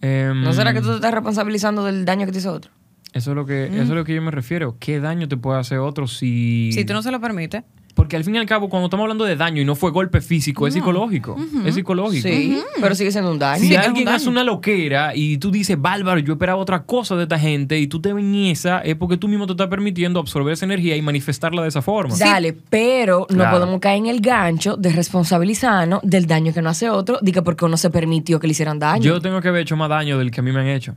Em, 0.02 0.42
¿No 0.42 0.52
será 0.52 0.74
que 0.74 0.80
tú 0.80 0.88
te 0.88 0.94
estás 0.96 1.14
responsabilizando 1.14 1.84
del 1.84 2.04
daño 2.04 2.26
que 2.26 2.32
te 2.32 2.38
hizo 2.38 2.52
otro? 2.52 2.70
Eso 3.12 3.30
es, 3.30 3.36
lo 3.36 3.44
que, 3.44 3.66
eso 3.66 3.82
es 3.82 3.88
lo 3.90 4.04
que 4.04 4.14
yo 4.14 4.22
me 4.22 4.30
refiero. 4.30 4.76
¿Qué 4.80 4.98
daño 4.98 5.28
te 5.28 5.36
puede 5.36 5.60
hacer 5.60 5.78
otro 5.78 6.06
si... 6.06 6.70
Si 6.72 6.84
tú 6.84 6.94
no 6.94 7.02
se 7.02 7.10
lo 7.10 7.20
permites. 7.20 7.62
Porque 7.94 8.16
al 8.16 8.24
fin 8.24 8.34
y 8.34 8.38
al 8.38 8.46
cabo, 8.46 8.70
cuando 8.70 8.86
estamos 8.86 9.04
hablando 9.04 9.24
de 9.26 9.36
daño 9.36 9.60
y 9.60 9.66
no 9.66 9.74
fue 9.74 9.90
golpe 9.90 10.22
físico, 10.22 10.66
es 10.66 10.72
psicológico. 10.72 11.36
Es 11.66 11.74
psicológico. 11.74 12.26
Sí, 12.26 12.58
pero 12.80 12.94
sigue 12.94 13.12
siendo 13.12 13.30
un 13.30 13.38
daño. 13.38 13.60
Si 13.60 13.68
Sí, 13.68 13.76
alguien 13.76 14.06
daño. 14.06 14.16
hace 14.16 14.28
una 14.30 14.44
loquera 14.44 15.12
y 15.14 15.36
tú 15.36 15.50
dices, 15.50 15.78
bárbaro, 15.78 16.18
yo 16.20 16.32
esperaba 16.32 16.58
otra 16.58 16.84
cosa 16.84 17.16
de 17.16 17.24
esta 17.24 17.38
gente 17.38 17.78
y 17.78 17.86
tú 17.88 18.00
te 18.00 18.12
esa, 18.50 18.80
es 18.80 18.96
porque 18.96 19.18
tú 19.18 19.28
mismo 19.28 19.46
te 19.46 19.52
estás 19.52 19.68
permitiendo 19.68 20.20
absorber 20.20 20.54
esa 20.54 20.64
energía 20.64 20.96
y 20.96 21.02
manifestarla 21.02 21.60
de 21.62 21.68
esa 21.68 21.82
forma. 21.82 22.16
Dale, 22.16 22.54
pero 22.70 23.26
no 23.28 23.36
Claro. 23.36 23.58
podemos 23.58 23.80
caer 23.80 23.98
en 23.98 24.06
el 24.06 24.20
gancho 24.20 24.76
de 24.76 24.90
responsabilizarnos 24.90 26.00
del 26.02 26.26
daño 26.26 26.52
que 26.54 26.62
no 26.62 26.70
hace 26.70 26.88
otro, 26.88 27.18
que 27.22 27.42
porque 27.42 27.64
uno 27.64 27.76
se 27.76 27.90
permitió 27.90 28.40
que 28.40 28.46
le 28.46 28.52
hicieran 28.52 28.78
daño. 28.78 29.02
Yo 29.02 29.20
tengo 29.20 29.40
que 29.40 29.48
haber 29.48 29.62
hecho 29.62 29.76
más 29.76 29.88
daño 29.90 30.18
del 30.18 30.30
que 30.30 30.40
a 30.40 30.42
mí 30.42 30.50
me 30.52 30.60
han 30.60 30.68
hecho. 30.68 30.94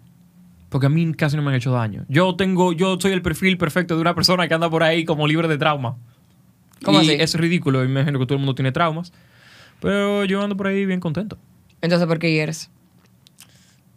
Porque 0.69 0.87
a 0.87 0.89
mí 0.89 1.13
casi 1.13 1.35
no 1.35 1.41
me 1.41 1.49
han 1.49 1.55
hecho 1.55 1.71
daño. 1.71 2.05
Yo 2.09 2.35
tengo, 2.35 2.73
yo 2.73 2.97
soy 2.99 3.11
el 3.13 3.21
perfil 3.21 3.57
perfecto 3.57 3.95
de 3.95 4.01
una 4.01 4.13
persona 4.15 4.47
que 4.47 4.53
anda 4.53 4.69
por 4.69 4.83
ahí 4.83 5.05
como 5.05 5.27
libre 5.27 5.47
de 5.47 5.57
trauma. 5.57 5.95
¿Cómo 6.85 7.01
y 7.01 7.05
así? 7.09 7.17
es 7.19 7.33
ridículo, 7.35 7.79
me 7.79 7.85
imagino 7.85 8.19
que 8.19 8.25
todo 8.25 8.35
el 8.35 8.39
mundo 8.39 8.55
tiene 8.55 8.71
traumas. 8.71 9.11
Pero 9.81 10.23
yo 10.25 10.41
ando 10.41 10.55
por 10.55 10.67
ahí 10.67 10.85
bien 10.85 10.99
contento. 11.01 11.37
Entonces, 11.81 12.07
¿por 12.07 12.17
qué 12.19 12.31
hieres? 12.31 12.69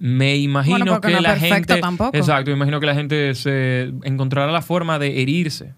Me 0.01 0.37
imagino 0.37 0.79
Bueno, 0.79 1.01
que 1.01 1.11
no 1.11 1.21
la 1.21 1.37
gente. 1.37 1.81
tampoco. 1.81 2.17
Exacto, 2.17 2.51
me 2.51 2.57
imagino 2.57 2.81
que 2.81 2.87
la 2.87 2.95
gente 2.95 3.35
se 3.35 3.93
encontrará 4.05 4.51
la 4.53 4.63
forma 4.63 4.99
de 4.99 5.21
herirse. 5.23 5.73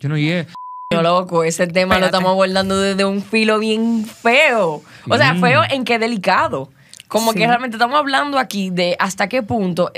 Yo 0.00 0.08
no 0.08 0.16
llegué. 0.16 0.46
No, 0.92 1.02
loco, 1.02 1.44
ese 1.44 1.66
tema 1.66 1.98
lo 1.98 2.06
estamos 2.06 2.30
abordando 2.30 2.78
desde 2.80 3.04
un 3.04 3.22
filo 3.22 3.58
bien 3.58 4.04
feo. 4.04 4.82
O 5.08 5.16
sea, 5.16 5.34
feo 5.36 5.62
en 5.70 5.84
qué 5.84 5.98
delicado. 5.98 6.70
Como 7.08 7.32
Sí. 7.32 7.38
que 7.38 7.46
realmente 7.46 7.76
estamos 7.76 7.98
hablando 7.98 8.38
aquí 8.38 8.70
de 8.70 8.96
hasta 8.98 9.28
qué 9.28 9.42
punto 9.42 9.92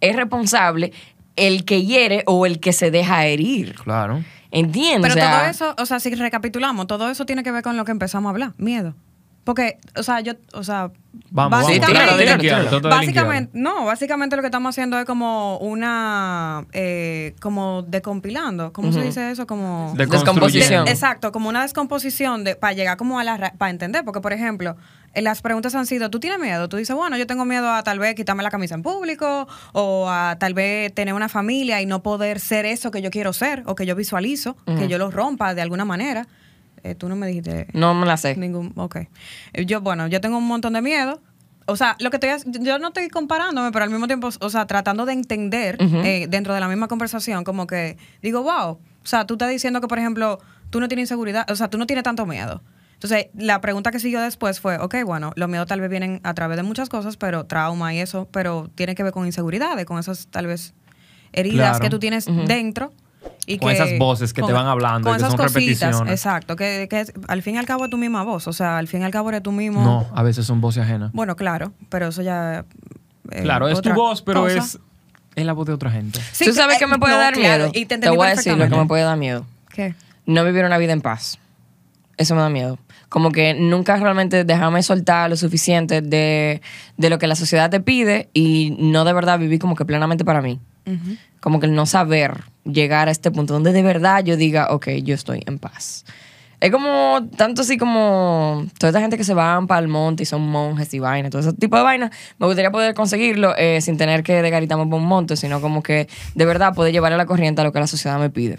es 0.00 0.16
responsable 0.16 0.92
el 1.36 1.64
que 1.64 1.84
hiere 1.84 2.22
o 2.26 2.46
el 2.46 2.60
que 2.60 2.72
se 2.72 2.90
deja 2.90 3.26
herir. 3.26 3.74
Claro. 3.74 4.24
¿Entiendes? 4.50 5.12
Pero 5.12 5.14
O 5.14 5.28
sea, 5.28 5.38
todo 5.38 5.50
eso, 5.50 5.74
o 5.78 5.86
sea, 5.86 6.00
si 6.00 6.14
recapitulamos, 6.14 6.86
todo 6.86 7.10
eso 7.10 7.26
tiene 7.26 7.42
que 7.42 7.52
ver 7.52 7.62
con 7.62 7.76
lo 7.76 7.84
que 7.84 7.92
empezamos 7.92 8.28
a 8.28 8.30
hablar, 8.30 8.52
miedo. 8.56 8.94
Porque, 9.46 9.78
o 9.96 10.02
sea, 10.02 10.18
yo, 10.20 10.32
o 10.54 10.64
sea, 10.64 10.90
Vamos, 11.30 11.50
vamos. 11.62 11.66
Tíralo, 11.72 12.18
tíralo, 12.18 12.40
tíralo. 12.40 12.68
trata 12.68 12.88
de 12.88 12.94
básicamente, 12.94 13.50
no, 13.54 13.84
básicamente 13.86 14.34
lo 14.36 14.42
que 14.42 14.48
estamos 14.48 14.70
haciendo 14.74 14.98
es 14.98 15.04
como 15.06 15.56
una, 15.58 16.66
eh, 16.72 17.34
como 17.40 17.82
decompilando, 17.82 18.72
¿cómo 18.72 18.92
se 18.92 19.02
dice 19.02 19.30
eso? 19.30 19.46
Como. 19.46 19.94
Descomposición. 19.96 20.84
De- 20.84 20.90
exacto, 20.90 21.30
como 21.32 21.48
una 21.48 21.62
descomposición 21.62 22.42
de, 22.44 22.56
para 22.56 22.72
llegar 22.72 22.96
como 22.96 23.18
a 23.20 23.24
la 23.24 23.36
ra- 23.36 23.54
para 23.56 23.70
entender, 23.70 24.04
porque 24.04 24.20
por 24.20 24.32
ejemplo, 24.32 24.76
eh, 25.14 25.22
las 25.22 25.42
preguntas 25.42 25.74
han 25.76 25.86
sido, 25.86 26.10
¿tú 26.10 26.18
tienes 26.20 26.38
miedo? 26.40 26.68
Tú 26.68 26.76
dices, 26.76 26.94
bueno, 26.96 27.16
yo 27.16 27.26
tengo 27.26 27.44
miedo 27.44 27.70
a 27.72 27.82
tal 27.84 27.98
vez 28.00 28.14
quitarme 28.16 28.42
la 28.42 28.50
camisa 28.50 28.74
en 28.74 28.82
público 28.82 29.46
o 29.72 30.08
a 30.10 30.36
tal 30.40 30.54
vez 30.54 30.92
tener 30.92 31.14
una 31.14 31.28
familia 31.28 31.80
y 31.80 31.86
no 31.86 32.02
poder 32.02 32.40
ser 32.40 32.66
eso 32.66 32.90
que 32.90 33.00
yo 33.00 33.10
quiero 33.10 33.32
ser 33.32 33.62
o 33.66 33.74
que 33.76 33.86
yo 33.86 33.94
visualizo, 33.94 34.56
que 34.66 34.88
yo 34.88 34.98
lo 34.98 35.10
rompa 35.10 35.54
de 35.54 35.62
alguna 35.62 35.84
manera. 35.84 36.26
Eh, 36.90 36.94
tú 36.94 37.08
no 37.08 37.16
me 37.16 37.26
dijiste 37.26 37.66
No 37.72 37.94
me 37.94 38.06
la 38.06 38.16
sé. 38.16 38.36
ningún, 38.36 38.72
ok. 38.76 38.96
Eh, 39.52 39.66
Yo, 39.66 39.80
bueno, 39.80 40.06
yo 40.06 40.20
tengo 40.20 40.38
un 40.38 40.46
montón 40.46 40.72
de 40.74 40.82
miedo. 40.82 41.20
O 41.68 41.74
sea, 41.74 41.96
lo 41.98 42.10
que 42.10 42.18
estoy, 42.24 42.52
yo 42.62 42.78
no 42.78 42.88
estoy 42.88 43.08
comparándome, 43.08 43.72
pero 43.72 43.84
al 43.84 43.90
mismo 43.90 44.06
tiempo, 44.06 44.28
o 44.40 44.50
sea, 44.50 44.66
tratando 44.66 45.04
de 45.04 45.14
entender 45.14 45.76
eh, 45.80 46.26
dentro 46.28 46.54
de 46.54 46.60
la 46.60 46.68
misma 46.68 46.86
conversación, 46.86 47.42
como 47.42 47.66
que 47.66 47.96
digo, 48.22 48.42
wow, 48.44 48.70
o 48.74 48.80
sea, 49.02 49.26
tú 49.26 49.34
estás 49.34 49.50
diciendo 49.50 49.80
que, 49.80 49.88
por 49.88 49.98
ejemplo, 49.98 50.38
tú 50.70 50.78
no 50.78 50.86
tienes 50.86 51.04
inseguridad, 51.04 51.44
o 51.50 51.56
sea, 51.56 51.68
tú 51.68 51.76
no 51.76 51.86
tienes 51.86 52.04
tanto 52.04 52.24
miedo. 52.24 52.62
Entonces, 52.92 53.26
la 53.34 53.60
pregunta 53.60 53.90
que 53.90 53.98
siguió 53.98 54.20
después 54.20 54.60
fue, 54.60 54.78
ok, 54.78 54.94
bueno, 55.04 55.32
los 55.34 55.48
miedos 55.48 55.66
tal 55.66 55.80
vez 55.80 55.90
vienen 55.90 56.20
a 56.22 56.34
través 56.34 56.56
de 56.56 56.62
muchas 56.62 56.88
cosas, 56.88 57.16
pero 57.16 57.46
trauma 57.46 57.92
y 57.92 57.98
eso, 57.98 58.28
pero 58.30 58.70
tiene 58.76 58.94
que 58.94 59.02
ver 59.02 59.12
con 59.12 59.26
inseguridades, 59.26 59.84
con 59.86 59.98
esas 59.98 60.28
tal 60.28 60.46
vez 60.46 60.72
heridas 61.32 61.70
Claro. 61.70 61.80
que 61.82 61.90
tú 61.90 61.98
tienes 61.98 62.26
dentro. 62.46 62.92
Y 63.46 63.58
Con 63.58 63.70
esas 63.70 63.98
voces 63.98 64.32
que 64.32 64.42
te 64.42 64.52
van 64.52 64.66
hablando 64.66 65.08
y 65.08 65.12
que 65.12 65.16
esas 65.18 65.30
son 65.30 65.38
cositas, 65.38 65.54
repeticiones. 65.54 66.12
Exacto, 66.12 66.56
que, 66.56 66.88
que 66.90 67.04
al 67.28 67.42
fin 67.42 67.54
y 67.54 67.58
al 67.58 67.66
cabo 67.66 67.84
es 67.84 67.90
tu 67.90 67.96
misma 67.96 68.24
voz, 68.24 68.48
o 68.48 68.52
sea, 68.52 68.78
al 68.78 68.88
fin 68.88 69.02
y 69.02 69.04
al 69.04 69.12
cabo 69.12 69.28
eres 69.28 69.42
tú 69.42 69.52
mismo. 69.52 69.82
No, 69.82 70.06
a 70.14 70.22
veces 70.22 70.46
son 70.46 70.60
voces 70.60 70.82
ajenas. 70.82 71.12
Bueno, 71.12 71.36
claro, 71.36 71.72
pero 71.88 72.08
eso 72.08 72.22
ya... 72.22 72.64
eh, 73.30 73.42
claro, 73.42 73.68
es 73.68 73.80
tu 73.80 73.92
voz, 73.92 74.22
pero 74.22 74.42
cosa. 74.42 74.58
es, 74.58 74.78
es 75.36 75.46
la 75.46 75.52
voz 75.52 75.66
de 75.66 75.74
otra 75.74 75.90
gente. 75.90 76.20
Sí, 76.32 76.44
¿Tú 76.44 76.52
sabes 76.52 76.76
eh, 76.76 76.78
qué 76.80 76.86
me 76.86 76.98
puede 76.98 77.14
no, 77.14 77.20
dar 77.20 77.34
claro, 77.34 77.64
miedo? 77.64 77.70
Y 77.74 77.86
te, 77.86 78.08
voy 78.10 78.26
a 78.26 78.30
decir 78.30 78.56
lo 78.56 78.68
que 78.68 78.76
me 78.76 78.86
puede 78.86 79.04
dar 79.04 79.16
miedo. 79.16 79.46
¿Qué? 79.72 79.94
no 80.26 80.44
vivir 80.44 80.64
una 80.64 80.78
vida 80.78 80.92
en 80.92 81.00
paz. 81.00 81.38
Eso 82.16 82.34
me 82.34 82.40
da 82.40 82.50
miedo. 82.50 82.78
Como 83.08 83.30
que 83.30 83.54
nunca 83.54 83.96
realmente 83.96 84.44
dejarme 84.44 84.82
soltar 84.82 85.30
lo 85.30 85.36
suficiente 85.36 86.02
de, 86.02 86.60
de 86.96 87.10
lo 87.10 87.18
que 87.18 87.26
la 87.26 87.36
sociedad 87.36 87.70
te 87.70 87.80
pide 87.80 88.28
y 88.34 88.76
no 88.78 89.04
de 89.04 89.12
verdad 89.12 89.38
vivir 89.38 89.60
como 89.60 89.76
que 89.76 89.84
plenamente 89.84 90.24
para 90.24 90.42
mí. 90.42 90.58
Como 91.40 91.60
que 91.60 91.66
el 91.66 91.74
no 91.74 91.86
saber 91.86 92.44
llegar 92.64 93.08
a 93.08 93.10
este 93.10 93.30
punto 93.30 93.54
donde 93.54 93.72
de 93.72 93.82
verdad 93.82 94.24
yo 94.24 94.36
diga, 94.36 94.68
ok, 94.70 94.88
yo 95.02 95.14
estoy 95.14 95.42
en 95.46 95.58
paz. 95.58 96.04
Es 96.58 96.70
como, 96.70 97.28
tanto 97.36 97.62
así 97.62 97.76
como 97.76 98.64
toda 98.78 98.88
esta 98.88 99.00
gente 99.00 99.18
que 99.18 99.24
se 99.24 99.34
van 99.34 99.66
para 99.66 99.80
el 99.80 99.88
monte 99.88 100.22
y 100.22 100.26
son 100.26 100.40
monjes 100.48 100.92
y 100.94 100.98
vainas, 100.98 101.30
todo 101.30 101.40
ese 101.40 101.52
tipo 101.52 101.76
de 101.76 101.82
vainas, 101.82 102.10
me 102.38 102.46
gustaría 102.46 102.70
poder 102.70 102.94
conseguirlo 102.94 103.54
eh, 103.58 103.80
sin 103.82 103.98
tener 103.98 104.22
que 104.22 104.40
desgaritarme 104.40 104.86
por 104.86 104.94
un 104.94 105.06
monte, 105.06 105.36
sino 105.36 105.60
como 105.60 105.82
que 105.82 106.08
de 106.34 106.46
verdad 106.46 106.74
poder 106.74 106.92
llevar 106.92 107.12
a 107.12 107.18
la 107.18 107.26
corriente 107.26 107.60
a 107.60 107.64
lo 107.64 107.72
que 107.72 107.80
la 107.80 107.86
sociedad 107.86 108.18
me 108.18 108.30
pide. 108.30 108.58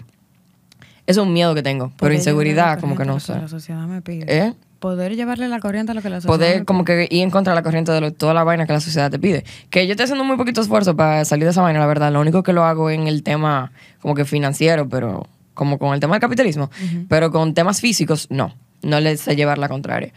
Eso 1.06 1.22
es 1.22 1.26
un 1.26 1.32
miedo 1.32 1.54
que 1.54 1.62
tengo, 1.62 1.86
pero 1.86 1.96
Poder 1.98 2.12
inseguridad 2.14 2.78
como 2.78 2.94
que 2.94 3.04
no 3.04 3.18
sé. 3.18 3.32
La 3.34 3.48
sociedad 3.48 3.86
me 3.86 4.00
pide. 4.00 4.26
¿Eh? 4.28 4.54
Poder 4.80 5.16
llevarle 5.16 5.48
la 5.48 5.58
corriente 5.58 5.90
a 5.92 5.94
lo 5.96 6.02
que 6.02 6.08
la 6.08 6.20
sociedad 6.20 6.36
Poder 6.36 6.64
como 6.64 6.84
que 6.84 7.08
ir 7.10 7.22
en 7.22 7.30
contra 7.30 7.52
de 7.52 7.56
la 7.56 7.62
corriente 7.64 7.90
de 7.90 8.00
lo- 8.00 8.12
toda 8.12 8.32
la 8.32 8.44
vaina 8.44 8.64
que 8.66 8.72
la 8.72 8.80
sociedad 8.80 9.10
te 9.10 9.18
pide. 9.18 9.44
Que 9.70 9.86
yo 9.86 9.92
estoy 9.92 10.04
haciendo 10.04 10.22
muy 10.24 10.36
poquito 10.36 10.60
esfuerzo 10.60 10.94
para 10.94 11.24
salir 11.24 11.44
de 11.44 11.50
esa 11.50 11.62
vaina, 11.62 11.80
la 11.80 11.86
verdad. 11.86 12.12
Lo 12.12 12.20
único 12.20 12.42
que 12.44 12.52
lo 12.52 12.62
hago 12.64 12.88
en 12.90 13.08
el 13.08 13.22
tema 13.24 13.72
como 14.00 14.14
que 14.14 14.24
financiero, 14.24 14.88
pero 14.88 15.26
como 15.54 15.78
con 15.78 15.94
el 15.94 16.00
tema 16.00 16.14
del 16.14 16.20
capitalismo. 16.20 16.70
Pero 17.08 17.32
con 17.32 17.54
temas 17.54 17.80
físicos, 17.80 18.28
no. 18.30 18.54
No 18.82 19.00
le 19.00 19.16
sé 19.16 19.34
llevar 19.34 19.58
la 19.58 19.68
contraria. 19.68 20.12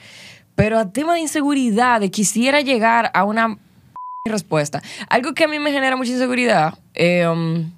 Pero 0.54 0.78
a 0.78 0.92
tema 0.92 1.16
de 1.16 1.22
inseguridad, 1.22 2.00
de 2.00 2.12
quisiera 2.12 2.62
llegar 2.62 3.10
a 3.16 3.24
una 3.24 3.58
respuesta. 4.26 4.84
Algo 5.10 5.34
que 5.34 5.46
a 5.46 5.48
mí 5.48 5.58
me 5.58 5.72
genera 5.72 5.96
mucha 5.96 6.12
inseguridad, 6.12 6.76
eh, 6.94 7.28
um, 7.28 7.72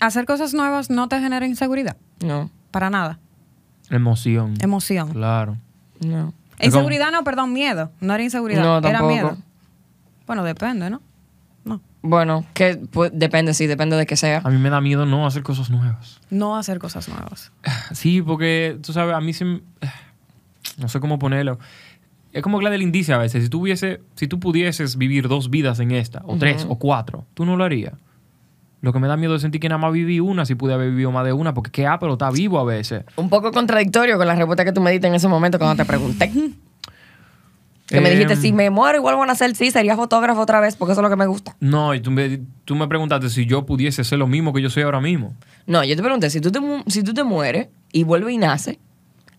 Hacer 0.00 0.26
cosas 0.26 0.52
nuevas 0.54 0.90
no 0.90 1.08
te 1.08 1.18
genera 1.20 1.46
inseguridad. 1.46 1.96
no, 2.22 2.50
Para 2.70 2.90
nada. 2.90 3.18
Emoción. 3.90 4.54
Emoción. 4.60 5.12
Claro. 5.12 5.56
no. 6.00 6.34
Inseguridad 6.60 7.12
no, 7.12 7.22
perdón, 7.24 7.52
miedo. 7.52 7.92
No 8.00 8.14
era 8.14 8.22
inseguridad, 8.22 8.62
No, 8.62 8.88
era 8.88 9.02
miedo. 9.02 9.36
Bueno, 10.26 10.44
depende, 10.44 10.90
¿no? 10.90 11.00
No. 11.64 11.80
Bueno, 12.02 12.44
que 12.52 12.76
pues, 12.90 13.12
depende, 13.14 13.54
sí, 13.54 13.66
depende 13.66 13.96
de 13.96 14.06
que 14.06 14.16
sea. 14.16 14.42
A 14.44 14.50
mí 14.50 14.58
me 14.58 14.70
da 14.70 14.80
miedo 14.80 15.06
no 15.06 15.26
hacer 15.26 15.42
cosas 15.42 15.70
nuevas. 15.70 16.20
No 16.30 16.56
hacer 16.56 16.78
cosas 16.78 17.08
nuevas. 17.08 17.52
Sí, 17.92 18.22
porque 18.22 18.78
tú 18.82 18.92
sabes, 18.92 19.14
a 19.14 19.20
mí 19.20 19.32
se 19.32 19.44
no 20.78 20.88
sé 20.88 21.00
cómo 21.00 21.18
ponerlo. 21.18 21.58
Es 22.32 22.42
como 22.42 22.60
la 22.60 22.70
del 22.70 22.82
indicio 22.82 23.14
a 23.14 23.18
veces. 23.18 23.44
Si 23.44 23.48
tú, 23.48 23.62
hubiese, 23.62 24.00
si 24.16 24.28
tú 24.28 24.38
pudieses 24.38 24.98
vivir 24.98 25.28
dos 25.28 25.50
vidas 25.50 25.80
en 25.80 25.92
esta, 25.92 26.22
o 26.26 26.36
tres, 26.36 26.66
o 26.68 26.76
cuatro, 26.78 27.24
tú 27.34 27.46
no 27.46 27.56
lo 27.56 27.64
harías. 27.64 27.94
Lo 28.80 28.92
que 28.92 28.98
me 29.00 29.08
da 29.08 29.16
miedo 29.16 29.34
es 29.34 29.42
sentir 29.42 29.60
que 29.60 29.68
nada 29.68 29.78
más 29.80 29.92
viví 29.92 30.20
una 30.20 30.44
si 30.46 30.54
pude 30.54 30.72
haber 30.74 30.90
vivido 30.90 31.10
más 31.10 31.24
de 31.24 31.32
una, 31.32 31.52
porque 31.54 31.70
qué 31.70 31.86
ah, 31.86 31.98
pero 31.98 32.12
está 32.12 32.30
vivo 32.30 32.58
a 32.60 32.64
veces. 32.64 33.02
Un 33.16 33.28
poco 33.28 33.50
contradictorio 33.50 34.16
con 34.18 34.26
la 34.26 34.34
respuesta 34.36 34.64
que 34.64 34.72
tú 34.72 34.80
me 34.80 34.92
diste 34.92 35.08
en 35.08 35.14
ese 35.14 35.26
momento 35.28 35.58
cuando 35.58 35.82
te 35.82 35.86
pregunté. 35.86 36.30
Que 37.86 38.02
me 38.02 38.10
Em, 38.12 38.18
dijiste, 38.18 38.36
si 38.36 38.52
me 38.52 38.68
muero 38.68 38.98
y 38.98 39.00
vuelvo 39.00 39.22
a 39.22 39.26
nacer, 39.26 39.54
sí, 39.56 39.70
sería 39.70 39.96
fotógrafo 39.96 40.42
otra 40.42 40.60
vez, 40.60 40.76
porque 40.76 40.92
eso 40.92 41.00
es 41.00 41.02
lo 41.02 41.08
que 41.08 41.16
me 41.16 41.24
gusta. 41.26 41.56
No, 41.58 41.94
y 41.94 42.00
tú 42.00 42.10
me, 42.10 42.40
tú 42.66 42.74
me 42.76 42.86
preguntaste 42.86 43.30
si 43.30 43.46
yo 43.46 43.64
pudiese 43.64 44.04
ser 44.04 44.18
lo 44.18 44.26
mismo 44.26 44.52
que 44.52 44.60
yo 44.60 44.68
soy 44.68 44.82
ahora 44.82 45.00
mismo. 45.00 45.34
No, 45.66 45.82
yo 45.84 45.96
te 45.96 46.02
pregunté, 46.02 46.28
si 46.28 46.42
tú 46.42 46.52
te, 46.52 46.60
mu- 46.60 46.82
si 46.86 47.02
tú 47.02 47.14
te 47.14 47.24
mueres 47.24 47.68
y 47.90 48.04
vuelves 48.04 48.34
y 48.34 48.36
naces, 48.36 48.76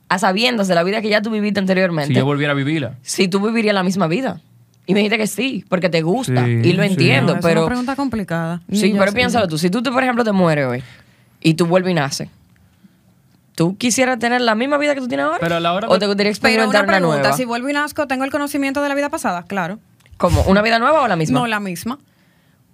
a 0.07 0.17
sabiendas 0.17 0.67
de 0.67 0.73
la 0.73 0.81
vida 0.83 0.99
que 1.03 1.09
ya 1.09 1.21
tú 1.21 1.29
viviste 1.29 1.59
anteriormente, 1.59 2.07
Si 2.11 2.19
yo 2.19 2.25
volviera 2.25 2.53
a 2.53 2.55
vivirla. 2.55 2.97
si 3.03 3.27
tú 3.27 3.39
vivirías 3.39 3.75
la 3.75 3.83
misma 3.83 4.07
vida. 4.07 4.41
Y 4.89 4.93
me 4.93 5.01
dijiste 5.01 5.17
que 5.19 5.27
sí, 5.27 5.63
porque 5.69 5.87
te 5.89 6.01
gusta. 6.01 6.45
Sí, 6.45 6.51
y 6.63 6.73
lo 6.73 6.81
sí. 6.83 6.89
entiendo, 6.89 7.33
No, 7.33 7.39
es 7.39 7.45
pero... 7.45 7.61
una 7.61 7.67
pregunta 7.67 7.95
complicada. 7.95 8.61
Sí, 8.71 8.93
pero 8.97 9.11
sé. 9.11 9.15
piénsalo 9.15 9.47
tú. 9.47 9.57
Si 9.59 9.69
tú, 9.69 9.83
te, 9.83 9.91
por 9.91 10.01
ejemplo, 10.03 10.23
te 10.23 10.31
mueres 10.31 10.65
hoy 10.65 10.83
y 11.41 11.53
tú 11.53 11.67
vuelves 11.67 11.91
y 11.91 11.93
naces, 11.93 12.29
¿tú 13.55 13.77
quisieras 13.77 14.17
tener 14.19 14.41
la 14.41 14.55
misma 14.55 14.77
vida 14.77 14.95
que 14.95 15.01
tú 15.01 15.07
tienes 15.07 15.25
ahora? 15.25 15.37
Pero 15.39 15.55
a 15.57 15.59
la 15.59 15.73
hora 15.73 15.87
¿O 15.89 15.99
te 15.99 16.07
gustaría 16.07 16.31
Pero 16.41 16.63
experimentar 16.63 16.83
una 16.85 16.89
una, 16.93 16.97
pregunta, 16.97 17.21
nueva? 17.21 17.37
si 17.37 17.45
vuelvo 17.45 17.69
y 17.69 17.73
nazco, 17.73 18.07
¿tengo 18.07 18.23
el 18.23 18.31
conocimiento 18.31 18.81
de 18.81 18.89
la 18.89 18.95
vida 18.95 19.09
pasada? 19.09 19.43
Claro. 19.43 19.79
¿Cómo? 20.17 20.41
¿Una 20.47 20.61
vida 20.61 20.79
nueva 20.79 21.01
o 21.03 21.07
la 21.07 21.15
misma? 21.15 21.39
No 21.39 21.47
la 21.47 21.59
misma. 21.59 21.99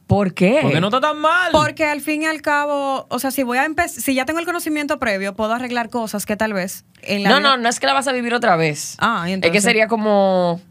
¿Por 0.07 0.34
qué? 0.34 0.59
Porque 0.61 0.80
no 0.80 0.88
está 0.88 1.01
tan 1.01 1.18
mal. 1.18 1.49
Porque 1.51 1.84
al 1.86 1.99
fin 1.99 2.22
y 2.22 2.26
al 2.28 2.41
cabo, 2.41 3.07
o 3.09 3.20
sea, 3.20 3.32
si 3.32 3.41
voy 3.43 3.57
a 3.57 3.66
empezar, 3.66 4.01
si 4.01 4.13
ya 4.13 4.26
tengo 4.26 4.39
el 4.39 4.45
conocimiento 4.45 4.99
previo, 4.99 5.36
puedo 5.36 5.51
arreglar 5.53 5.89
cosas 5.89 6.26
que 6.28 6.36
tal 6.38 6.53
vez 6.53 6.86
en 7.01 7.24
la 7.24 7.30
No, 7.30 7.39
vida- 7.39 7.49
no, 7.49 7.57
no 7.57 7.68
es 7.70 7.80
que 7.80 7.88
la 7.88 7.93
vas 7.93 8.07
a 8.07 8.11
vivir 8.13 8.34
otra 8.36 8.55
vez. 8.55 8.95
Ah, 8.99 9.24
y 9.26 9.32
Es 9.32 9.36
entonces- 9.36 9.51
que 9.51 9.61
sería 9.61 9.88
como... 9.88 10.61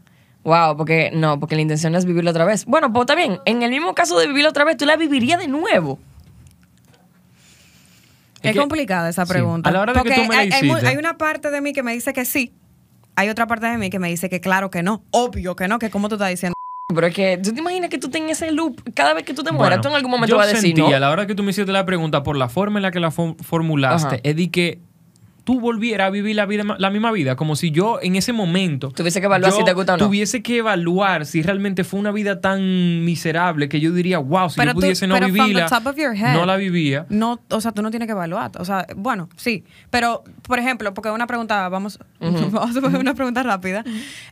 Wow, 0.45 0.77
porque 0.77 1.09
no, 1.13 1.39
porque 1.39 1.55
la 1.55 1.61
intención 1.63 1.95
es 1.95 2.05
vivirla 2.05 2.29
otra 2.31 2.45
vez. 2.45 2.65
Bueno, 2.65 2.93
pues 2.93 3.07
también, 3.07 3.39
en 3.45 3.63
el 3.63 3.71
mismo 3.71 3.93
caso 3.95 4.17
de 4.17 4.27
vivirla 4.27 4.49
otra 4.49 4.63
vez, 4.63 4.77
tú 4.77 4.85
la 4.85 4.95
vivirías 4.95 5.39
de 5.39 5.47
nuevo. 5.47 5.99
Es, 8.41 8.49
Es 8.49 8.53
que- 8.53 8.59
complicada 8.59 9.09
esa 9.09 9.25
sí, 9.25 9.31
pregunta. 9.33 9.69
a 9.69 9.73
la 9.73 9.81
hora 9.81 9.93
de 9.93 10.03
que 10.03 10.13
tú 10.13 10.23
me 10.25 10.35
hay, 10.35 10.49
hiciste- 10.49 10.87
hay 10.87 10.97
una 10.97 11.17
parte 11.17 11.49
de 11.49 11.61
mí 11.61 11.73
que 11.73 11.81
me 11.83 11.93
dice 11.93 12.13
que 12.13 12.25
sí. 12.25 12.53
Hay 13.15 13.29
otra 13.29 13.47
parte 13.47 13.65
de 13.65 13.77
mí 13.77 13.89
que 13.89 13.97
me 13.97 14.09
dice 14.09 14.29
que 14.29 14.39
claro 14.39 14.69
que 14.69 14.83
no. 14.83 15.01
Obvio 15.11 15.55
que 15.55 15.67
no, 15.67 15.79
que 15.79 15.89
como 15.89 16.09
tú 16.09 16.15
estás 16.15 16.29
diciendo. 16.29 16.53
Pero 16.93 17.07
es 17.07 17.15
que, 17.15 17.39
¿tú 17.43 17.51
te 17.53 17.59
imaginas 17.61 17.89
que 17.89 17.97
tú 17.97 18.09
tengas 18.09 18.39
ese 18.41 18.51
loop 18.51 18.81
cada 18.93 19.15
vez 19.15 19.23
que 19.23 19.33
tú 19.33 19.41
te 19.43 19.51
mueras? 19.51 19.77
Bueno, 19.79 19.81
tú 19.81 19.87
en 19.89 19.95
algún 19.95 20.11
momento 20.11 20.37
vas 20.37 20.45
a 20.45 20.49
decir, 20.49 20.61
sentí, 20.75 20.81
¿no? 20.81 20.95
a 20.95 20.99
la 20.99 21.09
hora 21.09 21.25
que 21.25 21.33
tú 21.33 21.41
me 21.41 21.49
hiciste 21.49 21.71
la 21.71 21.85
pregunta, 21.85 22.21
por 22.21 22.37
la 22.37 22.49
forma 22.49 22.77
en 22.77 22.83
la 22.83 22.91
que 22.91 22.99
la 22.99 23.09
fo- 23.09 23.35
formulaste, 23.41 24.07
Ajá. 24.07 24.17
es 24.21 24.35
de 24.35 24.51
que 24.51 24.79
tú 25.45 25.59
volvieras 25.61 26.07
a 26.07 26.09
vivir 26.09 26.35
la, 26.35 26.45
vida, 26.47 26.63
la 26.79 26.89
misma 26.89 27.11
vida, 27.11 27.35
como 27.35 27.55
si 27.55 27.69
yo 27.71 27.99
en 28.01 28.15
ese 28.15 28.33
momento... 28.33 28.89
Tuviese 28.89 29.19
que 29.21 29.27
evaluar 29.27 29.51
yo 29.51 29.57
si 29.59 29.63
te 29.63 29.73
gusta 29.73 29.93
o 29.93 29.97
no. 29.97 30.07
Tuviese 30.07 30.41
que 30.43 30.57
evaluar 30.57 31.25
si 31.27 31.43
realmente 31.43 31.83
fue 31.83 31.99
una 31.99 32.11
vida 32.11 32.41
tan 32.41 33.05
miserable 33.05 33.69
que 33.69 33.79
yo 33.79 33.91
diría, 33.93 34.17
wow, 34.17 34.49
si 34.49 34.55
Pero 34.57 34.71
yo 34.71 34.73
tú- 34.73 34.79
pudiese 34.81 35.05
no 35.05 35.13
pero 35.13 35.27
from 35.27 35.35
the 35.37 35.41
vivirla, 35.43 35.67
top 35.67 35.85
of 35.85 35.95
your 35.97 36.15
head. 36.15 36.33
no 36.33 36.47
la 36.47 36.55
vivía. 36.57 37.05
No, 37.09 37.39
o 37.49 37.61
sea, 37.61 37.71
tú 37.71 37.83
no 37.83 37.91
tienes 37.91 38.07
que 38.07 38.13
evaluar. 38.13 38.51
O 38.57 38.65
sea, 38.65 38.87
bueno, 38.95 39.29
sí. 39.37 39.63
Pero, 39.91 40.23
por 40.47 40.57
ejemplo, 40.57 40.95
porque 40.95 41.11
una 41.11 41.27
pregunta, 41.27 41.69
vamos, 41.69 41.99
vamos 42.19 42.75
a 42.75 42.81
poner 42.81 42.99
una 42.99 43.13
pregunta 43.13 43.43
rápida. 43.43 43.83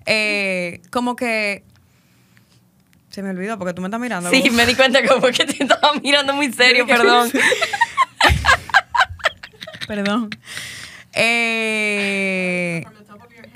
Eh, 0.07 0.81
como 0.89 1.15
que. 1.15 1.63
Se 3.11 3.21
me 3.21 3.29
olvidó 3.29 3.59
porque 3.59 3.75
tú 3.75 3.83
me 3.83 3.87
estás 3.89 4.01
mirando. 4.01 4.31
Sí, 4.31 4.49
me 4.49 4.65
di 4.65 4.73
cuenta 4.73 5.07
como 5.07 5.27
que 5.27 5.45
te 5.45 5.61
estaba 5.63 5.93
mirando 6.01 6.33
muy 6.33 6.51
serio, 6.51 6.87
perdón. 6.87 7.29
Perdón. 9.87 10.29
Eh, 11.15 12.83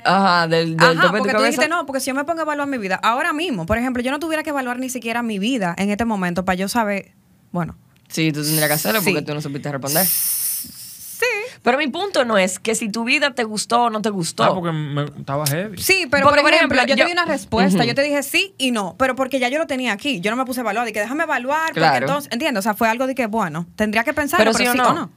Ajá, 0.04 0.46
del, 0.48 0.76
del 0.76 0.98
Ajá, 0.98 1.02
tope 1.02 1.06
de 1.06 1.10
tu 1.12 1.18
porque 1.18 1.32
tú 1.32 1.38
cabeza. 1.38 1.46
dijiste 1.46 1.68
no, 1.68 1.84
porque 1.84 2.00
si 2.00 2.06
yo 2.08 2.14
me 2.14 2.24
pongo 2.24 2.40
a 2.40 2.42
evaluar 2.44 2.68
mi 2.68 2.78
vida, 2.78 2.98
ahora 3.02 3.32
mismo, 3.32 3.66
por 3.66 3.76
ejemplo, 3.78 4.02
yo 4.02 4.10
no 4.10 4.18
tuviera 4.18 4.42
que 4.42 4.50
evaluar 4.50 4.78
ni 4.78 4.88
siquiera 4.88 5.22
mi 5.22 5.38
vida 5.38 5.74
en 5.76 5.90
este 5.90 6.04
momento 6.04 6.44
para 6.44 6.54
yo 6.56 6.68
saber, 6.68 7.12
bueno, 7.52 7.76
Sí, 8.08 8.32
tú 8.32 8.42
tendrías 8.42 8.68
que 8.68 8.74
hacerlo 8.74 9.00
porque 9.02 9.18
Sí. 9.18 9.24
tú 9.24 9.34
no 9.34 9.40
supiste 9.42 9.70
responder. 9.70 10.06
sí, 10.06 11.26
Pero 11.62 11.76
mi 11.76 11.88
punto 11.88 12.24
no 12.24 12.38
es 12.38 12.58
que 12.58 12.74
si 12.74 12.88
tu 12.88 13.04
vida 13.04 13.34
te 13.34 13.44
gustó 13.44 13.82
o 13.84 13.90
no 13.90 14.00
te 14.00 14.08
gustó. 14.08 14.44
Ah, 14.44 14.54
porque 14.54 14.72
me- 14.72 15.04
estaba 15.04 15.46
heavy. 15.46 15.76
sí, 15.76 16.06
pero 16.10 16.24
Porque, 16.24 16.40
por 16.40 16.54
ejemplo, 16.54 16.80
yo, 16.86 16.96
te 16.96 17.04
di 17.04 17.12
una 17.12 17.26
respuesta, 17.26 17.84
yo 17.84 17.94
te 17.94 18.02
dije 18.02 18.22
sí 18.22 18.54
y 18.56 18.70
no, 18.70 18.94
pero 18.98 19.14
porque 19.14 19.40
ya 19.40 19.48
yo 19.50 19.58
lo 19.58 19.66
tenía 19.66 19.92
aquí, 19.92 20.20
yo 20.20 20.30
no 20.30 20.36
me 20.38 20.46
puse 20.46 20.60
a 20.60 20.62
evaluar, 20.62 20.88
y 20.88 20.92
que 20.92 21.00
déjame 21.00 21.24
evaluar, 21.24 21.66
porque 21.74 21.80
Claro. 21.80 22.06
entonces, 22.06 22.32
¿entiendes? 22.32 22.60
O 22.60 22.62
sea, 22.62 22.72
fue 22.74 22.88
algo 22.88 23.06
de 23.06 23.14
que, 23.14 23.26
bueno, 23.26 23.66
tendría 23.76 24.04
que 24.04 24.14
pensar, 24.14 24.38
Pero 24.38 24.52
pero, 24.52 24.64
sí 24.64 24.68
o 24.68 24.72
sí 24.72 24.78
no. 24.78 24.88
o 24.88 24.94
no. 24.94 25.10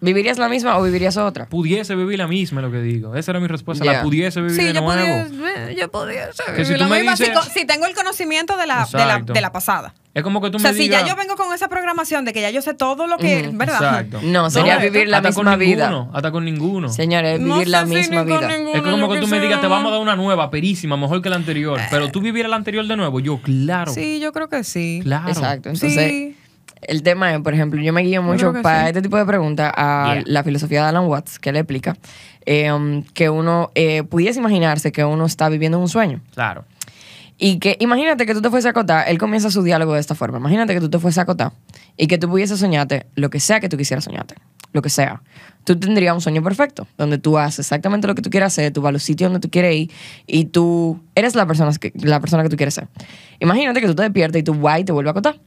¿Vivirías 0.00 0.36
la 0.38 0.48
misma 0.48 0.76
o 0.78 0.82
vivirías 0.82 1.16
otra? 1.16 1.46
Pudiese 1.46 1.94
vivir 1.94 2.18
la 2.18 2.26
misma, 2.26 2.60
es 2.60 2.66
lo 2.66 2.70
que 2.72 2.80
digo. 2.80 3.14
Esa 3.16 3.32
era 3.32 3.40
mi 3.40 3.46
respuesta. 3.46 3.84
La 3.84 4.02
pudiese 4.02 4.40
vivir 4.42 4.56
Sí, 4.56 4.64
de 4.64 4.72
yo 4.74 4.82
nuevo. 4.82 5.28
podía, 5.28 5.72
yo 5.72 5.90
podía 5.90 6.28
Que 6.54 6.64
si 6.64 6.72
vivir 6.72 6.76
tú 6.76 6.84
la 6.84 6.88
me 6.90 6.96
misma, 6.98 7.16
si 7.16 7.24
dices- 7.24 7.52
si 7.54 7.64
tengo 7.66 7.86
el 7.86 7.94
conocimiento 7.94 8.56
de 8.58 8.66
la, 8.66 8.86
de 8.92 8.98
la, 8.98 9.18
de 9.20 9.40
la 9.40 9.52
pasada. 9.52 9.94
Es 10.12 10.22
como 10.22 10.40
que 10.40 10.48
tú 10.50 10.56
O 10.56 10.60
sea, 10.60 10.72
me 10.72 10.76
si 10.78 10.84
digas... 10.84 11.02
ya 11.02 11.08
yo 11.08 11.16
vengo 11.16 11.36
con 11.36 11.52
esa 11.54 11.68
programación 11.68 12.24
de 12.24 12.32
que 12.32 12.40
ya 12.40 12.48
yo 12.50 12.62
sé 12.62 12.72
todo 12.74 13.06
lo 13.06 13.18
que, 13.18 13.50
¿verdad? 13.52 13.76
Exacto. 13.76 14.20
No, 14.22 14.48
sería 14.50 14.78
vivir 14.78 15.08
la 15.08 15.18
hasta 15.18 15.28
misma 15.30 15.50
con 15.52 15.58
vida. 15.58 15.88
ninguno, 15.90 16.10
Hasta 16.14 16.30
con 16.32 16.44
ninguno. 16.46 16.88
Señores, 16.88 17.38
No 17.40 17.54
vivir 17.54 17.68
la 17.68 17.80
sé 17.82 17.88
si 17.88 17.94
misma 17.96 18.22
vida. 18.24 18.48
ninguno, 18.48 18.74
Es 18.76 18.82
como 18.82 18.96
yo 18.98 19.08
que 19.14 19.20
tú 19.20 19.26
me 19.28 19.40
digas, 19.40 19.60
te 19.60 19.66
vamos 19.66 19.88
a 19.88 19.92
dar 19.92 20.00
una 20.00 20.16
nueva, 20.16 20.50
perísima, 20.50 20.96
mejor 20.96 21.20
que 21.22 21.28
la 21.30 21.36
anterior. 21.36 21.78
Pero 21.90 22.10
tú 22.10 22.20
vivieras 22.20 22.48
la 22.50 22.56
anterior 22.56 22.86
de 22.86 22.96
nuevo. 22.96 23.20
Yo, 23.20 23.40
claro. 23.42 23.92
Sí, 23.92 24.18
yo 24.20 24.32
creo 24.32 24.48
que 24.48 24.64
sí. 24.64 25.00
Claro. 25.02 25.28
Exacto. 25.28 25.68
Entonces, 25.70 25.92
Sí. 26.10 26.36
El 26.88 27.02
tema 27.02 27.34
es, 27.34 27.40
por 27.40 27.54
ejemplo, 27.54 27.80
yo 27.80 27.92
me 27.92 28.02
guío 28.02 28.22
mucho 28.22 28.52
para 28.62 28.82
sí. 28.82 28.88
este 28.88 29.02
tipo 29.02 29.16
de 29.16 29.26
preguntas 29.26 29.72
a 29.76 30.14
Yeah. 30.14 30.22
la 30.26 30.44
filosofía 30.44 30.82
de 30.82 30.88
Alan 30.88 31.06
Watts, 31.06 31.38
que 31.38 31.52
le 31.52 31.60
explica 31.60 31.96
eh, 32.46 32.72
um, 32.72 33.02
que 33.02 33.28
uno 33.28 33.70
eh, 33.74 34.04
pudiese 34.04 34.38
imaginarse 34.38 34.92
que 34.92 35.04
uno 35.04 35.26
está 35.26 35.48
viviendo 35.48 35.78
un 35.78 35.88
sueño. 35.88 36.20
Claro. 36.34 36.64
Y 37.38 37.58
que 37.58 37.76
imagínate 37.80 38.24
que 38.24 38.32
tú 38.32 38.40
te 38.40 38.48
fuese 38.48 38.68
a 38.68 38.70
acotar, 38.70 39.08
él 39.08 39.18
comienza 39.18 39.50
su 39.50 39.62
diálogo 39.62 39.94
de 39.94 40.00
esta 40.00 40.14
forma. 40.14 40.38
Imagínate 40.38 40.72
que 40.72 40.80
tú 40.80 40.88
te 40.88 40.98
fuese 40.98 41.20
a 41.20 41.24
acotar 41.24 41.52
y 41.96 42.06
que 42.06 42.16
tú 42.18 42.28
pudieses 42.30 42.58
soñarte 42.58 43.06
lo 43.14 43.28
que 43.28 43.40
sea 43.40 43.60
que 43.60 43.68
tú 43.68 43.76
quisieras 43.76 44.04
soñarte, 44.04 44.36
lo 44.72 44.80
que 44.80 44.88
sea. 44.88 45.22
Tú 45.64 45.78
tendrías 45.78 46.14
un 46.14 46.20
sueño 46.20 46.42
perfecto, 46.42 46.86
donde 46.96 47.18
tú 47.18 47.36
haces 47.36 47.58
exactamente 47.60 48.06
lo 48.06 48.14
que 48.14 48.22
tú 48.22 48.30
quieras 48.30 48.54
hacer, 48.54 48.72
tú 48.72 48.80
vas 48.80 48.94
al 48.94 49.00
sitio 49.00 49.26
donde 49.26 49.40
tú 49.40 49.50
quieres 49.50 49.74
ir 49.74 49.90
y 50.26 50.46
tú 50.46 51.00
eres 51.14 51.34
la 51.34 51.44
persona 51.46 51.72
que, 51.74 51.92
la 51.96 52.20
persona 52.20 52.42
que 52.42 52.48
tú 52.48 52.56
quieres 52.56 52.74
ser. 52.74 52.88
Imagínate 53.40 53.80
que 53.80 53.86
tú 53.88 53.94
te 53.94 54.02
despiertas 54.04 54.40
y 54.40 54.42
tú 54.42 54.54
vas 54.54 54.80
y 54.80 54.84
te 54.84 54.92
vuelves 54.92 55.10
a 55.10 55.12
acotar. 55.12 55.40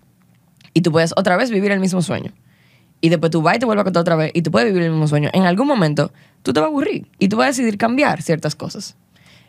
Y 0.74 0.82
tú 0.82 0.92
puedes 0.92 1.14
otra 1.16 1.38
vez 1.38 1.50
vivir 1.52 1.72
el 1.72 1.80
mismo 1.80 2.02
sueño. 2.02 2.34
Y 3.02 3.10
después 3.10 3.32
tú 3.32 3.42
vas 3.42 3.56
y 3.56 3.60
te 3.60 3.66
vuelves 3.66 3.82
a 3.82 3.84
acotar 3.84 4.02
otra 4.02 4.16
vez 4.16 4.32
y 4.34 4.42
tú 4.42 4.52
puedes 4.52 4.68
vivir 4.68 4.84
el 4.84 4.92
mismo 4.92 5.08
sueño. 5.08 5.30
En 5.34 5.44
algún 5.44 5.68
momento 5.68 6.12
tú 6.44 6.54
te 6.54 6.60
vas 6.60 6.68
a 6.68 6.70
aburrir 6.70 7.08
y 7.18 7.30
tú 7.30 7.38
vas 7.38 7.46
a 7.46 7.48
decidir 7.50 7.78
cambiar 7.78 8.22
ciertas 8.22 8.56
cosas. 8.56 8.98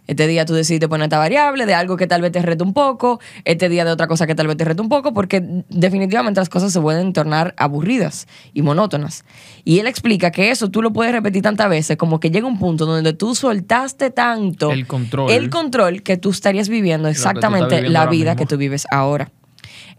Este 0.07 0.27
día 0.27 0.45
tú 0.45 0.55
decidiste 0.55 0.89
poner 0.89 1.05
esta 1.05 1.19
variable 1.19 1.67
de 1.67 1.75
algo 1.75 1.97
que 1.97 2.09
tal 2.09 2.21
vez 2.21 2.33
te 2.33 2.43
rete 2.43 2.65
un 2.65 2.73
poco, 2.73 3.21
este 3.45 3.69
día 3.69 3.85
de 3.85 3.93
otra 3.93 4.09
cosa 4.09 4.27
que 4.27 4.35
tal 4.35 4.49
vez 4.49 4.57
te 4.57 4.65
rete 4.65 4.83
un 4.83 4.89
poco, 4.89 5.15
porque 5.15 5.63
definitivamente 5.69 6.41
las 6.41 6.49
cosas 6.49 6.73
se 6.73 6.81
pueden 6.81 7.13
tornar 7.13 7.55
aburridas 7.57 8.27
y 8.53 8.63
monótonas. 8.63 9.25
Y 9.65 9.79
él 9.79 9.87
explica 9.87 10.33
que 10.33 10.51
eso 10.51 10.69
tú 10.69 10.83
lo 10.83 10.93
puedes 10.93 11.13
repetir 11.13 11.43
tantas 11.43 11.69
veces 11.71 11.97
como 11.97 12.19
que 12.19 12.31
llega 12.31 12.47
un 12.47 12.59
punto 12.59 12.87
donde 12.87 13.13
tú 13.13 13.37
soltaste 13.37 14.11
tanto 14.11 14.73
El 14.73 14.87
control. 14.89 15.31
el 15.31 15.49
control 15.49 16.03
que 16.03 16.17
tú 16.17 16.31
estarías 16.31 16.69
viviendo 16.69 17.07
exactamente 17.07 17.77
viviendo 17.77 17.93
la 17.93 18.07
vida 18.07 18.35
que 18.35 18.47
tú 18.47 18.57
vives 18.57 18.87
ahora. 18.91 19.31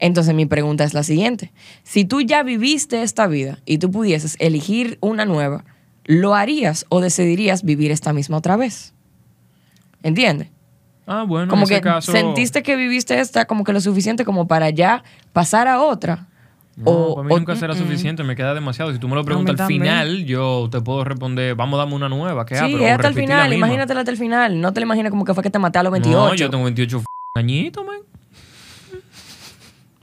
Entonces 0.03 0.33
mi 0.35 0.45
pregunta 0.47 0.83
es 0.83 0.93
la 0.93 1.03
siguiente. 1.03 1.53
Si 1.83 2.03
tú 2.05 2.19
ya 2.21 2.41
viviste 2.43 3.03
esta 3.03 3.27
vida 3.27 3.59
y 3.65 3.77
tú 3.77 3.89
pudieses 3.91 4.35
elegir 4.39 4.97
una 4.99 5.25
nueva, 5.25 5.63
¿lo 6.05 6.33
harías 6.35 6.85
o 6.89 6.99
decidirías 7.01 7.63
vivir 7.63 7.91
esta 7.91 8.11
misma 8.11 8.37
otra 8.37 8.57
vez? 8.57 8.93
¿Entiendes? 10.03 10.49
Ah, 11.05 11.23
bueno, 11.23 11.49
como 11.49 11.61
en 11.61 11.71
ese 11.71 11.75
que 11.75 11.81
caso... 11.81 12.11
sentiste 12.11 12.63
que 12.63 12.75
viviste 12.75 13.19
esta 13.19 13.45
como 13.45 13.63
que 13.63 13.73
lo 13.73 13.81
suficiente 13.81 14.25
como 14.25 14.47
para 14.47 14.69
ya 14.71 15.03
pasar 15.33 15.67
a 15.67 15.81
otra. 15.81 16.27
No, 16.77 16.89
o, 16.91 17.15
para 17.15 17.27
mí 17.27 17.33
o- 17.35 17.39
nunca 17.39 17.55
será 17.55 17.73
mm, 17.75 17.77
suficiente, 17.77 18.23
me 18.23 18.35
queda 18.35 18.53
demasiado. 18.55 18.91
Si 18.93 18.97
tú 18.97 19.07
me 19.07 19.13
lo 19.15 19.23
preguntas 19.23 19.59
al 19.59 19.67
final, 19.67 20.25
yo 20.25 20.67
te 20.71 20.81
puedo 20.81 21.03
responder, 21.03 21.53
vamos, 21.53 21.77
dame 21.77 21.93
una 21.93 22.09
nueva. 22.09 22.45
¿Qué? 22.45 22.55
Ah, 22.55 22.65
Sí, 22.65 22.71
pero 22.73 22.85
es 22.87 22.91
hasta 22.93 23.07
el 23.09 23.13
final, 23.13 23.53
imagínatela 23.53 23.99
hasta 23.99 24.11
el 24.11 24.17
final. 24.17 24.59
No 24.61 24.73
te 24.73 24.79
la 24.79 24.85
imaginas 24.85 25.11
como 25.11 25.25
que 25.25 25.33
fue 25.35 25.43
que 25.43 25.51
te 25.51 25.59
maté 25.59 25.77
a 25.79 25.83
los 25.83 25.91
28. 25.91 26.17
No, 26.17 26.33
yo 26.33 26.49
tengo 26.49 26.63
28 26.63 26.97
f- 26.97 27.05
añitos, 27.35 27.85
man. 27.85 27.97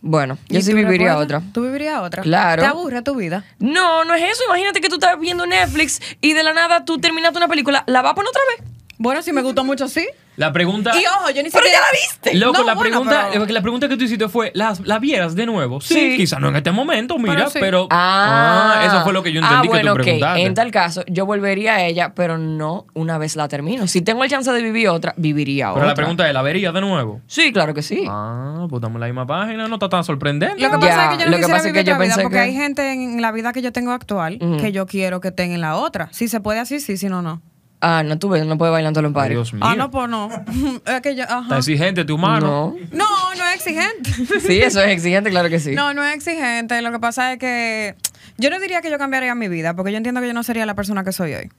Bueno, 0.00 0.38
yo 0.48 0.58
¿Y 0.58 0.62
sí 0.62 0.72
viviría 0.74 1.08
recuerdas? 1.16 1.38
otra. 1.38 1.52
¿Tú 1.52 1.62
vivirías 1.62 2.00
otra? 2.00 2.22
Claro. 2.22 2.62
¿Te 2.62 2.68
aburre 2.68 3.02
tu 3.02 3.16
vida? 3.16 3.44
No, 3.58 4.04
no 4.04 4.14
es 4.14 4.22
eso. 4.32 4.44
Imagínate 4.46 4.80
que 4.80 4.88
tú 4.88 4.94
estás 4.94 5.18
viendo 5.18 5.44
Netflix 5.46 6.00
y 6.20 6.32
de 6.34 6.42
la 6.44 6.52
nada 6.52 6.84
tú 6.84 6.98
terminaste 6.98 7.36
una 7.38 7.48
película, 7.48 7.82
¿la 7.86 8.02
vas 8.02 8.12
a 8.12 8.14
poner 8.14 8.28
otra 8.30 8.42
vez? 8.56 8.68
Bueno, 8.98 9.22
si 9.22 9.32
me 9.32 9.42
gustó 9.42 9.64
mucho, 9.64 9.88
sí. 9.88 10.06
La 10.38 10.52
pregunta... 10.52 10.92
Y 10.94 11.04
ojo, 11.04 11.30
yo 11.30 11.42
ni 11.42 11.50
Pero 11.50 11.64
siquiera... 11.64 11.72
ya 11.72 11.80
la 11.80 11.86
viste. 11.92 12.34
Loco, 12.34 12.58
No, 12.60 12.64
la, 12.64 12.74
bueno, 12.74 12.90
pregunta, 12.90 13.28
pero- 13.32 13.46
la 13.46 13.60
pregunta 13.60 13.88
que 13.88 13.96
tú 13.96 14.04
hiciste 14.04 14.28
fue, 14.28 14.52
¿las, 14.54 14.80
¿la 14.86 14.98
vieras 15.00 15.34
de 15.34 15.46
nuevo? 15.46 15.80
Sí, 15.80 15.94
Sí. 15.94 16.16
quizá 16.16 16.38
no 16.38 16.48
en 16.48 16.56
este 16.56 16.70
momento, 16.70 17.18
mira, 17.18 17.48
sí. 17.50 17.58
pero... 17.60 17.88
Ah, 17.90 18.84
eso 18.86 19.02
fue 19.02 19.12
lo 19.12 19.22
que 19.22 19.32
yo 19.32 19.40
entendí 19.40 19.58
ah, 19.58 19.62
que 19.62 19.68
bueno, 19.68 19.94
tú 19.94 20.02
preguntaste. 20.02 20.42
En 20.44 20.54
tal 20.54 20.70
caso, 20.70 21.02
yo 21.08 21.26
volvería 21.26 21.74
a 21.74 21.84
ella, 21.84 22.12
pero 22.14 22.38
no 22.38 22.86
una 22.94 23.18
vez 23.18 23.34
la 23.36 23.48
termino. 23.48 23.86
Si 23.88 24.00
tengo 24.00 24.22
el 24.24 24.30
chance 24.30 24.50
de 24.52 24.62
vivir 24.62 24.88
otra, 24.88 25.12
viviría 25.16 25.66
Pero 25.66 25.76
otra. 25.78 25.86
la 25.88 25.94
pregunta 25.94 26.28
es, 26.28 26.32
¿la 26.32 26.42
verías 26.42 26.72
de 26.72 26.80
nuevo? 26.80 27.20
Sí, 27.26 27.52
claro 27.52 27.74
que 27.74 27.82
sí. 27.82 28.04
Ah, 28.08 28.66
pues 28.70 28.78
estamos 28.80 28.94
en 28.96 29.00
la 29.00 29.06
misma 29.06 29.26
página, 29.26 29.66
no 29.66 29.74
está 29.74 29.88
tan 29.88 30.04
sorprendente. 30.04 30.62
Lo 30.62 30.70
que 30.70 30.86
Ya, 30.86 30.94
pasa 30.94 31.04
es 31.04 31.10
que 31.18 31.24
yo 31.24 31.30
no 31.30 31.30
lo 31.32 31.36
que 31.38 31.52
pasa 31.52 31.56
es 31.56 31.72
vivir 31.72 31.80
que 31.84 31.84
yo 31.90 31.94
otra 31.94 32.04
vida 32.04 32.14
pensé 32.14 32.22
porque 32.22 32.36
que- 32.36 32.42
hay 32.42 32.54
gente 32.54 32.92
en 32.92 33.20
la 33.20 33.32
vida 33.32 33.52
que 33.52 33.60
yo 33.62 33.72
tengo 33.72 33.90
actual 33.90 34.38
que 34.60 34.70
yo 34.72 34.86
quiero 34.86 35.20
que 35.20 35.28
estén 35.28 35.50
en 35.52 35.60
la 35.60 35.74
otra. 35.76 36.08
Si 36.12 36.28
se 36.28 36.40
puede 36.40 36.60
así, 36.60 36.78
sí, 36.78 36.96
si 36.96 37.08
no, 37.08 37.22
no. 37.22 37.42
Ah, 37.80 38.02
no, 38.04 38.18
tú 38.18 38.28
ves, 38.28 38.44
no 38.44 38.58
puedes 38.58 38.72
bailar 38.72 38.92
en 38.96 39.02
los 39.04 39.12
pares. 39.12 39.30
Dios 39.36 39.52
mío. 39.52 39.62
Ah, 39.64 39.76
no, 39.76 39.90
pues 39.90 40.08
no. 40.08 40.28
es 40.86 41.00
que 41.00 41.14
yo, 41.14 41.22
Está 41.22 41.38
ajá. 41.38 41.58
exigente 41.58 42.04
tu 42.04 42.18
mano. 42.18 42.74
No. 42.90 43.04
No, 43.04 43.34
no 43.36 43.46
es 43.48 43.54
exigente. 43.56 44.10
Sí, 44.40 44.60
eso 44.60 44.80
es 44.82 44.88
exigente, 44.90 45.30
claro 45.30 45.48
que 45.48 45.60
sí. 45.60 45.72
No, 45.76 45.94
no 45.94 46.02
es 46.02 46.14
exigente. 46.16 46.82
Lo 46.82 46.90
que 46.90 46.98
pasa 46.98 47.32
es 47.32 47.38
que 47.38 47.94
yo 48.36 48.50
no 48.50 48.58
diría 48.58 48.80
que 48.80 48.90
yo 48.90 48.98
cambiaría 48.98 49.34
mi 49.36 49.48
vida, 49.48 49.74
porque 49.74 49.92
yo 49.92 49.96
entiendo 49.98 50.20
que 50.20 50.26
yo 50.26 50.34
no 50.34 50.42
sería 50.42 50.66
la 50.66 50.74
persona 50.74 51.04
que 51.04 51.12
soy 51.12 51.34
hoy. 51.34 51.50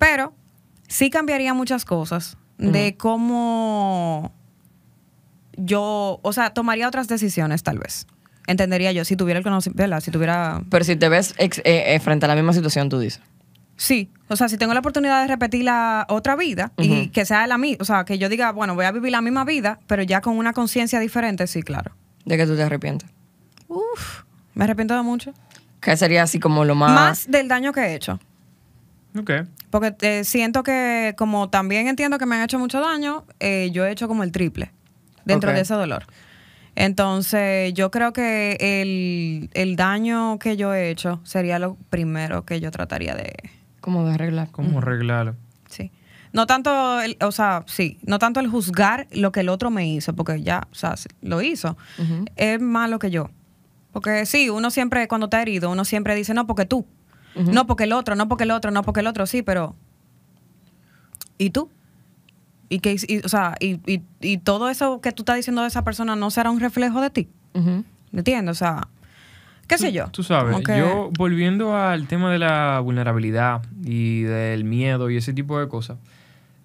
Pero 0.00 0.32
sí 0.88 1.08
cambiaría 1.10 1.54
muchas 1.54 1.84
cosas 1.84 2.36
de 2.58 2.96
cómo 2.96 4.32
yo, 5.56 6.20
o 6.22 6.32
sea, 6.32 6.50
tomaría 6.50 6.88
otras 6.88 7.06
decisiones 7.08 7.62
tal 7.62 7.78
vez. 7.78 8.06
Entendería 8.46 8.92
yo 8.92 9.04
si 9.04 9.16
tuviera 9.16 9.38
el 9.38 9.44
conocimiento, 9.44 9.82
¿verdad? 9.82 10.00
Si 10.00 10.10
tuviera 10.10 10.62
Pero 10.70 10.84
si 10.84 10.96
te 10.96 11.08
ves 11.08 11.34
ex- 11.38 11.58
eh, 11.58 11.94
eh, 11.94 12.00
frente 12.00 12.24
a 12.26 12.28
la 12.28 12.34
misma 12.34 12.52
situación, 12.52 12.88
tú 12.88 12.98
dices. 12.98 13.22
Sí, 13.80 14.10
o 14.28 14.36
sea, 14.36 14.50
si 14.50 14.58
tengo 14.58 14.74
la 14.74 14.80
oportunidad 14.80 15.22
de 15.22 15.28
repetir 15.28 15.64
la 15.64 16.04
otra 16.10 16.36
vida 16.36 16.70
y 16.76 17.08
que 17.08 17.24
sea 17.24 17.46
la 17.46 17.56
misma, 17.56 17.78
o 17.80 17.86
sea, 17.86 18.04
que 18.04 18.18
yo 18.18 18.28
diga, 18.28 18.52
bueno, 18.52 18.74
voy 18.74 18.84
a 18.84 18.92
vivir 18.92 19.10
la 19.10 19.22
misma 19.22 19.46
vida, 19.46 19.80
pero 19.86 20.02
ya 20.02 20.20
con 20.20 20.36
una 20.36 20.52
conciencia 20.52 21.00
diferente, 21.00 21.46
sí, 21.46 21.62
claro. 21.62 21.96
¿De 22.26 22.36
que 22.36 22.44
tú 22.44 22.56
te 22.56 22.62
arrepientes? 22.62 23.08
Uf, 23.68 24.24
me 24.52 24.64
arrepiento 24.64 24.94
de 24.94 25.00
mucho. 25.00 25.32
¿Qué 25.80 25.96
sería 25.96 26.24
así 26.24 26.38
como 26.38 26.66
lo 26.66 26.74
más... 26.74 26.90
Más 26.90 27.30
del 27.30 27.48
daño 27.48 27.72
que 27.72 27.80
he 27.80 27.94
hecho. 27.94 28.20
Ok. 29.18 29.30
Porque 29.70 29.96
eh, 30.02 30.24
siento 30.24 30.62
que, 30.62 31.14
como 31.16 31.48
también 31.48 31.88
entiendo 31.88 32.18
que 32.18 32.26
me 32.26 32.36
han 32.36 32.42
hecho 32.42 32.58
mucho 32.58 32.80
daño, 32.80 33.24
eh, 33.40 33.70
yo 33.72 33.86
he 33.86 33.92
hecho 33.92 34.08
como 34.08 34.24
el 34.24 34.30
triple 34.30 34.72
dentro 35.24 35.54
de 35.54 35.60
ese 35.62 35.72
dolor. 35.72 36.04
Entonces, 36.74 37.72
yo 37.72 37.90
creo 37.90 38.12
que 38.12 38.58
el, 38.60 39.48
el 39.54 39.76
daño 39.76 40.38
que 40.38 40.58
yo 40.58 40.74
he 40.74 40.90
hecho 40.90 41.22
sería 41.24 41.58
lo 41.58 41.78
primero 41.88 42.44
que 42.44 42.60
yo 42.60 42.70
trataría 42.70 43.14
de, 43.14 43.32
¿Cómo 43.80 44.04
de 44.04 44.14
arreglar? 44.14 44.50
¿Cómo 44.50 44.78
arreglarlo? 44.78 45.36
Sí. 45.68 45.90
No 46.32 46.46
tanto, 46.46 47.00
el, 47.00 47.16
o 47.22 47.32
sea, 47.32 47.64
sí, 47.66 47.98
no 48.02 48.18
tanto 48.18 48.38
el 48.40 48.48
juzgar 48.48 49.08
lo 49.10 49.32
que 49.32 49.40
el 49.40 49.48
otro 49.48 49.70
me 49.70 49.88
hizo, 49.88 50.14
porque 50.14 50.42
ya, 50.42 50.68
o 50.70 50.74
sea, 50.74 50.94
lo 51.22 51.42
hizo. 51.42 51.76
Ujú. 51.98 52.24
Es 52.36 52.60
más 52.60 52.88
lo 52.88 52.98
que 52.98 53.10
yo. 53.10 53.30
Porque 53.92 54.24
sí, 54.26 54.48
uno 54.48 54.70
siempre, 54.70 55.08
cuando 55.08 55.26
está 55.26 55.42
herido, 55.42 55.70
uno 55.70 55.84
siempre 55.84 56.14
dice, 56.14 56.34
no, 56.34 56.46
porque 56.46 56.66
tú. 56.66 56.86
No 57.34 57.66
porque 57.66 57.84
el 57.84 57.92
otro, 57.92 58.16
no 58.16 58.28
porque 58.28 58.44
el 58.44 58.50
otro, 58.50 58.70
no 58.70 58.82
porque 58.82 59.00
el 59.00 59.06
otro, 59.06 59.24
sí, 59.24 59.42
pero. 59.42 59.74
¿Y 61.38 61.50
tú? 61.50 61.70
Y 62.68 62.80
que, 62.80 62.96
y, 63.06 63.24
o 63.24 63.28
sea, 63.28 63.54
y, 63.60 63.80
y, 63.90 64.02
y 64.20 64.38
todo 64.38 64.68
eso 64.68 65.00
que 65.00 65.12
tú 65.12 65.22
estás 65.22 65.36
diciendo 65.36 65.62
de 65.62 65.68
esa 65.68 65.82
persona 65.82 66.16
no 66.16 66.30
será 66.30 66.50
un 66.50 66.60
reflejo 66.60 67.00
de 67.00 67.10
ti. 67.10 67.28
¿Me 67.54 67.84
entiendes? 68.18 68.56
O 68.56 68.58
sea, 68.58 68.88
qué 69.70 69.78
sé 69.78 69.92
yo. 69.92 70.08
Tú 70.10 70.22
sabes, 70.22 70.54
que- 70.64 70.76
yo 70.78 71.10
volviendo 71.16 71.74
al 71.76 72.06
tema 72.06 72.30
de 72.30 72.38
la 72.38 72.80
vulnerabilidad 72.80 73.62
y 73.84 74.22
del 74.22 74.64
miedo 74.64 75.08
y 75.10 75.16
ese 75.16 75.32
tipo 75.32 75.58
de 75.58 75.68
cosas, 75.68 75.96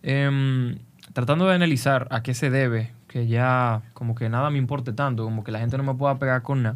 em, 0.03 0.77
tratando 1.13 1.47
de 1.47 1.55
analizar 1.55 2.07
a 2.11 2.21
qué 2.23 2.33
se 2.33 2.49
debe, 2.49 2.91
que 3.07 3.27
ya 3.27 3.81
como 3.93 4.15
que 4.15 4.27
nada 4.29 4.49
me 4.49 4.57
importe 4.57 4.91
tanto, 4.91 5.23
como 5.23 5.43
que 5.43 5.51
la 5.51 5.59
gente 5.59 5.77
no 5.77 5.83
me 5.83 5.93
pueda 5.93 6.17
pegar 6.19 6.41
con 6.41 6.63
nada, 6.63 6.75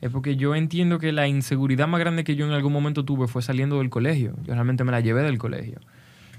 es 0.00 0.10
porque 0.10 0.36
yo 0.36 0.54
entiendo 0.54 0.98
que 0.98 1.12
la 1.12 1.28
inseguridad 1.28 1.86
más 1.88 2.00
grande 2.00 2.24
que 2.24 2.34
yo 2.36 2.44
en 2.44 2.52
algún 2.52 2.72
momento 2.72 3.04
tuve 3.04 3.28
fue 3.28 3.40
saliendo 3.40 3.78
del 3.78 3.88
colegio. 3.88 4.34
Yo 4.44 4.52
realmente 4.54 4.84
me 4.84 4.92
la 4.92 5.00
llevé 5.00 5.22
del 5.22 5.38
colegio. 5.38 5.78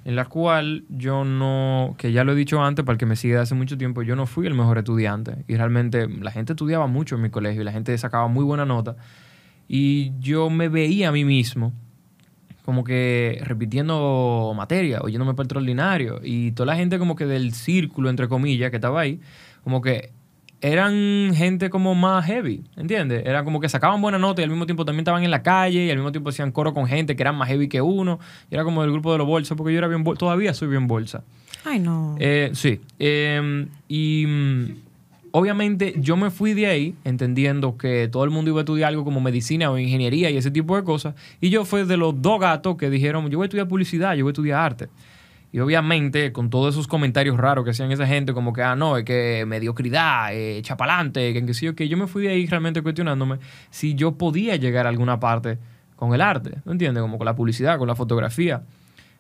En 0.06 0.16
la 0.16 0.26
cual 0.26 0.84
yo 0.90 1.24
no, 1.24 1.96
que 1.98 2.12
ya 2.12 2.24
lo 2.24 2.34
he 2.34 2.36
dicho 2.36 2.62
antes, 2.62 2.84
para 2.84 2.94
el 2.94 3.00
que 3.00 3.06
me 3.06 3.16
sigue 3.16 3.36
de 3.36 3.40
hace 3.40 3.56
mucho 3.56 3.78
tiempo, 3.78 4.02
yo 4.02 4.16
no 4.16 4.26
fui 4.26 4.46
el 4.48 4.54
mejor 4.54 4.78
estudiante. 4.78 5.46
Y 5.48 5.56
realmente 5.56 6.08
la 6.08 6.32
gente 6.32 6.54
estudiaba 6.54 6.88
mucho 6.88 7.16
en 7.16 7.22
mi 7.22 7.30
colegio 7.30 7.62
y 7.62 7.66
la 7.66 7.72
gente 7.72 7.98
sacaba 7.98 8.28
muy 8.28 8.44
buena 8.44 8.66
nota. 8.66 8.98
Y 9.68 10.12
yo 10.20 10.50
me 10.50 10.68
veía 10.68 11.10
a 11.10 11.12
mí 11.12 11.24
mismo 11.24 11.74
como 12.66 12.84
que 12.84 13.42
repitiendo 13.44 14.54
materia, 14.56 15.00
oyéndome 15.02 15.34
para 15.34 15.46
extraordinario. 15.46 16.20
Y 16.24 16.52
toda 16.52 16.68
la 16.68 16.76
gente 16.76 16.98
como 16.98 17.16
que 17.16 17.26
del 17.26 17.54
círculo, 17.54 18.10
entre 18.10 18.28
comillas, 18.28 18.72
que 18.72 18.78
estaba 18.78 19.02
ahí, 19.02 19.20
como 19.64 19.82
que 19.82 20.12
eran 20.64 21.34
gente 21.36 21.70
como 21.70 21.94
más 21.94 22.26
heavy, 22.26 22.64
¿entiendes? 22.78 23.24
Era 23.26 23.44
como 23.44 23.60
que 23.60 23.68
sacaban 23.68 24.02
buena 24.02 24.18
nota 24.18 24.42
y 24.42 24.46
al 24.46 24.50
mismo 24.50 24.66
tiempo 24.66 24.86
también 24.86 25.02
estaban 25.02 25.22
en 25.22 25.30
la 25.30 25.44
calle 25.44 25.86
y 25.86 25.90
al 25.90 25.98
mismo 25.98 26.14
tiempo 26.14 26.30
hacían 26.30 26.54
coro 26.54 26.74
con 26.74 26.88
gente 26.88 27.18
que 27.18 27.22
eran 27.22 27.36
más 27.36 27.50
heavy 27.50 27.68
que 27.68 27.82
uno. 27.82 28.18
Y 28.50 28.56
era 28.56 28.64
como 28.64 28.82
del 28.82 28.92
grupo 28.94 29.12
de 29.12 29.18
los 29.18 29.28
bolsas, 29.28 29.58
porque 29.58 29.74
yo 29.74 29.80
era 29.80 29.90
bien, 29.90 30.06
todavía 30.18 30.54
soy 30.54 30.70
bien 30.70 30.88
bolsa. 30.88 31.26
Ay, 31.66 31.80
no. 31.80 32.16
Eh, 32.18 32.52
sí. 32.54 32.80
Eh, 32.98 33.68
y 33.90 34.26
mm, 34.26 34.66
obviamente 35.32 35.96
yo 35.98 36.16
me 36.16 36.32
fui 36.32 36.54
de 36.54 36.68
ahí 36.68 36.96
entendiendo 37.04 37.78
que 37.78 38.08
todo 38.08 38.24
el 38.24 38.30
mundo 38.30 38.50
iba 38.52 38.62
a 38.62 38.64
estudiar 38.64 38.88
algo 38.88 39.04
como 39.04 39.20
medicina 39.20 39.70
o 39.70 39.78
ingeniería 39.78 40.30
y 40.30 40.38
ese 40.38 40.50
tipo 40.50 40.78
de 40.78 40.86
cosas. 40.86 41.14
Y 41.42 41.50
yo 41.50 41.66
fui 41.66 41.84
de 41.84 41.98
los 41.98 42.22
dos 42.22 42.40
gatos 42.40 42.78
que 42.78 42.90
dijeron, 42.90 43.30
yo 43.30 43.38
voy 43.38 43.44
a 43.44 43.48
estudiar 43.48 43.68
publicidad, 43.68 44.16
yo 44.16 44.24
voy 44.24 44.30
a 44.30 44.32
estudiar 44.32 44.60
arte. 44.62 44.88
Y 45.54 45.60
obviamente 45.60 46.34
con 46.34 46.50
todos 46.50 46.74
esos 46.74 46.88
comentarios 46.88 47.38
raros 47.38 47.64
que 47.64 47.72
hacían 47.72 47.92
esa 47.92 48.08
gente, 48.08 48.34
como 48.34 48.54
que, 48.54 48.64
ah, 48.64 48.76
no, 48.76 48.98
es 48.98 49.06
que 49.06 49.46
mediocridad, 49.48 50.34
eh, 50.34 50.60
chapalante, 50.64 51.32
que, 51.32 51.46
que 51.46 51.54
sí, 51.54 51.72
que 51.76 51.88
yo 51.88 51.96
me 51.96 52.08
fui 52.08 52.24
de 52.24 52.30
ahí 52.30 52.48
realmente 52.48 52.82
cuestionándome 52.82 53.38
si 53.70 53.94
yo 53.94 54.18
podía 54.18 54.56
llegar 54.56 54.88
a 54.88 54.90
alguna 54.90 55.20
parte 55.20 55.60
con 55.96 56.16
el 56.16 56.22
arte, 56.22 56.58
¿no 56.66 56.72
entiendes? 56.72 57.02
Como 57.02 57.20
con 57.20 57.26
la 57.26 57.36
publicidad, 57.36 57.78
con 57.78 57.88
la 57.88 57.96
fotografía. 57.96 58.64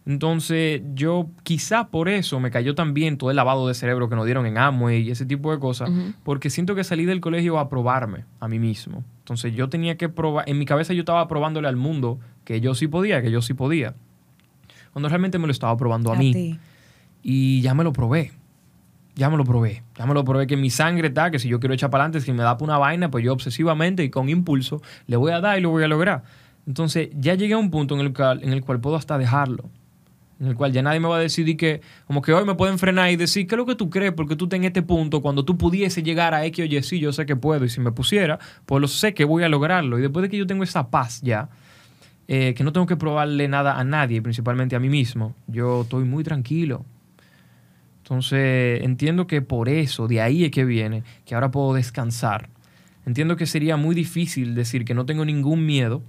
Entonces, 0.07 0.81
yo 0.95 1.29
quizá 1.43 1.89
por 1.89 2.09
eso 2.09 2.39
me 2.39 2.49
cayó 2.49 2.73
también 2.73 3.19
todo 3.19 3.29
el 3.29 3.35
lavado 3.35 3.67
de 3.67 3.75
cerebro 3.75 4.09
que 4.09 4.15
nos 4.15 4.25
dieron 4.25 4.47
en 4.47 4.57
Amway 4.57 5.03
y 5.03 5.11
ese 5.11 5.27
tipo 5.27 5.51
de 5.51 5.59
cosas, 5.59 5.91
porque 6.23 6.49
siento 6.49 6.73
que 6.73 6.83
salí 6.83 7.05
del 7.05 7.21
colegio 7.21 7.59
a 7.59 7.69
probarme 7.69 8.25
a 8.39 8.47
mí 8.47 8.57
mismo. 8.57 9.03
Entonces, 9.19 9.53
yo 9.53 9.69
tenía 9.69 9.97
que 9.97 10.09
probar, 10.09 10.49
en 10.49 10.57
mi 10.57 10.65
cabeza 10.65 10.93
yo 10.93 11.01
estaba 11.01 11.27
probándole 11.27 11.67
al 11.67 11.75
mundo 11.75 12.19
que 12.43 12.59
yo 12.59 12.73
sí 12.73 12.87
podía, 12.87 13.21
que 13.21 13.29
yo 13.29 13.43
sí 13.43 13.53
podía. 13.53 13.93
Cuando 14.93 15.09
realmente 15.09 15.37
me 15.39 15.47
lo 15.47 15.51
estaba 15.51 15.75
probando 15.75 16.11
a, 16.11 16.15
A 16.15 16.19
mí. 16.19 16.31
ti. 16.31 16.59
Y 17.23 17.61
ya 17.61 17.73
me 17.73 17.83
lo 17.83 17.91
probé. 17.93 18.31
Ya 19.15 19.29
me 19.29 19.37
lo 19.37 19.43
probé. 19.43 19.83
Ya 19.97 20.05
me 20.05 20.13
lo 20.13 20.23
probé 20.23 20.47
que 20.47 20.57
mi 20.57 20.69
sangre 20.69 21.09
está, 21.09 21.29
que 21.31 21.39
si 21.39 21.47
yo 21.47 21.59
quiero 21.59 21.73
echar 21.73 21.89
para 21.89 22.03
adelante, 22.05 22.25
si 22.25 22.31
me 22.33 22.43
da 22.43 22.57
por 22.57 22.67
una 22.67 22.77
vaina, 22.77 23.11
pues 23.11 23.23
yo 23.23 23.33
obsesivamente 23.33 24.03
y 24.03 24.09
con 24.09 24.29
impulso 24.29 24.81
le 25.07 25.17
voy 25.17 25.31
a 25.31 25.39
dar 25.39 25.57
y 25.57 25.61
lo 25.61 25.69
voy 25.69 25.83
a 25.83 25.87
lograr. 25.87 26.23
Entonces 26.65 27.09
ya 27.13 27.35
llegué 27.35 27.53
a 27.53 27.57
un 27.57 27.69
punto 27.69 27.95
en 27.95 28.01
el 28.01 28.13
cual, 28.13 28.41
en 28.43 28.53
el 28.53 28.61
cual 28.63 28.79
puedo 28.79 28.95
hasta 28.95 29.17
dejarlo. 29.17 29.69
En 30.39 30.47
el 30.47 30.55
cual 30.55 30.71
ya 30.73 30.81
nadie 30.81 30.99
me 30.99 31.07
va 31.07 31.17
a 31.17 31.19
decir 31.19 31.55
que, 31.55 31.81
como 32.05 32.21
que 32.21 32.33
hoy 32.33 32.43
me 32.43 32.55
pueden 32.55 32.79
frenar 32.79 33.11
y 33.11 33.15
decir, 33.15 33.47
¿qué 33.47 33.55
es 33.55 33.57
lo 33.57 33.65
que 33.65 33.75
tú 33.75 33.89
crees? 33.89 34.13
Porque 34.13 34.35
tú 34.35 34.45
estás 34.45 34.57
en 34.57 34.65
este 34.65 34.81
punto, 34.81 35.21
cuando 35.21 35.45
tú 35.45 35.57
pudiese 35.57 36.03
llegar 36.03 36.33
a 36.33 36.43
X 36.45 36.65
o 36.65 36.67
Y, 36.67 36.83
sí, 36.83 36.99
yo 36.99 37.13
sé 37.13 37.25
que 37.25 37.35
puedo. 37.35 37.63
Y 37.65 37.69
si 37.69 37.79
me 37.79 37.91
pusiera, 37.91 38.39
pues 38.65 38.81
lo 38.81 38.87
sé 38.87 39.13
que 39.13 39.25
voy 39.25 39.43
a 39.43 39.49
lograrlo. 39.49 39.99
Y 39.99 40.01
después 40.01 40.23
de 40.23 40.29
que 40.29 40.37
yo 40.37 40.47
tengo 40.47 40.63
esa 40.63 40.89
paz 40.89 41.21
ya, 41.21 41.49
eh, 42.27 42.53
que 42.55 42.63
no 42.63 42.71
tengo 42.71 42.85
que 42.85 42.95
probarle 42.95 43.47
nada 43.47 43.79
a 43.79 43.83
nadie, 43.83 44.21
principalmente 44.21 44.75
a 44.75 44.79
mí 44.79 44.89
mismo, 44.89 45.35
yo 45.47 45.81
estoy 45.81 46.05
muy 46.05 46.23
tranquilo. 46.23 46.85
Entonces, 48.03 48.81
entiendo 48.83 49.27
que 49.27 49.41
por 49.41 49.69
eso, 49.69 50.07
de 50.07 50.21
ahí 50.21 50.43
es 50.43 50.51
que 50.51 50.65
viene, 50.65 51.03
que 51.25 51.35
ahora 51.35 51.51
puedo 51.51 51.73
descansar. 51.73 52.49
Entiendo 53.05 53.35
que 53.35 53.45
sería 53.45 53.77
muy 53.77 53.95
difícil 53.95 54.55
decir 54.55 54.85
que 54.85 54.93
no 54.93 55.05
tengo 55.05 55.25
ningún 55.25 55.65
miedo 55.65 56.03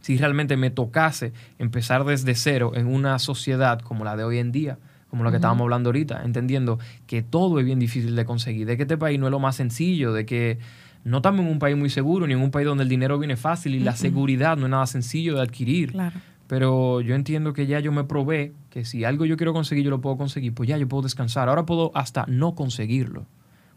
si 0.00 0.16
realmente 0.16 0.56
me 0.56 0.70
tocase 0.70 1.32
empezar 1.58 2.04
desde 2.04 2.36
cero 2.36 2.72
en 2.74 2.86
una 2.86 3.18
sociedad 3.18 3.80
como 3.80 4.04
la 4.04 4.16
de 4.16 4.22
hoy 4.22 4.38
en 4.38 4.52
día, 4.52 4.78
como 5.10 5.24
la 5.24 5.30
que 5.30 5.36
estábamos 5.36 5.62
hablando 5.64 5.88
ahorita, 5.88 6.22
entendiendo 6.24 6.78
que 7.08 7.22
todo 7.22 7.58
es 7.58 7.66
bien 7.66 7.80
difícil 7.80 8.14
de 8.14 8.24
conseguir, 8.24 8.68
de 8.68 8.76
que 8.76 8.84
este 8.84 8.96
país 8.96 9.18
no 9.18 9.26
es 9.26 9.32
lo 9.32 9.40
más 9.40 9.56
sencillo, 9.56 10.12
de 10.12 10.24
que 10.24 10.58
no 11.06 11.18
estamos 11.18 11.40
en 11.44 11.50
un 11.50 11.58
país 11.58 11.76
muy 11.76 11.88
seguro, 11.90 12.26
ni 12.26 12.32
en 12.34 12.40
un 12.40 12.50
país 12.50 12.66
donde 12.66 12.82
el 12.82 12.88
dinero 12.88 13.18
viene 13.18 13.36
fácil 13.36 13.74
y 13.74 13.80
la 13.80 13.94
seguridad 13.96 14.56
no 14.56 14.66
es 14.66 14.70
nada 14.70 14.86
sencillo 14.86 15.36
de 15.36 15.42
adquirir. 15.42 15.92
Claro. 15.92 16.20
Pero 16.48 17.00
yo 17.00 17.14
entiendo 17.14 17.52
que 17.52 17.66
ya 17.66 17.80
yo 17.80 17.90
me 17.92 18.04
probé 18.04 18.52
que 18.70 18.84
si 18.84 19.04
algo 19.04 19.24
yo 19.24 19.36
quiero 19.36 19.52
conseguir, 19.52 19.84
yo 19.84 19.90
lo 19.90 20.00
puedo 20.00 20.16
conseguir, 20.16 20.52
pues 20.54 20.68
ya 20.68 20.76
yo 20.78 20.86
puedo 20.88 21.02
descansar. 21.02 21.48
Ahora 21.48 21.66
puedo 21.66 21.90
hasta 21.94 22.24
no 22.28 22.54
conseguirlo. 22.54 23.26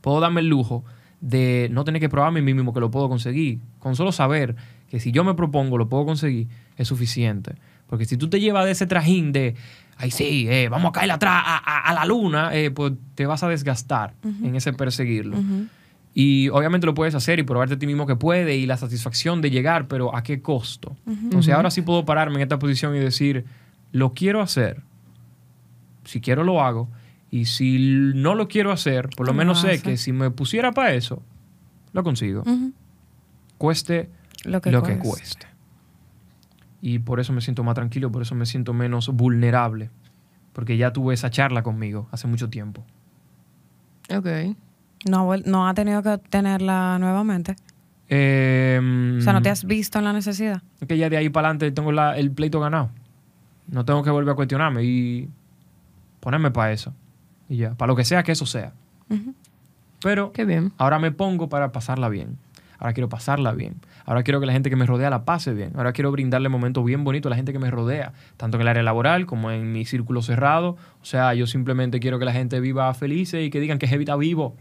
Puedo 0.01 0.19
darme 0.19 0.41
el 0.41 0.47
lujo 0.47 0.83
de 1.21 1.67
no 1.71 1.83
tener 1.83 1.99
que 1.99 2.09
probarme 2.09 2.39
a 2.39 2.43
mí 2.43 2.53
mismo 2.53 2.73
que 2.73 2.79
lo 2.79 2.91
puedo 2.91 3.09
conseguir. 3.09 3.59
Con 3.79 3.95
solo 3.95 4.11
saber 4.11 4.55
que 4.87 4.99
si 4.99 5.11
yo 5.11 5.23
me 5.23 5.33
propongo 5.33 5.77
lo 5.77 5.89
puedo 5.89 6.05
conseguir, 6.05 6.47
es 6.77 6.87
suficiente. 6.87 7.55
Porque 7.87 8.05
si 8.05 8.17
tú 8.17 8.29
te 8.29 8.39
llevas 8.39 8.65
de 8.65 8.71
ese 8.71 8.85
trajín 8.85 9.31
de, 9.31 9.55
ay 9.97 10.11
sí, 10.11 10.47
eh, 10.47 10.69
vamos 10.69 10.89
a 10.89 10.91
caer 10.93 11.11
atrás 11.11 11.41
a, 11.45 11.57
a- 11.57 11.89
a 11.89 11.93
la 11.93 12.05
luna, 12.05 12.51
eh, 12.55 12.69
pues 12.71 12.93
te 13.15 13.25
vas 13.25 13.41
a 13.43 13.49
desgastar 13.49 14.13
en 14.23 14.55
ese 14.55 14.73
perseguirlo. 14.73 15.37
Y 16.13 16.49
obviamente 16.49 16.87
lo 16.87 16.93
puedes 16.93 17.15
hacer 17.15 17.39
y 17.39 17.43
probarte 17.43 17.75
a 17.75 17.79
ti 17.79 17.85
mismo 17.85 18.07
que 18.07 18.15
puede 18.15 18.57
y 18.57 18.65
la 18.65 18.77
satisfacción 18.77 19.41
de 19.41 19.51
llegar, 19.51 19.87
pero 19.87 20.15
¿a 20.15 20.23
qué 20.23 20.41
costo? 20.41 20.97
Entonces 21.05 21.53
ahora 21.53 21.71
sí 21.71 21.81
puedo 21.81 22.03
pararme 22.05 22.37
en 22.37 22.41
esta 22.41 22.59
posición 22.59 22.95
y 22.95 22.99
decir, 22.99 23.45
lo 23.91 24.13
quiero 24.13 24.41
hacer. 24.41 24.81
Si 26.05 26.19
quiero 26.19 26.43
lo 26.43 26.61
hago. 26.61 26.89
Y 27.31 27.45
si 27.45 27.77
no 27.77 28.33
lo 28.33 28.47
quiero 28.47 28.71
hacer, 28.71 29.09
por 29.15 29.27
lo 29.27 29.33
menos 29.33 29.61
sé 29.61 29.81
que 29.81 29.97
si 29.97 30.11
me 30.11 30.31
pusiera 30.31 30.71
para 30.71 30.93
eso, 30.93 31.21
lo 31.93 32.03
consigo. 32.03 32.43
Cueste 33.59 34.09
Lo 34.45 34.61
que 34.61 34.71
lo 34.71 34.81
que 34.81 34.97
cueste. 34.97 35.45
cueste. 35.45 35.47
Y 36.81 36.99
por 36.99 37.19
eso 37.19 37.33
me 37.33 37.41
siento 37.41 37.63
más 37.63 37.75
tranquilo, 37.75 38.11
por 38.11 38.23
eso 38.23 38.33
me 38.33 38.47
siento 38.47 38.73
menos 38.73 39.09
vulnerable. 39.09 39.91
Porque 40.53 40.75
ya 40.77 40.91
tuve 40.91 41.13
esa 41.13 41.29
charla 41.29 41.61
conmigo 41.61 42.07
hace 42.11 42.27
mucho 42.27 42.49
tiempo. 42.49 42.83
Ok. 44.09 44.27
No, 45.07 45.29
no 45.45 45.67
ha 45.67 45.73
tenido 45.73 46.01
que 46.03 46.17
tenerla 46.17 46.97
nuevamente. 46.99 47.55
Eh, 48.09 48.79
O 49.19 49.21
sea, 49.21 49.33
no 49.33 49.41
te 49.41 49.49
has 49.49 49.65
visto 49.65 49.99
en 49.99 50.05
la 50.05 50.13
necesidad. 50.13 50.61
Es 50.81 50.87
que 50.87 50.97
ya 50.97 51.09
de 51.09 51.17
ahí 51.17 51.29
para 51.29 51.47
adelante 51.49 51.71
tengo 51.71 51.91
la- 51.91 52.17
el 52.17 52.31
pleito 52.31 52.59
ganado. 52.59 52.89
No 53.67 53.85
tengo 53.85 54.03
que 54.03 54.09
volver 54.09 54.31
a 54.31 54.35
cuestionarme 54.35 54.83
y 54.83 55.29
ponerme 56.19 56.49
para 56.51 56.71
eso. 56.71 56.93
Y 57.47 57.57
ya, 57.57 57.75
para 57.75 57.87
lo 57.91 57.95
que 57.95 58.03
sea 58.03 58.23
que 58.23 58.31
eso 58.31 58.45
sea. 58.45 58.73
Pero 60.01 60.31
Qué 60.31 60.45
bien. 60.45 60.71
ahora 60.77 60.97
me 60.99 61.11
pongo 61.11 61.49
para 61.49 61.71
pasarla 61.71 62.09
bien. 62.09 62.37
Ahora 62.79 62.93
quiero 62.93 63.09
pasarla 63.09 63.51
bien. 63.51 63.75
Ahora 64.05 64.23
quiero 64.23 64.39
que 64.39 64.45
la 64.45 64.53
gente 64.53 64.69
que 64.69 64.77
me 64.77 64.85
rodea 64.85 65.09
la 65.09 65.25
pase 65.25 65.53
bien. 65.53 65.71
Ahora 65.75 65.91
quiero 65.91 66.11
brindarle 66.11 66.47
momentos 66.47 66.85
bien 66.85 67.03
bonitos 67.03 67.29
a 67.29 67.31
la 67.31 67.35
gente 67.35 67.51
que 67.51 67.59
me 67.59 67.69
rodea, 67.69 68.13
tanto 68.37 68.55
en 68.57 68.61
el 68.61 68.67
área 68.69 68.83
laboral 68.83 69.25
como 69.25 69.51
en 69.51 69.71
mi 69.73 69.83
círculo 69.85 70.21
cerrado. 70.21 70.77
O 71.01 71.05
sea, 71.05 71.33
yo 71.33 71.45
simplemente 71.45 71.99
quiero 71.99 72.17
que 72.19 72.25
la 72.25 72.31
gente 72.31 72.59
viva 72.61 72.91
feliz 72.93 73.33
y 73.33 73.49
que 73.49 73.59
digan 73.59 73.77
que 73.79 73.87
Heavy 73.87 74.03
está 74.05 74.15
vivo. 74.15 74.55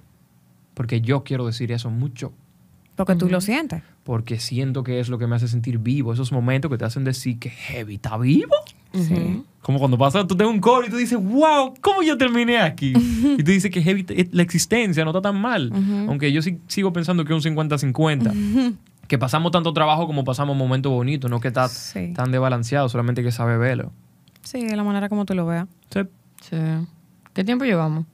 Porque 0.79 1.01
yo 1.01 1.25
quiero 1.25 1.45
decir 1.45 1.73
eso 1.73 1.91
mucho. 1.91 2.33
Porque 2.95 3.17
tú 3.17 3.29
lo 3.29 3.41
sientes. 3.41 3.83
Porque 4.05 4.39
siento 4.39 4.85
que 4.85 5.01
es 5.01 5.09
lo 5.09 5.19
que 5.19 5.27
me 5.27 5.35
hace 5.35 5.49
sentir 5.49 5.79
vivo. 5.79 6.13
Esos 6.13 6.31
momentos 6.31 6.71
que 6.71 6.79
te 6.79 6.85
hacen 6.85 7.03
decir 7.03 7.41
que 7.41 7.51
Heavy 7.51 7.97
está 7.97 8.17
vivo. 8.17 8.55
Sí. 8.95 9.43
Como 9.61 9.81
cuando 9.81 9.99
pasa, 9.99 10.25
tú 10.25 10.37
tenés 10.37 10.53
un 10.53 10.61
coro 10.61 10.87
y 10.87 10.91
tú 10.91 10.97
dices, 10.97 11.19
wow, 11.21 11.75
¿cómo 11.81 12.03
yo 12.05 12.17
terminé 12.17 12.59
aquí? 12.59 12.93
y 13.39 13.43
tú 13.43 13.51
dices 13.51 13.73
que 13.73 13.83
Heavy, 13.83 14.07
la 14.31 14.43
existencia 14.45 15.05
no 15.05 15.11
está 15.11 15.21
tan 15.21 15.41
mal. 15.41 15.73
Aunque 16.09 16.31
yo 16.33 16.43
sí- 16.43 16.61
sigo 16.69 16.93
pensando 16.93 17.25
que 17.25 17.35
es 17.37 17.45
un 17.45 17.57
50-50. 17.57 18.77
Que 19.09 19.19
pasamos 19.19 19.51
tanto 19.51 19.73
trabajo 19.73 20.07
como 20.07 20.23
pasamos 20.23 20.57
momentos 20.57 20.93
bonitos, 20.93 21.29
no 21.29 21.41
que 21.41 21.49
está 21.49 21.67
Sí. 21.69 22.13
tan 22.15 22.31
desbalanceado, 22.31 22.89
solamente 22.89 23.25
que 23.25 23.33
sabe 23.33 23.59
verlo. 23.59 23.91
Sí, 24.43 24.65
de 24.65 24.77
la 24.77 24.85
manera 24.85 25.09
como 25.09 25.25
tú 25.25 25.35
lo 25.35 25.45
veas. 25.45 25.67
Sí. 25.91 26.01
Sí. 26.49 26.57
¿Qué 27.33 27.43
tiempo 27.43 27.65
llevamos? 27.65 28.07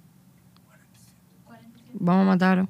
Vamos 1.95 2.23
a 2.23 2.27
matarlo. 2.27 2.69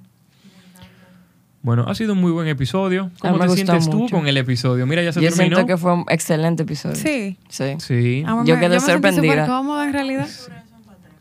Bueno, 1.62 1.86
ha 1.88 1.94
sido 1.94 2.12
un 2.12 2.20
muy 2.20 2.30
buen 2.30 2.46
episodio. 2.46 3.10
¿Cómo 3.20 3.38
me 3.38 3.46
te 3.46 3.54
sientes 3.54 3.88
tú 3.88 3.96
mucho. 4.00 4.14
con 4.16 4.28
el 4.28 4.36
episodio? 4.36 4.86
Mira, 4.86 5.02
ya 5.02 5.12
se 5.12 5.22
Yo 5.22 5.30
terminó. 5.30 5.56
siento 5.56 5.66
que 5.66 5.78
fue 5.78 5.94
un 5.94 6.04
excelente 6.10 6.62
episodio. 6.64 6.96
Sí. 6.96 7.38
Sí. 7.48 7.76
Sí. 7.78 8.22
Yo 8.26 8.36
me- 8.36 8.44
quedé 8.60 8.68
me 8.68 8.80
sentí 8.80 8.92
sorprendida. 8.92 9.46
cómoda 9.46 9.86
en 9.86 9.92
realidad. 9.94 10.28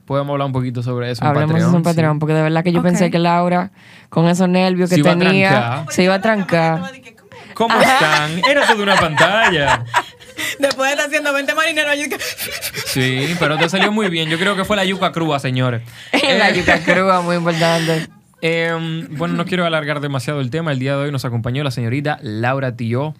Podemos 0.06 0.34
hablar 0.34 0.47
un 0.47 0.51
poquito 0.51 0.84
sobre 0.84 1.12
eso. 1.12 1.24
en 1.24 1.30
Hablemos 1.30 1.54
de 1.54 1.60
eso 1.62 1.68
en 1.68 1.72
Patreon, 1.76 1.84
sí. 1.84 1.95
Patreon, 1.95 2.20
porque 2.20 2.34
de 2.34 2.41
verdad 2.41 2.62
que 2.62 2.74
yo 2.74 2.84
pensé 2.84 3.10
que 3.10 3.20
Laura, 3.20 3.72
con 4.10 4.28
esos 4.28 4.49
nervios 4.49 4.89
que 4.89 4.97
Se 4.97 5.01
tenía, 5.01 5.86
se 5.89 6.04
iba 6.04 6.16
a 6.16 6.22
trancar. 6.22 6.82
¿Cómo 7.54 7.80
están? 7.80 8.39
Era 8.49 8.68
toda 8.68 8.84
una 8.84 8.95
pantalla. 8.97 9.86
Después 10.60 10.88
de 10.89 10.93
estar 10.93 11.08
haciendo 11.08 11.32
20 11.32 11.56
marineros, 11.56 11.95
yo 11.95 12.04
dije, 12.04 12.18
Sí, 12.93 13.35
pero 13.39 13.57
te 13.57 13.67
salió 13.69 13.91
muy 13.91 14.09
bien. 14.09 14.29
Yo 14.29 14.37
creo 14.37 14.55
que 14.55 14.65
fue 14.65 14.75
la 14.75 14.85
yuca 14.85 15.11
crúa, 15.11 15.39
señores. 15.39 15.81
la 16.37 16.51
yuca 16.51 16.79
crua, 16.83 17.21
muy 17.21 17.37
importante. 17.37 18.07
Eh, 18.45 19.07
bueno, 19.11 19.35
no 19.35 19.45
quiero 19.45 19.65
alargar 19.65 20.01
demasiado 20.01 20.41
el 20.41 20.49
tema. 20.49 20.73
El 20.73 20.79
día 20.79 20.97
de 20.97 21.03
hoy 21.05 21.11
nos 21.13 21.23
acompañó 21.23 21.63
la 21.63 21.71
señorita 21.71 22.19
Laura 22.21 22.75
Tío, 22.75 23.15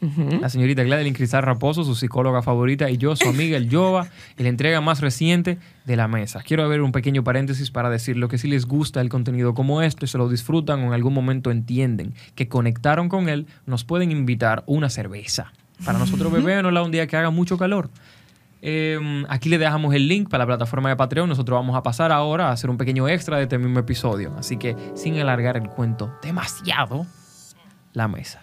la 0.00 0.48
señorita 0.48 0.82
Gladys 0.82 1.12
Cristal 1.14 1.44
Raposo, 1.44 1.84
su 1.84 1.94
psicóloga 1.94 2.42
favorita, 2.42 2.90
y 2.90 2.96
yo, 2.96 3.14
su 3.14 3.28
amiga 3.28 3.56
el 3.56 3.68
Yoba, 3.68 4.08
y 4.36 4.42
la 4.42 4.48
entrega 4.48 4.80
más 4.80 5.00
reciente 5.00 5.58
de 5.84 5.94
la 5.94 6.08
mesa. 6.08 6.42
Quiero 6.42 6.64
abrir 6.64 6.80
un 6.80 6.90
pequeño 6.90 7.22
paréntesis 7.22 7.70
para 7.70 7.88
decir 7.88 8.16
lo 8.16 8.26
que 8.26 8.36
si 8.36 8.48
les 8.48 8.66
gusta 8.66 9.00
el 9.00 9.10
contenido 9.10 9.54
como 9.54 9.80
este, 9.80 10.08
se 10.08 10.18
lo 10.18 10.28
disfrutan 10.28 10.80
o 10.80 10.86
en 10.88 10.92
algún 10.92 11.14
momento 11.14 11.52
entienden 11.52 12.12
que 12.34 12.48
conectaron 12.48 13.08
con 13.08 13.28
él, 13.28 13.46
nos 13.66 13.84
pueden 13.84 14.10
invitar 14.10 14.64
una 14.66 14.90
cerveza. 14.90 15.52
Para 15.84 16.00
nosotros 16.00 16.32
bebérnosla 16.32 16.82
un 16.82 16.90
día 16.90 17.06
que 17.06 17.16
haga 17.16 17.30
mucho 17.30 17.58
calor. 17.58 17.90
Eh, 18.66 18.98
aquí 19.28 19.50
le 19.50 19.58
dejamos 19.58 19.94
el 19.94 20.08
link 20.08 20.30
para 20.30 20.44
la 20.44 20.46
plataforma 20.46 20.88
de 20.88 20.96
Patreon. 20.96 21.28
Nosotros 21.28 21.54
vamos 21.54 21.76
a 21.76 21.82
pasar 21.82 22.10
ahora 22.10 22.48
a 22.48 22.52
hacer 22.52 22.70
un 22.70 22.78
pequeño 22.78 23.06
extra 23.08 23.36
de 23.36 23.42
este 23.42 23.58
mismo 23.58 23.78
episodio. 23.78 24.32
Así 24.38 24.56
que 24.56 24.74
sin 24.94 25.18
alargar 25.20 25.58
el 25.58 25.68
cuento 25.68 26.18
demasiado, 26.22 27.06
la 27.92 28.08
mesa. 28.08 28.40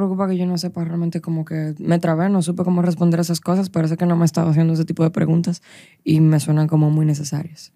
Preocupa 0.00 0.28
que 0.28 0.36
yo 0.36 0.46
no 0.46 0.58
sepa 0.58 0.82
realmente 0.84 1.20
como 1.20 1.44
que 1.44 1.74
me 1.78 1.98
trabé, 1.98 2.28
no 2.28 2.42
supe 2.42 2.64
cómo 2.64 2.82
responder 2.82 3.20
a 3.20 3.22
esas 3.22 3.40
cosas, 3.40 3.70
parece 3.70 3.96
que 3.96 4.06
no 4.06 4.16
me 4.16 4.22
he 4.22 4.26
estado 4.26 4.50
haciendo 4.50 4.72
ese 4.72 4.84
tipo 4.84 5.02
de 5.04 5.10
preguntas 5.10 5.62
y 6.04 6.20
me 6.20 6.40
suenan 6.40 6.66
como 6.66 6.90
muy 6.90 7.06
necesarias. 7.06 7.72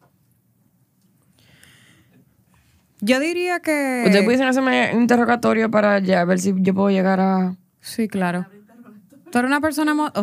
yo 3.01 3.21
diría 3.21 3.61
que... 3.61 4.03
¿Ustedes 4.07 4.25
pudiesen 4.25 4.47
hacerme 4.47 4.91
un 4.95 5.03
interrogatorio 5.03 5.71
para 5.71 5.99
ya 5.99 6.25
ver 6.25 6.41
si 6.41 6.55
yo 6.57 6.75
puedo 6.75 6.89
llegar 6.91 7.21
a... 7.21 7.55
Sí, 7.81 8.09
claro. 8.09 8.47
Tú 9.31 9.39
eres 9.39 9.49
una 9.49 9.61
persona... 9.61 9.93
mo- 9.95 10.11